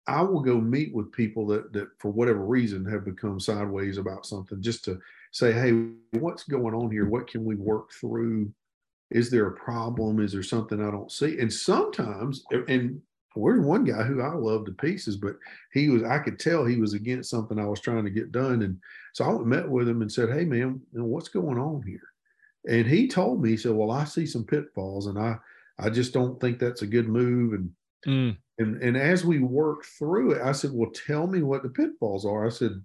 I 0.06 0.22
will 0.22 0.40
go 0.40 0.60
meet 0.60 0.94
with 0.94 1.12
people 1.12 1.46
that 1.48 1.72
that 1.72 1.88
for 1.98 2.10
whatever 2.10 2.44
reason 2.44 2.84
have 2.86 3.04
become 3.04 3.40
sideways 3.40 3.98
about 3.98 4.26
something 4.26 4.62
just 4.62 4.84
to 4.84 5.00
say, 5.32 5.52
hey, 5.52 5.72
what's 6.18 6.44
going 6.44 6.74
on 6.74 6.90
here? 6.90 7.08
What 7.08 7.26
can 7.26 7.44
we 7.44 7.56
work 7.56 7.90
through? 7.92 8.52
Is 9.10 9.30
there 9.30 9.48
a 9.48 9.56
problem? 9.56 10.20
Is 10.20 10.32
there 10.32 10.42
something 10.42 10.80
I 10.80 10.90
don't 10.90 11.10
see? 11.10 11.38
And 11.38 11.52
sometimes, 11.52 12.44
and 12.68 13.00
we're 13.40 13.60
one 13.60 13.84
guy 13.84 14.02
who 14.02 14.20
I 14.20 14.34
love 14.34 14.64
to 14.66 14.72
pieces, 14.72 15.16
but 15.16 15.36
he 15.72 15.88
was, 15.88 16.02
I 16.02 16.18
could 16.18 16.38
tell 16.38 16.64
he 16.64 16.76
was 16.76 16.94
against 16.94 17.30
something 17.30 17.58
I 17.58 17.66
was 17.66 17.80
trying 17.80 18.04
to 18.04 18.10
get 18.10 18.32
done. 18.32 18.62
And 18.62 18.78
so 19.12 19.24
I 19.24 19.44
met 19.44 19.68
with 19.68 19.88
him 19.88 20.02
and 20.02 20.10
said, 20.10 20.30
Hey 20.30 20.44
man, 20.44 20.80
what's 20.92 21.28
going 21.28 21.58
on 21.58 21.82
here? 21.82 22.08
And 22.68 22.86
he 22.86 23.08
told 23.08 23.42
me, 23.42 23.50
he 23.50 23.56
said, 23.56 23.72
Well, 23.72 23.90
I 23.90 24.04
see 24.04 24.26
some 24.26 24.44
pitfalls 24.44 25.06
and 25.06 25.18
I, 25.18 25.36
I 25.78 25.90
just 25.90 26.12
don't 26.12 26.40
think 26.40 26.58
that's 26.58 26.82
a 26.82 26.86
good 26.86 27.08
move. 27.08 27.52
And, 27.52 27.70
mm. 28.06 28.36
and, 28.58 28.82
and 28.82 28.96
as 28.96 29.24
we 29.24 29.38
worked 29.38 29.86
through 29.86 30.32
it, 30.32 30.42
I 30.42 30.52
said, 30.52 30.70
Well, 30.72 30.90
tell 30.90 31.26
me 31.26 31.42
what 31.42 31.62
the 31.62 31.68
pitfalls 31.68 32.24
are. 32.24 32.46
I 32.46 32.50
said, 32.50 32.82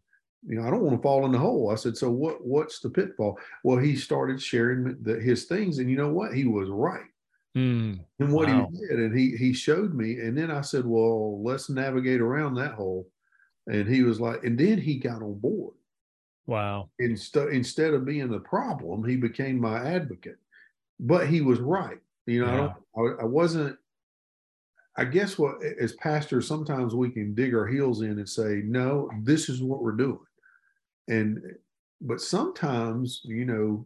you 0.48 0.56
know, 0.60 0.68
I 0.68 0.72
don't 0.72 0.82
want 0.82 0.98
to 0.98 1.02
fall 1.04 1.26
in 1.26 1.32
the 1.32 1.38
hole. 1.38 1.70
I 1.70 1.76
said, 1.76 1.96
so 1.96 2.10
what? 2.10 2.44
What's 2.44 2.80
the 2.80 2.90
pitfall? 2.90 3.38
Well, 3.64 3.78
he 3.78 3.96
started 3.96 4.42
sharing 4.42 4.98
the, 5.04 5.20
his 5.20 5.46
things, 5.46 5.78
and 5.78 5.90
you 5.90 5.98
know 5.98 6.10
what? 6.10 6.34
He 6.34 6.46
was 6.46 6.68
right. 6.70 7.06
Mm, 7.58 8.00
and 8.20 8.32
what 8.32 8.48
wow. 8.48 8.70
he 8.72 8.80
did, 8.80 9.00
and 9.00 9.18
he 9.18 9.36
he 9.36 9.54
showed 9.54 9.94
me, 9.94 10.20
and 10.20 10.38
then 10.38 10.50
I 10.50 10.62
said, 10.62 10.86
well, 10.86 11.44
let's 11.44 11.70
navigate 11.70 12.22
around 12.22 12.56
that 12.56 12.74
hole. 12.74 13.10
And 13.68 13.88
he 13.88 14.04
was 14.04 14.20
like, 14.20 14.44
and 14.44 14.58
then 14.58 14.80
he 14.80 14.98
got 14.98 15.22
on 15.22 15.38
board. 15.40 15.74
Wow. 16.48 16.90
Instead 17.00 17.50
instead 17.50 17.94
of 17.94 18.06
being 18.06 18.30
the 18.30 18.40
problem, 18.40 19.04
he 19.04 19.18
became 19.18 19.60
my 19.60 19.84
advocate. 19.84 20.38
But 21.00 21.28
he 21.28 21.42
was 21.42 21.60
right. 21.60 22.00
You 22.26 22.46
know, 22.46 22.52
yeah. 22.52 22.74
I 22.96 23.08
don't. 23.08 23.20
I, 23.20 23.24
I 23.24 23.26
wasn't 23.26 23.78
I 24.96 25.06
guess 25.06 25.38
what 25.38 25.56
as 25.80 25.94
pastors 25.94 26.48
sometimes 26.48 26.96
we 26.96 27.10
can 27.10 27.34
dig 27.34 27.54
our 27.54 27.68
heels 27.68 28.02
in 28.02 28.12
and 28.12 28.30
say, 28.30 28.62
no, 28.66 29.10
this 29.24 29.50
is 29.50 29.62
what 29.62 29.82
we're 29.82 29.92
doing 29.94 30.20
and 31.08 31.42
but 32.02 32.22
sometimes 32.22 33.22
you 33.24 33.46
know 33.46 33.86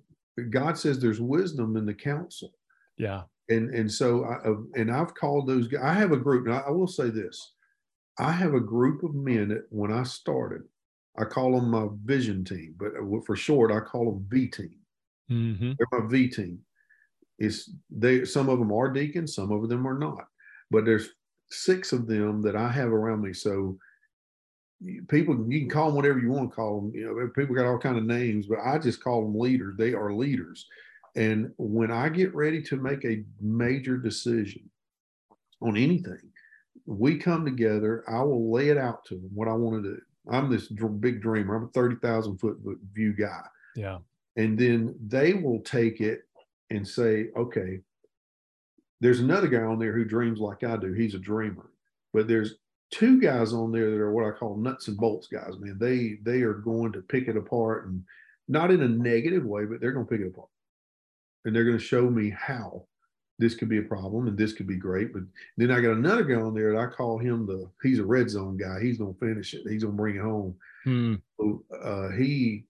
god 0.49 0.77
says 0.77 0.99
there's 0.99 1.19
wisdom 1.19 1.75
in 1.75 1.85
the 1.85 1.93
counsel 1.93 2.51
yeah 2.97 3.23
and 3.49 3.73
and 3.73 3.91
so 3.91 4.25
i 4.25 4.79
and 4.79 4.91
i've 4.91 5.13
called 5.13 5.47
those 5.47 5.67
i 5.81 5.93
have 5.93 6.11
a 6.11 6.17
group 6.17 6.45
and 6.45 6.55
i 6.55 6.69
will 6.69 6.87
say 6.87 7.09
this 7.09 7.53
i 8.19 8.31
have 8.31 8.53
a 8.53 8.59
group 8.59 9.03
of 9.03 9.13
men 9.13 9.49
that 9.49 9.65
when 9.69 9.91
i 9.91 10.03
started 10.03 10.61
i 11.17 11.23
call 11.23 11.53
them 11.53 11.69
my 11.69 11.87
vision 12.03 12.43
team 12.43 12.75
but 12.77 12.91
for 13.25 13.35
short 13.35 13.71
i 13.71 13.79
call 13.79 14.05
them 14.05 14.25
v 14.27 14.47
team. 14.47 14.75
Mm-hmm. 15.31 15.71
they're 15.77 15.99
my 15.99 16.07
v 16.07 16.27
team. 16.27 16.59
It's 17.37 17.71
they 17.89 18.25
some 18.25 18.47
of 18.49 18.59
them 18.59 18.71
are 18.71 18.89
deacons 18.89 19.35
some 19.35 19.51
of 19.51 19.67
them 19.69 19.87
are 19.87 19.97
not 19.97 20.27
but 20.71 20.85
there's 20.85 21.09
six 21.49 21.91
of 21.91 22.07
them 22.07 22.41
that 22.41 22.55
i 22.55 22.69
have 22.69 22.91
around 22.91 23.21
me 23.21 23.33
so 23.33 23.77
people 25.07 25.45
you 25.49 25.59
can 25.61 25.69
call 25.69 25.87
them 25.87 25.95
whatever 25.95 26.19
you 26.19 26.29
want 26.29 26.49
to 26.49 26.55
call 26.55 26.81
them 26.81 26.91
you 26.95 27.05
know 27.05 27.27
people 27.35 27.55
got 27.55 27.65
all 27.65 27.77
kind 27.77 27.97
of 27.97 28.05
names 28.05 28.47
but 28.47 28.59
i 28.63 28.77
just 28.77 29.03
call 29.03 29.21
them 29.21 29.37
leaders. 29.37 29.75
They 29.77 29.93
are 29.93 30.13
leaders 30.13 30.65
and 31.15 31.51
when 31.57 31.91
i 31.91 32.09
get 32.09 32.33
ready 32.35 32.61
to 32.61 32.77
make 32.77 33.03
a 33.05 33.23
major 33.41 33.97
decision 33.97 34.69
on 35.61 35.77
anything 35.77 36.31
we 36.85 37.17
come 37.17 37.45
together 37.45 38.03
i 38.07 38.21
will 38.21 38.51
lay 38.51 38.69
it 38.69 38.77
out 38.77 39.03
to 39.05 39.15
them 39.15 39.29
what 39.33 39.47
i 39.47 39.53
want 39.53 39.81
to 39.81 39.95
do. 39.95 40.01
I'm 40.31 40.49
this 40.49 40.67
big 40.67 41.21
dreamer. 41.21 41.55
I'm 41.55 41.65
a 41.65 41.67
30000 41.67 42.37
foot 42.39 42.57
view 42.93 43.13
guy. 43.13 43.43
Yeah. 43.75 43.99
And 44.37 44.57
then 44.57 44.95
they 45.05 45.33
will 45.33 45.61
take 45.61 46.01
it 46.01 46.21
and 46.71 46.87
say 46.87 47.27
okay 47.37 47.79
there's 49.01 49.19
another 49.19 49.47
guy 49.47 49.61
on 49.61 49.77
there 49.77 49.93
who 49.93 50.05
dreams 50.05 50.39
like 50.39 50.63
i 50.63 50.77
do. 50.77 50.93
He's 50.93 51.13
a 51.13 51.19
dreamer. 51.19 51.69
But 52.13 52.27
there's 52.27 52.55
two 52.91 53.19
guys 53.19 53.53
on 53.53 53.71
there 53.71 53.91
that 53.91 53.99
are 53.99 54.11
what 54.11 54.25
I 54.25 54.31
call 54.31 54.57
nuts 54.57 54.87
and 54.87 54.97
bolts 54.97 55.27
guys, 55.27 55.59
man. 55.59 55.77
They 55.79 56.17
they 56.23 56.41
are 56.41 56.53
going 56.53 56.91
to 56.93 57.01
pick 57.01 57.27
it 57.27 57.37
apart 57.37 57.87
and 57.87 58.03
not 58.47 58.71
in 58.71 58.81
a 58.81 58.87
negative 58.87 59.45
way, 59.45 59.65
but 59.65 59.79
they're 59.79 59.91
going 59.91 60.05
to 60.05 60.11
pick 60.11 60.21
it 60.21 60.29
apart. 60.29 60.47
And 61.45 61.55
they're 61.55 61.63
going 61.63 61.77
to 61.77 61.83
show 61.83 62.09
me 62.09 62.31
how 62.31 62.85
this 63.37 63.55
could 63.55 63.69
be 63.69 63.79
a 63.79 63.83
problem 63.83 64.27
and 64.27 64.37
this 64.37 64.53
could 64.53 64.67
be 64.67 64.77
great. 64.77 65.13
But 65.13 65.23
then 65.57 65.71
I 65.71 65.81
got 65.81 65.93
another 65.93 66.23
guy 66.23 66.35
on 66.35 66.53
there 66.53 66.73
that 66.73 66.79
I 66.79 66.87
call 66.87 67.17
him 67.17 67.45
the 67.45 67.69
he's 67.83 67.99
a 67.99 68.05
red 68.05 68.29
zone 68.29 68.57
guy. 68.57 68.79
He's 68.81 68.97
going 68.97 69.13
to 69.13 69.19
finish 69.19 69.53
it. 69.53 69.63
He's 69.69 69.83
going 69.83 69.95
to 69.95 70.01
bring 70.01 70.15
it 70.15 70.21
home. 70.21 70.55
Hmm. 70.83 71.15
So, 71.39 71.63
uh, 71.81 72.09
he 72.11 72.65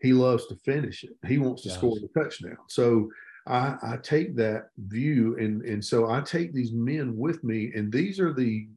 he 0.00 0.12
loves 0.12 0.46
to 0.46 0.56
finish 0.56 1.04
it. 1.04 1.16
He 1.26 1.38
wants 1.38 1.62
to 1.62 1.70
score 1.70 1.96
the 1.98 2.08
touchdown. 2.20 2.58
So 2.68 3.10
I, 3.46 3.76
I 3.82 3.96
take 4.02 4.36
that 4.36 4.68
view 4.76 5.36
and 5.38 5.62
and 5.62 5.84
so 5.84 6.10
I 6.10 6.20
take 6.20 6.52
these 6.52 6.72
men 6.72 7.16
with 7.16 7.42
me, 7.44 7.72
and 7.74 7.92
these 7.92 8.20
are 8.20 8.32
the 8.32 8.68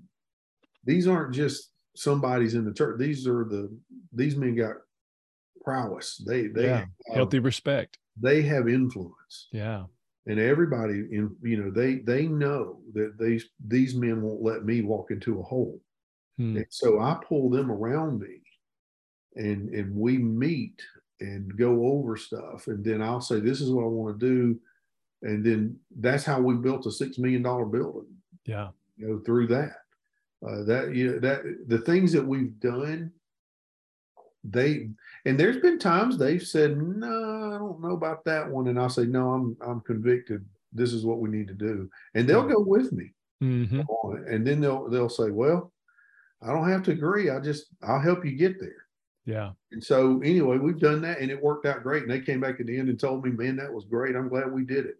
these 0.86 1.08
aren't 1.08 1.34
just 1.34 1.72
somebody's 1.96 2.56
in 2.56 2.64
the 2.64 2.74
church. 2.74 2.98
These 3.00 3.28
are 3.28 3.44
the 3.44 3.70
these 4.14 4.36
men 4.38 4.56
got 4.56 4.76
prowess. 5.64 6.22
They 6.26 6.48
they 6.48 6.66
yeah. 6.66 6.78
have, 6.78 6.88
healthy 7.14 7.40
respect. 7.40 7.98
They 8.20 8.41
have 8.43 8.67
influence. 8.67 9.47
Yeah. 9.51 9.84
And 10.28 10.39
everybody 10.39 11.07
in 11.11 11.36
you 11.41 11.57
know 11.57 11.72
they 11.72 11.99
they 11.99 12.28
know 12.28 12.80
that 12.93 13.17
these 13.17 13.45
these 13.65 13.95
men 13.95 14.22
won't 14.22 14.43
let 14.43 14.65
me 14.65 14.82
walk 14.82 15.11
into 15.11 15.39
a 15.39 15.43
hole. 15.43 15.82
Hmm. 16.38 16.57
And 16.57 16.65
so 16.70 16.99
I 16.99 17.17
pull 17.28 17.49
them 17.49 17.72
around 17.72 18.20
me 18.20 18.41
and 19.36 19.70
and 19.70 19.95
we 19.95 20.17
meet 20.17 20.82
and 21.20 21.55
go 21.57 21.86
over 21.86 22.15
stuff 22.15 22.67
and 22.67 22.84
then 22.84 23.01
I'll 23.01 23.22
say 23.22 23.39
this 23.39 23.59
is 23.61 23.72
what 23.72 23.84
I 23.84 23.88
want 23.88 24.20
to 24.20 24.26
do 24.26 24.59
and 25.22 25.45
then 25.45 25.78
that's 25.99 26.24
how 26.24 26.39
we 26.39 26.55
built 26.55 26.86
a 26.86 26.91
6 26.91 27.17
million 27.17 27.43
dollar 27.43 27.65
building. 27.65 28.07
Yeah. 28.45 28.70
You 28.97 29.07
know 29.07 29.20
through 29.20 29.47
that 29.47 29.78
uh, 30.47 30.63
that 30.63 30.95
you 30.95 31.11
know, 31.11 31.20
that 31.20 31.41
the 31.67 31.80
things 31.80 32.11
that 32.11 32.26
we've 32.26 32.59
done 32.59 33.11
they 34.44 34.90
and 35.26 35.40
there's 35.40 35.58
been 35.58 35.78
times 35.78 36.18
they've 36.18 36.46
said 36.46 36.78
no 36.78 37.54
i 37.54 37.58
don't 37.58 37.82
know 37.82 37.92
about 37.92 38.24
that 38.26 38.50
one. 38.50 38.68
And 38.68 38.80
i'll 38.80 38.90
say 38.90 39.06
no 39.06 39.32
i'm 39.32 39.58
i'm 39.66 39.82
convicted. 39.82 40.46
This 40.72 40.94
is 40.94 41.06
what 41.06 41.20
we 41.20 41.30
need 41.30 41.48
to 41.48 41.54
do. 41.54 41.90
And 42.14 42.28
they'll 42.28 42.48
go 42.48 42.60
with 42.60 42.92
me 42.92 43.12
mm-hmm. 43.44 43.82
and 44.28 44.46
then 44.46 44.62
they'll 44.62 44.90
they'll 44.90 45.10
say 45.10 45.30
well 45.30 45.72
i 46.42 46.48
don't 46.48 46.70
have 46.70 46.84
to 46.84 46.92
agree. 46.92 47.30
I 47.30 47.40
just 47.40 47.68
i'll 47.84 48.00
help 48.00 48.26
you 48.26 48.32
get 48.32 48.60
there. 48.60 48.86
Yeah. 49.26 49.52
And 49.72 49.84
so 49.84 50.22
anyway 50.24 50.58
we've 50.58 50.80
done 50.80 51.02
that 51.02 51.20
and 51.20 51.30
it 51.30 51.44
worked 51.44 51.66
out 51.66 51.84
great. 51.84 52.04
And 52.04 52.12
they 52.12 52.22
came 52.22 52.40
back 52.40 52.60
at 52.60 52.66
the 52.66 52.78
end 52.78 52.90
and 52.90 53.00
told 53.00 53.26
me 53.26 53.32
man 53.32 53.58
that 53.58 53.74
was 53.74 53.86
great. 53.86 54.16
I'm 54.16 54.30
glad 54.30 54.52
we 54.52 54.64
did 54.64 54.86
it. 54.86 54.96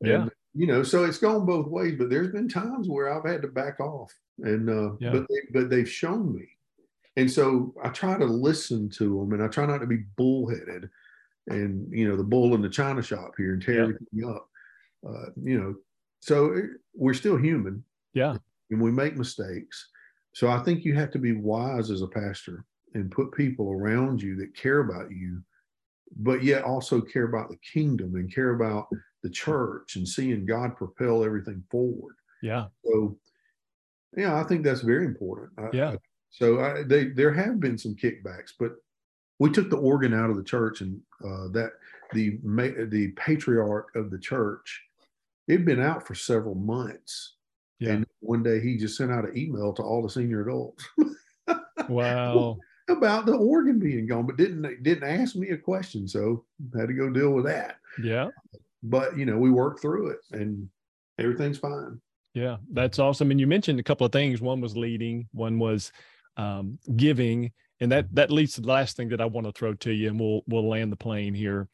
Yeah. 0.00 0.22
and, 0.22 0.30
you 0.56 0.68
know 0.68 0.84
so 0.84 1.04
it's 1.04 1.18
gone 1.18 1.44
both 1.46 1.66
ways 1.66 1.96
but 1.98 2.10
there's 2.10 2.30
been 2.30 2.48
times 2.48 2.88
where 2.88 3.12
i've 3.12 3.28
had 3.28 3.42
to 3.42 3.48
back 3.48 3.80
off. 3.80 4.12
And 4.38 4.68
uh, 4.68 4.96
yeah. 4.98 5.10
but 5.10 5.26
they, 5.28 5.40
but 5.52 5.70
they've 5.70 5.88
shown 5.88 6.34
me, 6.34 6.48
and 7.16 7.30
so 7.30 7.74
I 7.82 7.88
try 7.90 8.18
to 8.18 8.24
listen 8.24 8.88
to 8.90 9.20
them, 9.20 9.32
and 9.32 9.42
I 9.42 9.48
try 9.48 9.66
not 9.66 9.78
to 9.78 9.86
be 9.86 10.04
bullheaded, 10.16 10.88
and 11.48 11.86
you 11.92 12.08
know 12.08 12.16
the 12.16 12.24
bull 12.24 12.54
in 12.54 12.62
the 12.62 12.68
china 12.68 13.02
shop 13.02 13.32
here 13.36 13.52
and 13.52 13.62
tear 13.62 13.74
yeah. 13.74 13.82
everything 13.82 14.34
up, 14.34 14.48
uh, 15.08 15.30
you 15.40 15.60
know. 15.60 15.74
So 16.20 16.52
it, 16.52 16.64
we're 16.94 17.14
still 17.14 17.36
human, 17.36 17.84
yeah, 18.14 18.36
and 18.70 18.80
we 18.80 18.90
make 18.90 19.16
mistakes, 19.16 19.88
So 20.34 20.48
I 20.48 20.58
think 20.58 20.84
you 20.84 20.94
have 20.96 21.10
to 21.12 21.18
be 21.18 21.32
wise 21.32 21.90
as 21.90 22.02
a 22.02 22.08
pastor 22.08 22.64
and 22.94 23.10
put 23.10 23.32
people 23.32 23.70
around 23.70 24.20
you 24.20 24.36
that 24.36 24.56
care 24.56 24.80
about 24.80 25.10
you, 25.10 25.40
but 26.16 26.42
yet 26.42 26.64
also 26.64 27.00
care 27.00 27.24
about 27.24 27.48
the 27.48 27.58
kingdom 27.72 28.16
and 28.16 28.32
care 28.34 28.54
about 28.54 28.88
the 29.22 29.30
church 29.30 29.96
and 29.96 30.06
seeing 30.06 30.44
God 30.44 30.76
propel 30.76 31.24
everything 31.24 31.62
forward. 31.70 32.16
Yeah. 32.42 32.66
So, 32.84 33.16
yeah, 34.16 34.38
I 34.38 34.42
think 34.44 34.64
that's 34.64 34.82
very 34.82 35.06
important. 35.06 35.52
Yeah. 35.72 35.90
I, 35.90 35.96
so 36.34 36.60
I, 36.60 36.82
they 36.82 37.04
there 37.04 37.32
have 37.32 37.60
been 37.60 37.78
some 37.78 37.94
kickbacks, 37.94 38.52
but 38.58 38.72
we 39.38 39.50
took 39.50 39.70
the 39.70 39.76
organ 39.76 40.12
out 40.12 40.30
of 40.30 40.36
the 40.36 40.42
church, 40.42 40.80
and 40.80 41.00
uh, 41.24 41.46
that 41.52 41.74
the 42.12 42.38
the 42.42 43.12
patriarch 43.16 43.94
of 43.94 44.10
the 44.10 44.18
church, 44.18 44.82
it'd 45.46 45.64
been 45.64 45.80
out 45.80 46.04
for 46.04 46.16
several 46.16 46.56
months. 46.56 47.36
Yeah. 47.78 47.92
And 47.92 48.06
one 48.18 48.42
day 48.42 48.60
he 48.60 48.76
just 48.76 48.96
sent 48.96 49.12
out 49.12 49.28
an 49.28 49.38
email 49.38 49.72
to 49.74 49.82
all 49.82 50.02
the 50.02 50.10
senior 50.10 50.42
adults. 50.42 50.84
wow. 51.88 52.56
about 52.88 53.26
the 53.26 53.36
organ 53.36 53.78
being 53.78 54.08
gone, 54.08 54.26
but 54.26 54.36
didn't 54.36 54.82
didn't 54.82 55.08
ask 55.08 55.36
me 55.36 55.50
a 55.50 55.56
question, 55.56 56.08
so 56.08 56.44
had 56.76 56.88
to 56.88 56.94
go 56.94 57.10
deal 57.10 57.30
with 57.30 57.44
that. 57.44 57.76
Yeah. 58.02 58.30
But 58.82 59.16
you 59.16 59.24
know, 59.24 59.38
we 59.38 59.52
worked 59.52 59.80
through 59.80 60.08
it, 60.08 60.18
and 60.32 60.68
everything's 61.16 61.58
fine. 61.58 62.00
Yeah, 62.34 62.56
that's 62.72 62.98
awesome. 62.98 63.30
And 63.30 63.38
you 63.38 63.46
mentioned 63.46 63.78
a 63.78 63.84
couple 63.84 64.04
of 64.04 64.10
things. 64.10 64.40
One 64.40 64.60
was 64.60 64.76
leading. 64.76 65.28
One 65.30 65.60
was 65.60 65.92
um, 66.36 66.78
giving, 66.96 67.52
and 67.80 67.90
that 67.92 68.14
that 68.14 68.30
leads 68.30 68.54
to 68.54 68.60
the 68.60 68.68
last 68.68 68.96
thing 68.96 69.08
that 69.10 69.20
I 69.20 69.26
want 69.26 69.46
to 69.46 69.52
throw 69.52 69.74
to 69.74 69.92
you, 69.92 70.08
and 70.08 70.18
we'll 70.18 70.42
we'll 70.46 70.68
land 70.68 70.90
the 70.92 70.96
plane 70.96 71.34
here. 71.34 71.68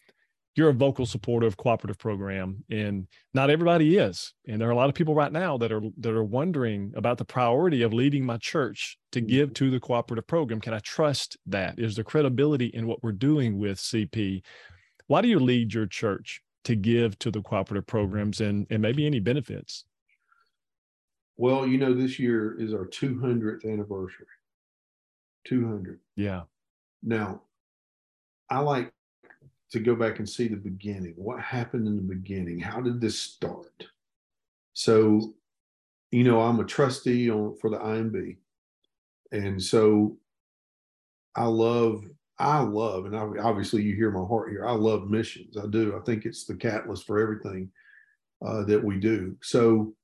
You're 0.57 0.71
a 0.71 0.75
vocal 0.75 1.07
supporter 1.07 1.47
of 1.47 1.57
cooperative 1.57 1.97
program, 1.99 2.65
and 2.69 3.07
not 3.33 3.51
everybody 3.51 3.97
is. 3.97 4.35
And 4.49 4.61
there 4.61 4.69
are 4.69 4.73
a 4.73 4.77
lot 4.77 4.89
of 4.89 4.95
people 4.97 5.15
right 5.15 5.31
now 5.33 5.57
that 5.59 5.71
are 5.71 5.81
that 5.99 6.13
are 6.13 6.25
wondering 6.25 6.93
about 6.97 7.19
the 7.19 7.25
priority 7.25 7.83
of 7.83 7.93
leading 7.93 8.27
my 8.27 8.37
church 8.37 8.99
to 9.13 9.21
give 9.21 9.51
Mm-hmm. 9.51 9.55
to 9.55 9.71
the 9.71 9.81
cooperative 9.81 10.27
program. 10.27 10.61
Can 10.61 10.75
I 10.75 10.81
trust 10.81 11.39
that? 11.47 11.79
Is 11.79 11.95
there 11.95 12.05
credibility 12.05 12.67
in 12.67 12.87
what 12.87 13.03
we're 13.03 13.13
doing 13.13 13.59
with 13.59 13.79
CP? 13.79 14.43
Why 15.07 15.21
do 15.23 15.29
you 15.29 15.39
lead 15.39 15.73
your 15.73 15.87
church 15.87 16.43
to 16.65 16.75
give 16.75 17.19
to 17.21 17.31
the 17.31 17.43
cooperative 17.43 17.87
programs 17.87 18.41
and 18.41 18.67
and 18.71 18.83
maybe 18.83 19.07
any 19.07 19.21
benefits? 19.21 19.85
Well, 21.37 21.67
you 21.67 21.79
know, 21.79 21.95
this 21.95 22.19
year 22.19 22.61
is 22.61 22.75
our 22.75 22.87
200th 22.87 23.65
anniversary. 23.65 24.27
200. 25.45 26.01
Yeah. 26.17 26.43
Now, 27.03 27.43
I 28.51 28.59
like 28.61 28.93
to 29.73 29.81
go 29.81 29.95
back 29.95 30.19
and 30.19 30.29
see 30.29 30.49
the 30.49 30.57
beginning. 30.57 31.15
What 31.17 31.41
happened 31.41 31.87
in 31.87 31.97
the 31.97 32.03
beginning? 32.03 32.59
How 32.59 32.81
did 32.81 33.01
this 33.01 33.19
start? 33.19 33.85
So, 34.73 35.35
you 36.11 36.25
know, 36.25 36.41
I'm 36.41 36.61
a 36.61 36.65
trustee 36.65 37.31
on 37.31 37.57
for 37.61 37.71
the 37.71 37.79
IMB. 37.79 38.37
And 39.33 39.63
so 39.63 40.17
I 41.37 41.45
love, 41.45 42.05
I 42.39 42.61
love, 42.61 43.07
and 43.07 43.15
obviously 43.15 43.83
you 43.83 43.95
hear 43.95 44.11
my 44.11 44.27
heart 44.27 44.51
here. 44.51 44.67
I 44.67 44.73
love 44.73 45.09
missions. 45.09 45.57
I 45.57 45.67
do. 45.67 45.97
I 45.97 46.05
think 46.05 46.25
it's 46.25 46.45
the 46.45 46.57
catalyst 46.57 47.07
for 47.07 47.21
everything 47.21 47.71
uh, 48.45 48.65
that 48.65 48.83
we 48.83 48.99
do. 48.99 49.37
So, 49.43 49.95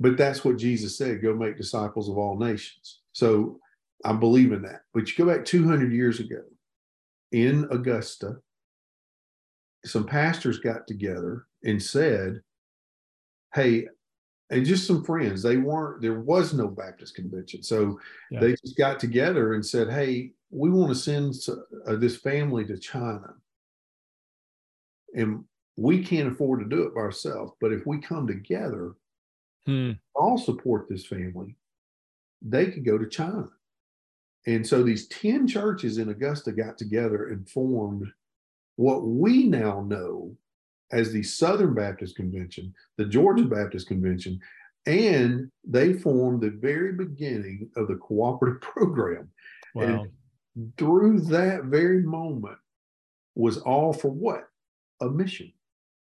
but 0.00 0.16
that's 0.16 0.44
what 0.44 0.56
Jesus 0.56 0.96
said 0.96 1.22
go 1.22 1.34
make 1.34 1.56
disciples 1.56 2.08
of 2.08 2.16
all 2.16 2.38
nations. 2.38 3.00
So 3.12 3.60
I 4.04 4.12
believe 4.12 4.52
in 4.52 4.62
that. 4.62 4.82
But 4.92 5.08
you 5.08 5.24
go 5.24 5.30
back 5.34 5.44
200 5.44 5.92
years 5.92 6.20
ago 6.20 6.42
in 7.32 7.66
Augusta, 7.70 8.36
some 9.84 10.06
pastors 10.06 10.58
got 10.58 10.86
together 10.86 11.46
and 11.62 11.82
said, 11.82 12.40
Hey, 13.54 13.86
and 14.50 14.64
just 14.64 14.86
some 14.86 15.04
friends, 15.04 15.42
they 15.42 15.56
weren't, 15.56 16.02
there 16.02 16.20
was 16.20 16.52
no 16.54 16.68
Baptist 16.68 17.14
convention. 17.14 17.62
So 17.62 17.98
Yeah. 18.30 18.40
they 18.40 18.52
just 18.52 18.76
got 18.76 18.98
together 19.00 19.54
and 19.54 19.64
said, 19.64 19.90
Hey, 19.90 20.32
we 20.50 20.70
want 20.70 20.90
to 20.90 20.94
send 20.94 21.34
uh, 21.86 21.96
this 21.96 22.16
family 22.16 22.64
to 22.66 22.78
China. 22.78 23.34
And 25.14 25.44
we 25.76 26.04
can't 26.04 26.30
afford 26.32 26.60
to 26.60 26.66
do 26.76 26.84
it 26.84 26.94
by 26.94 27.00
ourselves. 27.00 27.52
But 27.60 27.72
if 27.72 27.86
we 27.86 28.00
come 28.00 28.26
together, 28.26 28.94
Hmm. 29.66 29.92
all 30.14 30.36
support 30.36 30.88
this 30.90 31.06
family, 31.06 31.56
they 32.42 32.70
could 32.70 32.84
go 32.84 32.98
to 32.98 33.08
China. 33.08 33.48
And 34.46 34.66
so 34.66 34.82
these 34.82 35.08
10 35.08 35.48
churches 35.48 35.98
in 35.98 36.10
Augusta 36.10 36.52
got 36.52 36.76
together 36.76 37.28
and 37.28 37.48
formed 37.48 38.10
what 38.76 39.06
we 39.06 39.44
now 39.44 39.82
know 39.82 40.36
as 40.92 41.12
the 41.12 41.22
Southern 41.22 41.74
Baptist 41.74 42.16
Convention, 42.16 42.74
the 42.98 43.06
Georgia 43.06 43.44
Baptist 43.44 43.88
Convention, 43.88 44.38
and 44.86 45.50
they 45.66 45.94
formed 45.94 46.42
the 46.42 46.50
very 46.50 46.92
beginning 46.92 47.70
of 47.76 47.88
the 47.88 47.96
cooperative 47.96 48.60
program. 48.60 49.30
Wow. 49.74 50.06
Through 50.76 51.20
that 51.22 51.64
very 51.64 52.02
moment 52.02 52.58
was 53.34 53.58
all 53.58 53.92
for 53.92 54.10
what? 54.10 54.48
A 55.00 55.08
mission. 55.08 55.52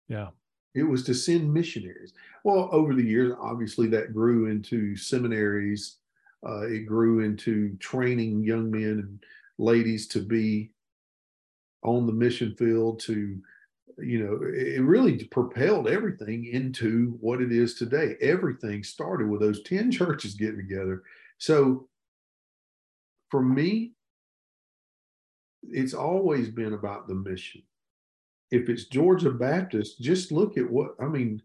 Yeah. 0.08 0.28
It 0.74 0.82
was 0.82 1.04
to 1.04 1.14
send 1.14 1.52
missionaries. 1.52 2.12
Well, 2.44 2.68
over 2.72 2.94
the 2.94 3.04
years, 3.04 3.34
obviously, 3.40 3.86
that 3.88 4.12
grew 4.12 4.46
into 4.46 4.96
seminaries. 4.96 5.98
Uh, 6.46 6.62
it 6.62 6.86
grew 6.86 7.20
into 7.20 7.76
training 7.76 8.42
young 8.44 8.70
men 8.70 8.82
and 8.82 9.24
ladies 9.58 10.06
to 10.08 10.20
be 10.20 10.70
on 11.82 12.06
the 12.06 12.12
mission 12.12 12.54
field. 12.54 13.00
To, 13.00 13.38
you 13.98 14.24
know, 14.24 14.40
it 14.42 14.80
really 14.82 15.24
propelled 15.24 15.88
everything 15.88 16.46
into 16.46 17.16
what 17.20 17.42
it 17.42 17.52
is 17.52 17.74
today. 17.74 18.16
Everything 18.20 18.82
started 18.82 19.28
with 19.28 19.40
those 19.40 19.62
10 19.64 19.90
churches 19.92 20.34
getting 20.34 20.56
together. 20.56 21.02
So 21.38 21.88
for 23.30 23.42
me, 23.42 23.92
it's 25.62 25.94
always 25.94 26.48
been 26.48 26.72
about 26.72 27.06
the 27.06 27.14
mission 27.14 27.62
if 28.50 28.68
it's 28.68 28.84
Georgia 28.84 29.30
Baptist, 29.30 30.00
just 30.00 30.32
look 30.32 30.58
at 30.58 30.68
what 30.68 30.94
I 31.00 31.06
mean. 31.06 31.42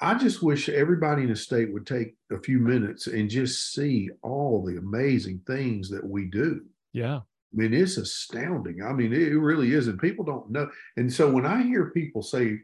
I 0.00 0.14
just 0.14 0.42
wish 0.42 0.68
everybody 0.68 1.22
in 1.22 1.28
the 1.28 1.36
state 1.36 1.72
would 1.72 1.86
take 1.86 2.16
a 2.32 2.38
few 2.38 2.58
minutes 2.58 3.06
and 3.06 3.30
just 3.30 3.72
see 3.72 4.10
all 4.22 4.64
the 4.64 4.78
amazing 4.78 5.40
things 5.46 5.88
that 5.90 6.04
we 6.04 6.26
do. 6.26 6.62
Yeah. 6.92 7.16
I 7.16 7.56
mean, 7.56 7.72
it's 7.72 7.96
astounding. 7.96 8.82
I 8.82 8.92
mean, 8.92 9.12
it 9.12 9.38
really 9.38 9.72
is. 9.72 9.86
And 9.86 9.98
people 9.98 10.24
don't 10.24 10.50
know. 10.50 10.68
And 10.96 11.12
so 11.12 11.30
when 11.30 11.46
I 11.46 11.62
hear 11.62 11.90
people 11.90 12.22
say 12.22 12.58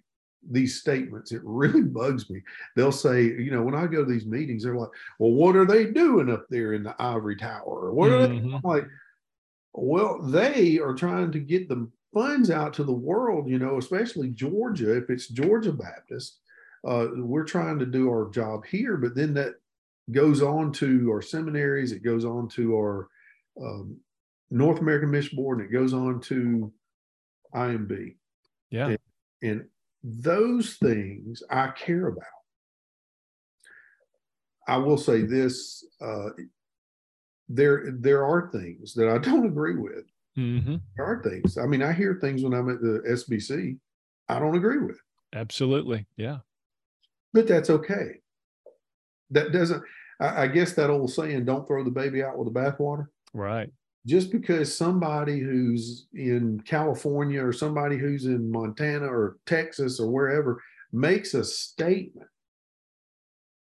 these 0.51 0.81
statements, 0.81 1.31
it 1.31 1.43
really 1.45 1.83
bugs 1.83 2.29
me. 2.29 2.43
They'll 2.75 2.91
say, 2.91 3.23
you 3.23 3.53
know, 3.53 3.63
when 3.63 3.77
I 3.77 3.87
go 3.87 4.05
to 4.05 4.11
these 4.11 4.27
meetings, 4.27 4.65
they're 4.65 4.77
like, 4.77 4.91
well, 5.21 5.31
what 5.31 5.55
are 5.55 5.67
they 5.67 5.87
doing 5.87 6.31
up 6.31 6.47
there 6.51 6.73
in 6.73 6.83
the 6.83 7.01
ivory 7.01 7.37
tower? 7.37 7.93
What 7.93 8.11
are 8.11 8.27
they? 8.27 8.35
Mhm. 8.35 8.57
I'm 8.57 8.61
like, 8.65 8.87
well, 9.73 10.21
they 10.21 10.81
are 10.81 10.95
trying 10.95 11.31
to 11.33 11.39
get 11.39 11.69
the 11.69 11.89
funds 12.13 12.51
out 12.51 12.73
to 12.75 12.83
the 12.85 12.93
world, 12.93 13.49
you 13.49 13.61
know, 13.61 13.79
especially 13.79 14.31
Georgia. 14.31 14.97
If 14.97 15.11
it's 15.11 15.29
Georgia 15.29 15.73
Baptist, 15.73 16.41
uh, 16.87 17.09
we're 17.17 17.45
trying 17.45 17.79
to 17.79 17.87
do 17.87 18.09
our 18.09 18.31
job 18.31 18.65
here, 18.65 18.97
but 18.97 19.15
then 19.15 19.35
that 19.35 19.55
goes 20.11 20.43
on 20.43 20.73
to 20.73 21.11
our 21.11 21.23
seminaries, 21.23 21.93
it 21.93 22.03
goes 22.03 22.25
on 22.25 22.49
to 22.49 22.77
our 22.77 23.09
um, 23.61 23.99
North 24.51 24.81
American 24.81 25.11
Mission 25.11 25.37
Board, 25.37 25.61
and 25.61 25.69
it 25.69 25.73
goes 25.73 25.93
on 25.93 26.21
to 26.23 26.73
IMB. 27.55 28.17
Yeah. 28.71 28.97
And 29.43 29.67
those 30.03 30.75
things 30.77 31.43
I 31.51 31.69
care 31.69 32.09
about. 32.09 32.25
I 34.69 34.77
will 34.77 34.99
say 34.99 35.23
this: 35.23 35.85
uh, 36.01 36.31
there 37.49 37.93
there 37.99 38.25
are 38.25 38.51
things 38.51 38.95
that 38.95 39.09
I 39.09 39.19
don't 39.19 39.47
agree 39.47 39.77
with. 39.77 40.05
hmm 40.37 40.77
There 40.97 41.05
are 41.05 41.23
things. 41.23 41.59
I 41.59 41.67
mean, 41.67 41.83
I 41.83 41.93
hear 41.93 42.19
things 42.21 42.43
when 42.43 42.55
I'm 42.55 42.71
at 42.71 42.81
the 42.81 43.03
SBC 43.09 43.79
I 44.31 44.39
don't 44.39 44.55
agree 44.55 44.79
with, 44.79 45.01
Absolutely. 45.33 46.07
Yeah. 46.17 46.39
But 47.33 47.47
that's 47.47 47.71
okay. 47.71 48.21
That 49.31 49.53
doesn't. 49.53 49.83
I, 50.21 50.43
I 50.43 50.47
guess 50.49 50.73
that 50.75 50.91
old 50.91 51.11
saying, 51.13 51.45
"Don't 51.45 51.67
throw 51.67 51.85
the 51.85 51.91
baby 51.91 52.23
out 52.23 52.37
with 52.39 52.53
the 52.53 52.59
bathwater." 52.61 53.07
Right. 53.33 53.71
just 54.07 54.33
because 54.33 54.77
somebody 54.77 55.39
who's 55.39 56.07
in 56.15 56.59
California 56.67 57.45
or 57.45 57.53
somebody 57.53 57.97
who's 57.97 58.25
in 58.25 58.51
Montana 58.51 59.07
or 59.07 59.37
Texas 59.47 60.01
or 60.01 60.11
wherever 60.11 60.61
makes 60.93 61.35
a 61.35 61.45
statement 61.45 62.29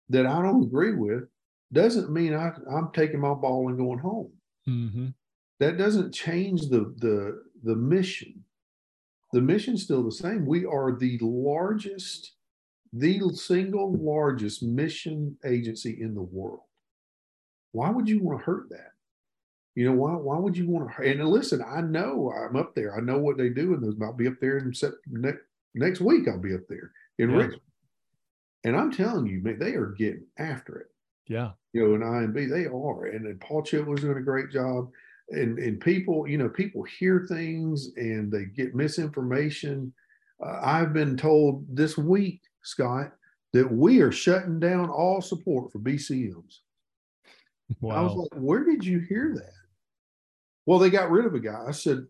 that 0.09 0.25
I 0.25 0.41
don't 0.41 0.63
agree 0.63 0.95
with 0.95 1.25
doesn't 1.71 2.09
mean 2.11 2.33
I, 2.33 2.51
I'm 2.75 2.89
taking 2.93 3.19
my 3.19 3.35
ball 3.35 3.67
and 3.69 3.77
going 3.77 3.99
home. 3.99 4.31
hmm 4.65 5.09
That 5.59 5.77
doesn't 5.77 6.13
change 6.15 6.69
the 6.69 6.95
the 6.97 7.43
the 7.63 7.75
mission. 7.75 8.43
The 9.33 9.41
mission's 9.41 9.83
still 9.83 10.03
the 10.03 10.11
same. 10.11 10.47
We 10.47 10.65
are 10.65 10.97
the 10.97 11.19
largest, 11.21 12.31
the 12.93 13.19
single 13.33 13.93
largest 13.93 14.63
mission 14.63 15.37
agency 15.45 16.01
in 16.01 16.15
the 16.15 16.21
world. 16.21 16.61
Why 17.71 17.89
would 17.89 18.09
you 18.09 18.21
want 18.23 18.39
to 18.39 18.45
hurt 18.45 18.69
that? 18.69 18.91
You 19.75 19.85
know, 19.85 19.93
why 19.95 20.13
why 20.13 20.37
would 20.37 20.57
you 20.57 20.67
want 20.67 20.91
to? 20.91 21.03
And 21.03 21.23
listen, 21.29 21.63
I 21.65 21.81
know 21.81 22.31
I'm 22.31 22.55
up 22.55 22.73
there. 22.75 22.97
I 22.97 23.01
know 23.01 23.19
what 23.19 23.37
they 23.37 23.49
do 23.49 23.73
And. 23.73 24.03
I'll 24.03 24.13
be 24.13 24.27
up 24.27 24.39
there 24.41 24.57
in 24.57 24.73
next 25.07 25.39
next 25.75 26.01
week. 26.01 26.27
I'll 26.27 26.39
be 26.39 26.55
up 26.55 26.67
there 26.67 26.91
in 27.19 27.29
Yeah. 27.29 27.37
Richmond, 27.37 27.61
and 28.65 28.75
I'm 28.75 28.91
telling 28.91 29.27
you, 29.27 29.41
man, 29.41 29.59
they 29.59 29.75
are 29.75 29.91
getting 29.97 30.25
after 30.37 30.79
it. 30.79 30.87
Yeah. 31.27 31.51
You 31.73 31.87
know, 31.87 31.95
in 31.95 32.01
IMB, 32.01 32.49
they 32.49 32.65
are. 32.65 33.05
And, 33.05 33.27
and 33.27 33.39
Paul 33.39 33.61
Chitwood's 33.61 34.01
doing 34.01 34.17
a 34.17 34.21
great 34.21 34.49
job. 34.49 34.89
And 35.29 35.59
and 35.59 35.79
people, 35.79 36.27
you 36.27 36.39
know, 36.39 36.49
people 36.49 36.81
hear 36.83 37.27
things 37.29 37.91
and 37.95 38.31
they 38.31 38.45
get 38.45 38.73
misinformation. 38.73 39.93
Uh, 40.43 40.59
I've 40.63 40.91
been 40.91 41.15
told 41.15 41.65
this 41.69 41.97
week, 41.97 42.41
Scott, 42.63 43.11
that 43.53 43.71
we 43.71 44.01
are 44.01 44.11
shutting 44.11 44.59
down 44.59 44.89
all 44.89 45.21
support 45.21 45.71
for 45.71 45.79
BCMs. 45.79 46.59
Wow. 47.81 47.95
I 47.95 48.01
was 48.01 48.13
like, 48.13 48.41
where 48.41 48.63
did 48.63 48.83
you 48.83 48.99
hear 48.99 49.33
that? 49.35 49.53
Well, 50.65 50.79
they 50.79 50.89
got 50.89 51.11
rid 51.11 51.25
of 51.25 51.33
a 51.33 51.39
guy. 51.39 51.63
I 51.67 51.71
said, 51.71 52.05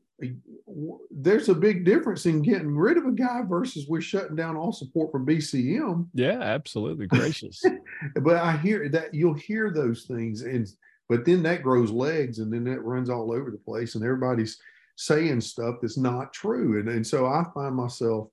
there's 1.12 1.50
a 1.50 1.56
big 1.56 1.86
difference 1.86 2.26
in 2.26 2.42
getting 2.42 2.76
rid 2.76 2.98
of 2.98 3.06
a 3.06 3.12
guy 3.12 3.42
versus 3.48 3.88
we're 3.88 4.02
shutting 4.02 4.36
down 4.36 4.58
all 4.58 4.74
support 4.74 5.12
for 5.12 5.20
BCM. 5.20 6.08
Yeah, 6.14 6.42
absolutely. 6.42 7.08
Gracious. 7.08 7.64
but 8.22 8.36
I 8.36 8.58
hear 8.58 8.90
that 8.90 9.14
you'll 9.14 9.34
hear 9.34 9.72
those 9.72 10.04
things 10.04 10.42
and 10.42 10.68
but 11.08 11.26
then 11.26 11.42
that 11.44 11.64
grows 11.64 11.90
legs 11.90 12.38
and 12.38 12.54
then 12.54 12.64
that 12.66 12.84
runs 12.84 13.10
all 13.10 13.32
over 13.32 13.50
the 13.50 13.58
place 13.58 13.96
and 13.96 14.04
everybody's 14.04 14.60
saying 14.96 15.42
stuff 15.42 15.78
that's 15.82 15.98
not 15.98 16.34
true. 16.34 16.80
And, 16.80 16.88
and 16.88 17.06
so 17.06 17.26
I 17.26 17.44
find 17.54 17.76
myself 17.76 18.28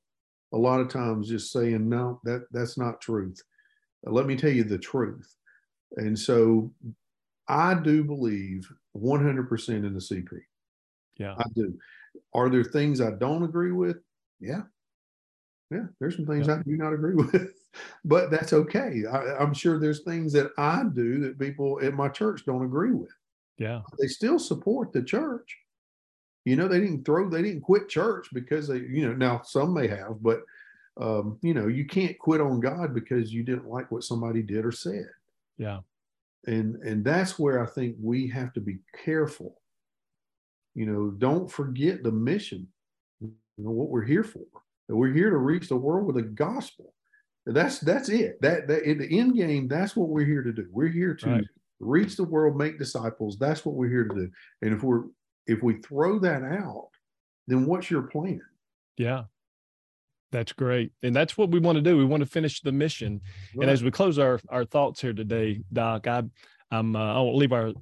a 0.56 0.58
lot 0.58 0.80
of 0.80 0.88
times 0.88 1.28
just 1.28 1.52
saying, 1.52 1.86
no, 1.86 2.18
that 2.24 2.46
that's 2.50 2.78
not 2.78 3.00
truth. 3.00 3.42
Uh, 4.06 4.10
let 4.10 4.26
me 4.26 4.36
tell 4.36 4.50
you 4.50 4.64
the 4.64 4.78
truth. 4.78 5.36
And 5.96 6.18
so 6.18 6.72
I 7.46 7.74
do 7.74 8.02
believe 8.02 8.66
100% 8.96 9.68
in 9.68 9.92
the 9.92 10.00
CP. 10.00 10.40
Yeah. 11.18 11.34
I 11.38 11.44
do. 11.54 11.78
Are 12.34 12.48
there 12.48 12.64
things 12.64 13.00
I 13.00 13.10
don't 13.12 13.42
agree 13.42 13.72
with? 13.72 13.98
Yeah. 14.40 14.62
Yeah. 15.70 15.84
There's 16.00 16.16
some 16.16 16.26
things 16.26 16.48
yeah. 16.48 16.54
I 16.54 16.62
do 16.62 16.76
not 16.76 16.94
agree 16.94 17.14
with, 17.32 17.52
but 18.04 18.30
that's 18.30 18.54
okay. 18.54 19.04
I, 19.10 19.36
I'm 19.36 19.52
sure 19.52 19.78
there's 19.78 20.04
things 20.04 20.32
that 20.32 20.52
I 20.56 20.84
do 20.94 21.20
that 21.20 21.38
people 21.38 21.78
at 21.82 21.92
my 21.92 22.08
church 22.08 22.46
don't 22.46 22.64
agree 22.64 22.92
with. 22.92 23.12
Yeah. 23.58 23.82
They 24.00 24.06
still 24.06 24.38
support 24.38 24.92
the 24.92 25.02
church. 25.02 25.58
You 26.46 26.56
know, 26.56 26.68
they 26.68 26.80
didn't 26.80 27.04
throw, 27.04 27.28
they 27.28 27.42
didn't 27.42 27.60
quit 27.60 27.90
church 27.90 28.28
because 28.32 28.68
they, 28.68 28.78
you 28.78 29.06
know, 29.06 29.12
now 29.12 29.42
some 29.44 29.74
may 29.74 29.86
have, 29.88 30.22
but, 30.22 30.40
um, 30.98 31.38
you 31.42 31.52
know, 31.52 31.66
you 31.66 31.84
can't 31.84 32.18
quit 32.18 32.40
on 32.40 32.60
God 32.60 32.94
because 32.94 33.32
you 33.32 33.42
didn't 33.42 33.68
like 33.68 33.92
what 33.92 34.04
somebody 34.04 34.42
did 34.42 34.64
or 34.64 34.72
said. 34.72 35.10
Yeah. 35.58 35.80
And, 36.46 36.76
and 36.76 37.04
that's 37.04 37.38
where 37.38 37.62
I 37.62 37.66
think 37.66 37.96
we 38.00 38.28
have 38.28 38.54
to 38.54 38.60
be 38.60 38.78
careful 39.04 39.60
you 40.76 40.84
know, 40.84 41.10
don't 41.10 41.50
forget 41.50 42.02
the 42.02 42.12
mission, 42.12 42.68
you 43.22 43.32
know, 43.56 43.70
what 43.70 43.88
we're 43.88 44.04
here 44.04 44.22
for. 44.22 44.44
That 44.88 44.94
we're 44.94 45.12
here 45.12 45.30
to 45.30 45.38
reach 45.38 45.68
the 45.68 45.76
world 45.76 46.06
with 46.06 46.16
the 46.16 46.22
gospel. 46.22 46.92
That's 47.46 47.80
that's 47.80 48.10
it. 48.10 48.40
That 48.42 48.68
that 48.68 48.82
in 48.82 48.98
the 48.98 49.18
end 49.18 49.34
game, 49.36 49.68
that's 49.68 49.96
what 49.96 50.10
we're 50.10 50.26
here 50.26 50.42
to 50.42 50.52
do. 50.52 50.66
We're 50.70 50.88
here 50.88 51.14
to 51.14 51.30
right. 51.30 51.44
reach 51.80 52.16
the 52.16 52.24
world, 52.24 52.58
make 52.58 52.78
disciples. 52.78 53.38
That's 53.38 53.64
what 53.64 53.74
we're 53.74 53.88
here 53.88 54.04
to 54.04 54.14
do. 54.14 54.30
And 54.60 54.74
if 54.74 54.82
we're 54.82 55.04
if 55.46 55.62
we 55.62 55.74
throw 55.82 56.18
that 56.20 56.42
out, 56.42 56.88
then 57.46 57.66
what's 57.66 57.90
your 57.90 58.02
plan? 58.02 58.40
Yeah. 58.96 59.24
That's 60.32 60.52
great. 60.52 60.92
And 61.02 61.14
that's 61.14 61.38
what 61.38 61.50
we 61.50 61.60
want 61.60 61.76
to 61.76 61.82
do. 61.82 61.96
We 61.96 62.04
want 62.04 62.22
to 62.22 62.28
finish 62.28 62.60
the 62.60 62.72
mission. 62.72 63.20
Right. 63.54 63.62
And 63.62 63.70
as 63.70 63.82
we 63.82 63.90
close 63.90 64.18
our, 64.18 64.40
our 64.48 64.64
thoughts 64.64 65.00
here 65.00 65.12
today, 65.12 65.60
Doc, 65.72 66.06
I, 66.06 66.24
I'm, 66.70 66.96
uh, 66.96 67.14
I'll 67.14 67.36
leave 67.36 67.52
our 67.52 67.72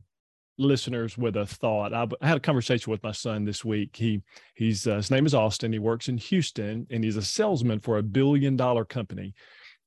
listeners 0.59 1.19
with 1.19 1.37
a 1.37 1.47
thought. 1.47 1.93
I, 1.93 2.07
I, 2.21 2.29
had 2.29 2.37
a 2.37 2.41
conversation 2.41 2.91
with 2.91 3.03
my 3.03 3.13
son 3.13 3.45
this 3.45 3.65
week. 3.65 3.97
He 3.97 4.23
he's 4.55 4.87
uh, 4.87 4.97
his 4.97 5.11
name 5.11 5.27
is 5.27 5.35
Austin. 5.35 5.73
He 5.73 5.79
works 5.79 6.09
in 6.09 6.19
Houston 6.19 6.87
and 6.91 7.03
he's 7.03 7.17
a 7.17 7.23
salesman 7.23 7.81
for 7.81 7.99
a 7.99 8.03
billion 8.03 8.57
dollar 8.57 8.85
company. 8.85 9.35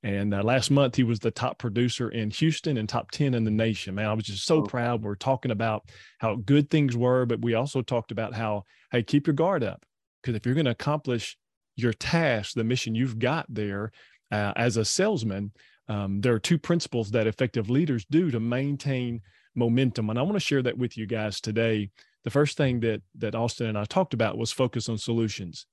And 0.04 0.34
uh, 0.34 0.43
last 0.43 0.70
month 0.70 0.95
he 0.95 1.04
was 1.04 1.20
the 1.20 1.32
top 1.32 1.58
producer 1.58 2.10
in 2.10 2.30
Houston 2.32 2.78
and 2.78 2.88
top 2.88 3.12
10 3.12 3.34
in 3.34 3.43
the 3.43 3.52
nation. 3.52 3.95
Man, 3.95 4.08
I 4.08 4.14
was 4.14 4.26
just 4.26 4.45
so 4.45 4.58
oh. 4.58 4.62
proud. 4.64 5.04
We 5.04 5.10
are 5.10 5.16
talking 5.16 5.52
about 5.52 5.89
how 6.20 6.36
good 6.36 6.70
things 6.70 6.95
were, 6.95 7.26
but 7.26 7.41
we 7.41 7.56
also 7.56 7.82
talked 7.82 8.12
about 8.12 8.34
how 8.34 8.64
hey, 8.91 9.04
keep 9.04 9.28
your 9.28 9.34
guard 9.34 9.64
up 9.64 9.84
because 10.22 10.36
if 10.36 10.45
you're 10.45 10.56
going 10.56 10.66
to 10.66 10.72
accomplish 10.72 11.38
your 11.76 11.93
task, 11.93 12.54
the 12.54 12.64
mission 12.64 12.95
you've 12.95 13.20
got 13.20 13.45
there 13.50 13.91
uh, 14.32 14.54
as 14.56 14.78
a 14.78 14.86
salesman, 14.86 15.52
um, 15.88 16.22
there 16.22 16.34
are 16.34 16.39
two 16.39 16.58
principles 16.58 17.12
that 17.12 17.28
effective 17.28 17.70
leaders 17.70 18.06
do 18.10 18.30
to 18.32 18.39
maintain 18.39 19.22
momentum. 19.56 20.10
And 20.10 20.20
I 20.20 20.22
want 20.22 20.36
to 20.36 20.41
share 20.41 20.62
that 20.64 20.78
with 20.78 20.98
you 20.98 21.06
guys 21.06 21.39
today. 21.39 21.89
The 22.24 22.30
first 22.30 22.58
thing 22.58 22.82
that 22.82 23.02
that 23.16 23.36
Austin 23.36 23.68
and 23.68 23.78
I 23.78 23.86
talked 23.86 24.14
about 24.14 24.38
was 24.38 24.52
focus 24.52 24.89
on 24.89 24.98
solutions. 24.98 25.66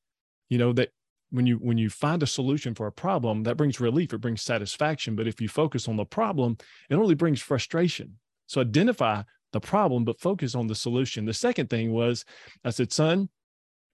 You 0.49 0.59
know 0.59 0.73
that 0.75 0.91
when 1.31 1.47
you 1.47 1.57
when 1.57 1.79
you 1.79 1.91
find 1.91 2.23
a 2.23 2.27
solution 2.27 2.75
for 2.75 2.87
a 2.87 2.93
problem, 2.93 3.43
that 3.45 3.57
brings 3.57 3.81
relief, 3.81 4.13
it 4.13 4.21
brings 4.21 4.43
satisfaction. 4.43 5.17
But 5.17 5.27
if 5.27 5.41
you 5.41 5.49
focus 5.49 5.89
on 5.89 5.97
the 5.97 6.05
problem, 6.05 6.57
it 6.91 6.95
only 6.95 7.15
brings 7.15 7.41
frustration. 7.41 8.19
So 8.47 8.61
identify 8.61 9.23
the 9.53 9.61
problem, 9.61 10.05
but 10.05 10.21
focus 10.21 10.55
on 10.55 10.67
the 10.67 10.75
solution. 10.75 11.25
The 11.25 11.33
second 11.33 11.71
thing 11.71 11.93
was 11.93 12.25
I 12.65 12.71
said, 12.71 12.93
son, 12.93 13.29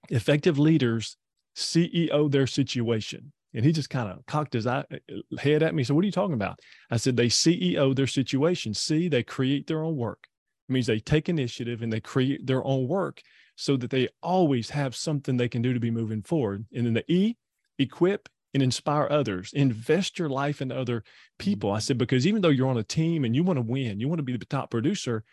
effective 0.09 0.59
leaders 0.59 1.17
CEO 1.57 2.31
their 2.31 2.47
situation. 2.47 3.33
And 3.53 3.65
he 3.65 3.73
just 3.73 3.91
kind 3.91 4.09
of 4.09 4.25
cocked 4.27 4.53
his 4.53 4.67
eye, 4.67 4.85
uh, 4.93 5.37
head 5.39 5.63
at 5.63 5.75
me. 5.75 5.83
So, 5.83 5.95
what 5.95 6.03
are 6.03 6.07
you 6.07 6.13
talking 6.13 6.35
about? 6.35 6.61
I 6.91 6.97
said, 6.97 7.17
they 7.17 7.27
CEO 7.27 7.95
their 7.95 8.07
situation. 8.07 8.75
See, 8.75 9.09
they 9.09 9.23
create 9.25 9.67
their 9.67 9.83
own 9.83 9.97
work. 9.97 10.29
It 10.69 10.73
means 10.73 10.87
they 10.87 11.01
take 11.01 11.29
initiative 11.29 11.83
and 11.83 11.93
they 11.93 12.01
create 12.01 12.47
their 12.47 12.65
own 12.65 12.87
work 12.87 13.21
so 13.61 13.77
that 13.77 13.91
they 13.91 14.09
always 14.23 14.71
have 14.71 14.97
something 14.97 15.37
they 15.37 15.49
can 15.49 15.61
do 15.61 15.75
to 15.75 15.81
be 15.81 15.91
moving 15.91 16.23
forward. 16.23 16.65
And 16.75 16.87
then 16.87 16.95
the 16.95 17.13
E, 17.13 17.37
equip 17.79 18.27
and 18.55 18.63
inspire 18.63 19.07
others. 19.11 19.53
Invest 19.53 20.19
your 20.19 20.31
life 20.31 20.63
in 20.63 20.73
other 20.73 21.05
people. 21.39 21.71
I 21.71 21.79
said, 21.81 21.99
because 21.99 22.27
even 22.27 22.41
though 22.41 22.49
you're 22.49 22.71
on 22.71 22.79
a 22.79 22.83
team 22.83 23.23
and 23.23 23.37
you 23.37 23.45
want 23.45 23.59
to 23.59 23.63
win, 23.63 24.01
you 24.01 24.09
want 24.09 24.19
to 24.19 24.25
be 24.25 24.35
the 24.35 24.47
top 24.47 24.71
producer, 24.71 25.25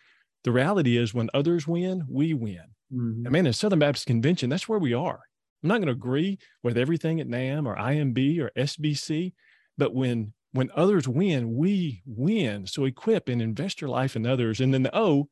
the 0.44 0.52
reality 0.52 0.98
is 0.98 1.14
when 1.14 1.30
others 1.32 1.66
win, 1.66 2.04
we 2.06 2.34
win. 2.34 2.64
Mm-hmm. 2.92 3.26
I 3.26 3.30
mean, 3.30 3.46
in 3.46 3.52
Southern 3.54 3.78
Baptist 3.78 4.06
Convention, 4.06 4.50
that's 4.50 4.68
where 4.68 4.78
we 4.78 4.92
are. 4.92 5.20
I'm 5.62 5.68
not 5.70 5.78
going 5.78 5.86
to 5.86 5.92
agree 5.92 6.38
with 6.62 6.76
everything 6.76 7.20
at 7.20 7.28
NAMB 7.28 7.66
or 7.66 7.76
IMB 7.76 8.40
or 8.40 8.50
SBC, 8.56 9.32
but 9.78 9.94
when 9.94 10.34
when 10.52 10.70
others 10.74 11.06
win, 11.08 11.54
we 11.54 12.02
win. 12.06 12.66
So 12.66 12.84
equip 12.84 13.28
and 13.28 13.42
invest 13.42 13.80
your 13.80 13.90
life 13.90 14.16
in 14.16 14.26
others. 14.26 14.60
And 14.60 14.72
then 14.72 14.82
the 14.82 14.96
O, 14.96 15.28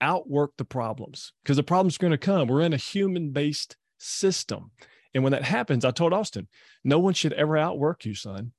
outwork 0.00 0.56
the 0.56 0.64
problems 0.64 1.32
because 1.42 1.56
the 1.56 1.62
problem's 1.62 1.98
going 1.98 2.12
to 2.12 2.18
come. 2.18 2.48
We're 2.48 2.62
in 2.62 2.72
a 2.72 2.78
human 2.78 3.30
based 3.30 3.76
system. 3.98 4.70
And 5.14 5.22
when 5.22 5.32
that 5.32 5.44
happens, 5.44 5.84
I 5.84 5.90
told 5.90 6.12
Austin, 6.12 6.48
no 6.84 6.98
one 6.98 7.14
should 7.14 7.32
ever 7.32 7.56
outwork 7.56 8.04
you, 8.04 8.14
son. 8.14 8.52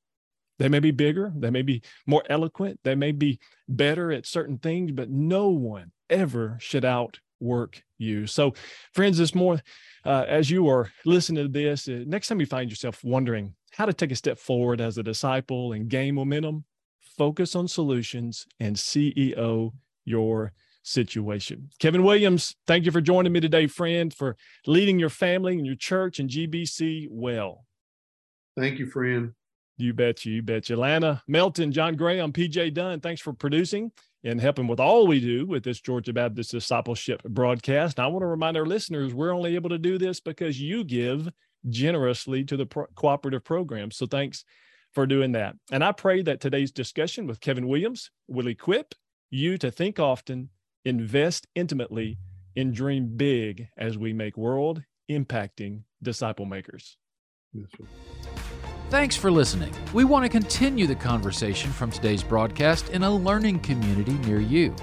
They 0.60 0.70
may 0.70 0.80
be 0.80 0.92
bigger, 0.92 1.34
they 1.36 1.50
may 1.50 1.64
be 1.64 1.82
more 2.06 2.24
eloquent, 2.30 2.80
they 2.84 2.94
may 2.94 3.12
be 3.12 3.40
better 3.68 4.12
at 4.12 4.28
certain 4.28 4.60
things, 4.60 4.92
but 4.92 5.10
no 5.10 5.50
one 5.50 5.92
ever 6.10 6.58
should 6.60 6.86
outwork 6.86 7.82
you. 7.98 8.28
So, 8.28 8.54
friends, 8.94 9.18
this 9.18 9.34
more 9.34 9.60
uh, 10.06 10.26
as 10.28 10.52
you 10.52 10.68
are 10.68 10.92
listening 11.04 11.46
to 11.46 11.52
this, 11.52 11.88
uh, 11.88 12.04
next 12.06 12.28
time 12.28 12.40
you 12.40 12.46
find 12.46 12.70
yourself 12.70 13.04
wondering 13.04 13.56
how 13.72 13.86
to 13.86 13.94
take 13.94 14.12
a 14.12 14.16
step 14.16 14.38
forward 14.38 14.82
as 14.82 15.00
a 15.00 15.04
disciple 15.04 15.74
and 15.74 15.90
gain 15.90 16.14
momentum, 16.14 16.66
focus 17.00 17.56
on 17.56 17.68
solutions 17.68 18.46
and 18.60 18.76
CEO 18.76 19.72
your 20.06 20.54
situation. 20.84 21.70
Kevin 21.80 22.04
Williams, 22.04 22.56
thank 22.68 22.86
you 22.86 22.92
for 22.92 23.02
joining 23.02 23.32
me 23.32 23.40
today, 23.40 23.68
friend, 23.68 24.14
for 24.14 24.36
leading 24.66 25.00
your 25.00 25.10
family 25.10 25.54
and 25.54 25.66
your 25.66 25.76
church 25.76 26.20
and 26.20 26.30
GBC 26.30 27.08
well. 27.10 27.66
Thank 28.58 28.80
you, 28.80 28.86
friend. 28.86 29.34
You 29.78 29.94
bet 29.94 30.26
you, 30.26 30.34
you 30.34 30.42
bet 30.42 30.70
you. 30.70 30.76
Lana, 30.76 31.24
Melton, 31.28 31.72
John 31.72 31.96
Graham, 31.96 32.32
PJ 32.32 32.74
Dunn, 32.74 33.00
thanks 33.00 33.22
for 33.22 33.34
producing 33.34 33.92
and 34.24 34.40
helping 34.40 34.68
with 34.68 34.80
all 34.80 35.08
we 35.08 35.20
do 35.20 35.46
with 35.48 35.64
this 35.64 35.80
Georgia 35.80 36.14
Baptist 36.14 36.52
Discipleship 36.52 37.24
broadcast. 37.24 37.98
And 37.98 38.06
I 38.06 38.08
want 38.08 38.22
to 38.22 38.28
remind 38.28 38.58
our 38.58 38.66
listeners 38.66 39.14
we're 39.14 39.34
only 39.34 39.56
able 39.56 39.70
to 39.70 39.80
do 39.80 39.98
this 39.98 40.20
because 40.20 40.62
you 40.62 40.84
give 40.84 41.30
generously 41.70 42.44
to 42.46 42.58
the 42.58 42.66
pro- 42.66 42.88
cooperative 42.96 43.44
program. 43.44 43.92
So 43.92 44.06
thanks 44.06 44.46
for 44.94 45.08
doing 45.08 45.32
that. 45.32 45.56
And 45.72 45.84
I 45.84 45.92
pray 45.92 46.22
that 46.24 46.42
today's 46.42 46.72
discussion 46.72 47.26
with 47.26 47.40
Kevin 47.40 47.68
Williams 47.68 48.12
will 48.28 48.48
equip 48.48 48.94
you 49.30 49.58
to 49.58 49.72
think 49.72 50.00
often, 50.00 50.50
invest 50.86 51.48
intimately, 51.56 52.18
and 52.56 52.74
dream 52.74 53.14
big 53.16 53.68
as 53.78 53.98
we 53.98 54.14
make 54.14 54.38
world 54.38 54.84
impacting 55.10 55.84
disciple 56.02 56.46
makers. 56.46 56.98
Yes, 57.54 57.68
Thanks 58.90 59.16
for 59.16 59.32
listening. 59.32 59.74
We 59.94 60.04
want 60.04 60.26
to 60.26 60.30
continue 60.30 60.86
the 60.86 60.96
conversation 60.96 61.72
from 61.72 61.92
today's 61.92 62.24
broadcast 62.24 62.90
in 62.90 63.04
a 63.04 63.16
learning 63.16 63.62
community 63.62 64.14
near 64.20 64.40
you. 64.40 64.76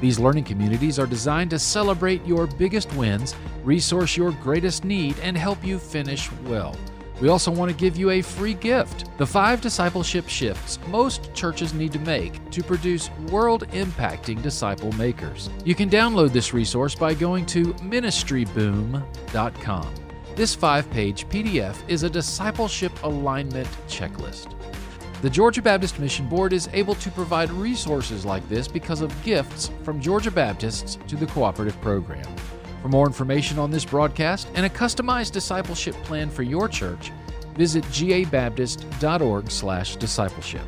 These 0.00 0.18
learning 0.18 0.44
communities 0.44 0.98
are 0.98 1.06
designed 1.06 1.50
to 1.50 1.58
celebrate 1.58 2.24
your 2.26 2.46
biggest 2.46 2.92
wins, 2.94 3.34
resource 3.62 4.18
your 4.18 4.32
greatest 4.32 4.84
need, 4.84 5.18
and 5.20 5.36
help 5.36 5.64
you 5.64 5.78
finish 5.78 6.30
well. 6.42 6.76
We 7.20 7.28
also 7.28 7.50
want 7.50 7.70
to 7.70 7.76
give 7.76 7.96
you 7.96 8.10
a 8.10 8.22
free 8.22 8.54
gift 8.54 9.06
the 9.18 9.26
five 9.26 9.60
discipleship 9.60 10.28
shifts 10.28 10.78
most 10.88 11.32
churches 11.34 11.72
need 11.72 11.92
to 11.92 11.98
make 12.00 12.50
to 12.50 12.62
produce 12.62 13.10
world 13.30 13.68
impacting 13.68 14.42
disciple 14.42 14.92
makers. 14.92 15.48
You 15.64 15.74
can 15.74 15.88
download 15.88 16.32
this 16.32 16.52
resource 16.52 16.94
by 16.94 17.14
going 17.14 17.46
to 17.46 17.72
ministryboom.com. 17.74 19.94
This 20.34 20.54
five 20.54 20.90
page 20.90 21.28
PDF 21.28 21.76
is 21.86 22.02
a 22.02 22.10
discipleship 22.10 22.92
alignment 23.04 23.68
checklist. 23.86 24.52
The 25.22 25.30
Georgia 25.30 25.62
Baptist 25.62 26.00
Mission 26.00 26.28
Board 26.28 26.52
is 26.52 26.68
able 26.72 26.96
to 26.96 27.10
provide 27.10 27.50
resources 27.50 28.26
like 28.26 28.46
this 28.48 28.68
because 28.68 29.00
of 29.00 29.22
gifts 29.22 29.70
from 29.82 30.00
Georgia 30.00 30.30
Baptists 30.30 30.98
to 31.06 31.16
the 31.16 31.26
cooperative 31.26 31.80
program. 31.80 32.26
For 32.84 32.90
more 32.90 33.06
information 33.06 33.58
on 33.58 33.70
this 33.70 33.86
broadcast 33.86 34.46
and 34.54 34.66
a 34.66 34.68
customized 34.68 35.32
discipleship 35.32 35.94
plan 36.02 36.28
for 36.28 36.42
your 36.42 36.68
church, 36.68 37.12
visit 37.54 37.82
gabaptist.org/discipleship. 37.84 40.60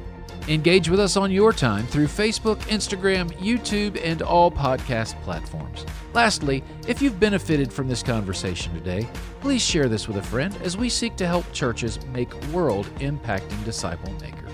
Engage 0.48 0.88
with 0.88 0.98
us 0.98 1.18
on 1.18 1.30
your 1.30 1.52
time 1.52 1.86
through 1.88 2.06
Facebook, 2.06 2.56
Instagram, 2.68 3.30
YouTube, 3.32 4.00
and 4.02 4.22
all 4.22 4.50
podcast 4.50 5.20
platforms. 5.24 5.84
Lastly, 6.14 6.64
if 6.88 7.02
you've 7.02 7.20
benefited 7.20 7.70
from 7.70 7.86
this 7.86 8.02
conversation 8.02 8.72
today, 8.72 9.06
please 9.42 9.60
share 9.60 9.90
this 9.90 10.08
with 10.08 10.16
a 10.16 10.22
friend 10.22 10.56
as 10.64 10.74
we 10.74 10.88
seek 10.88 11.16
to 11.16 11.26
help 11.26 11.44
churches 11.52 11.98
make 12.14 12.32
world 12.46 12.86
impacting 13.00 13.62
disciple 13.66 14.14
makers. 14.22 14.45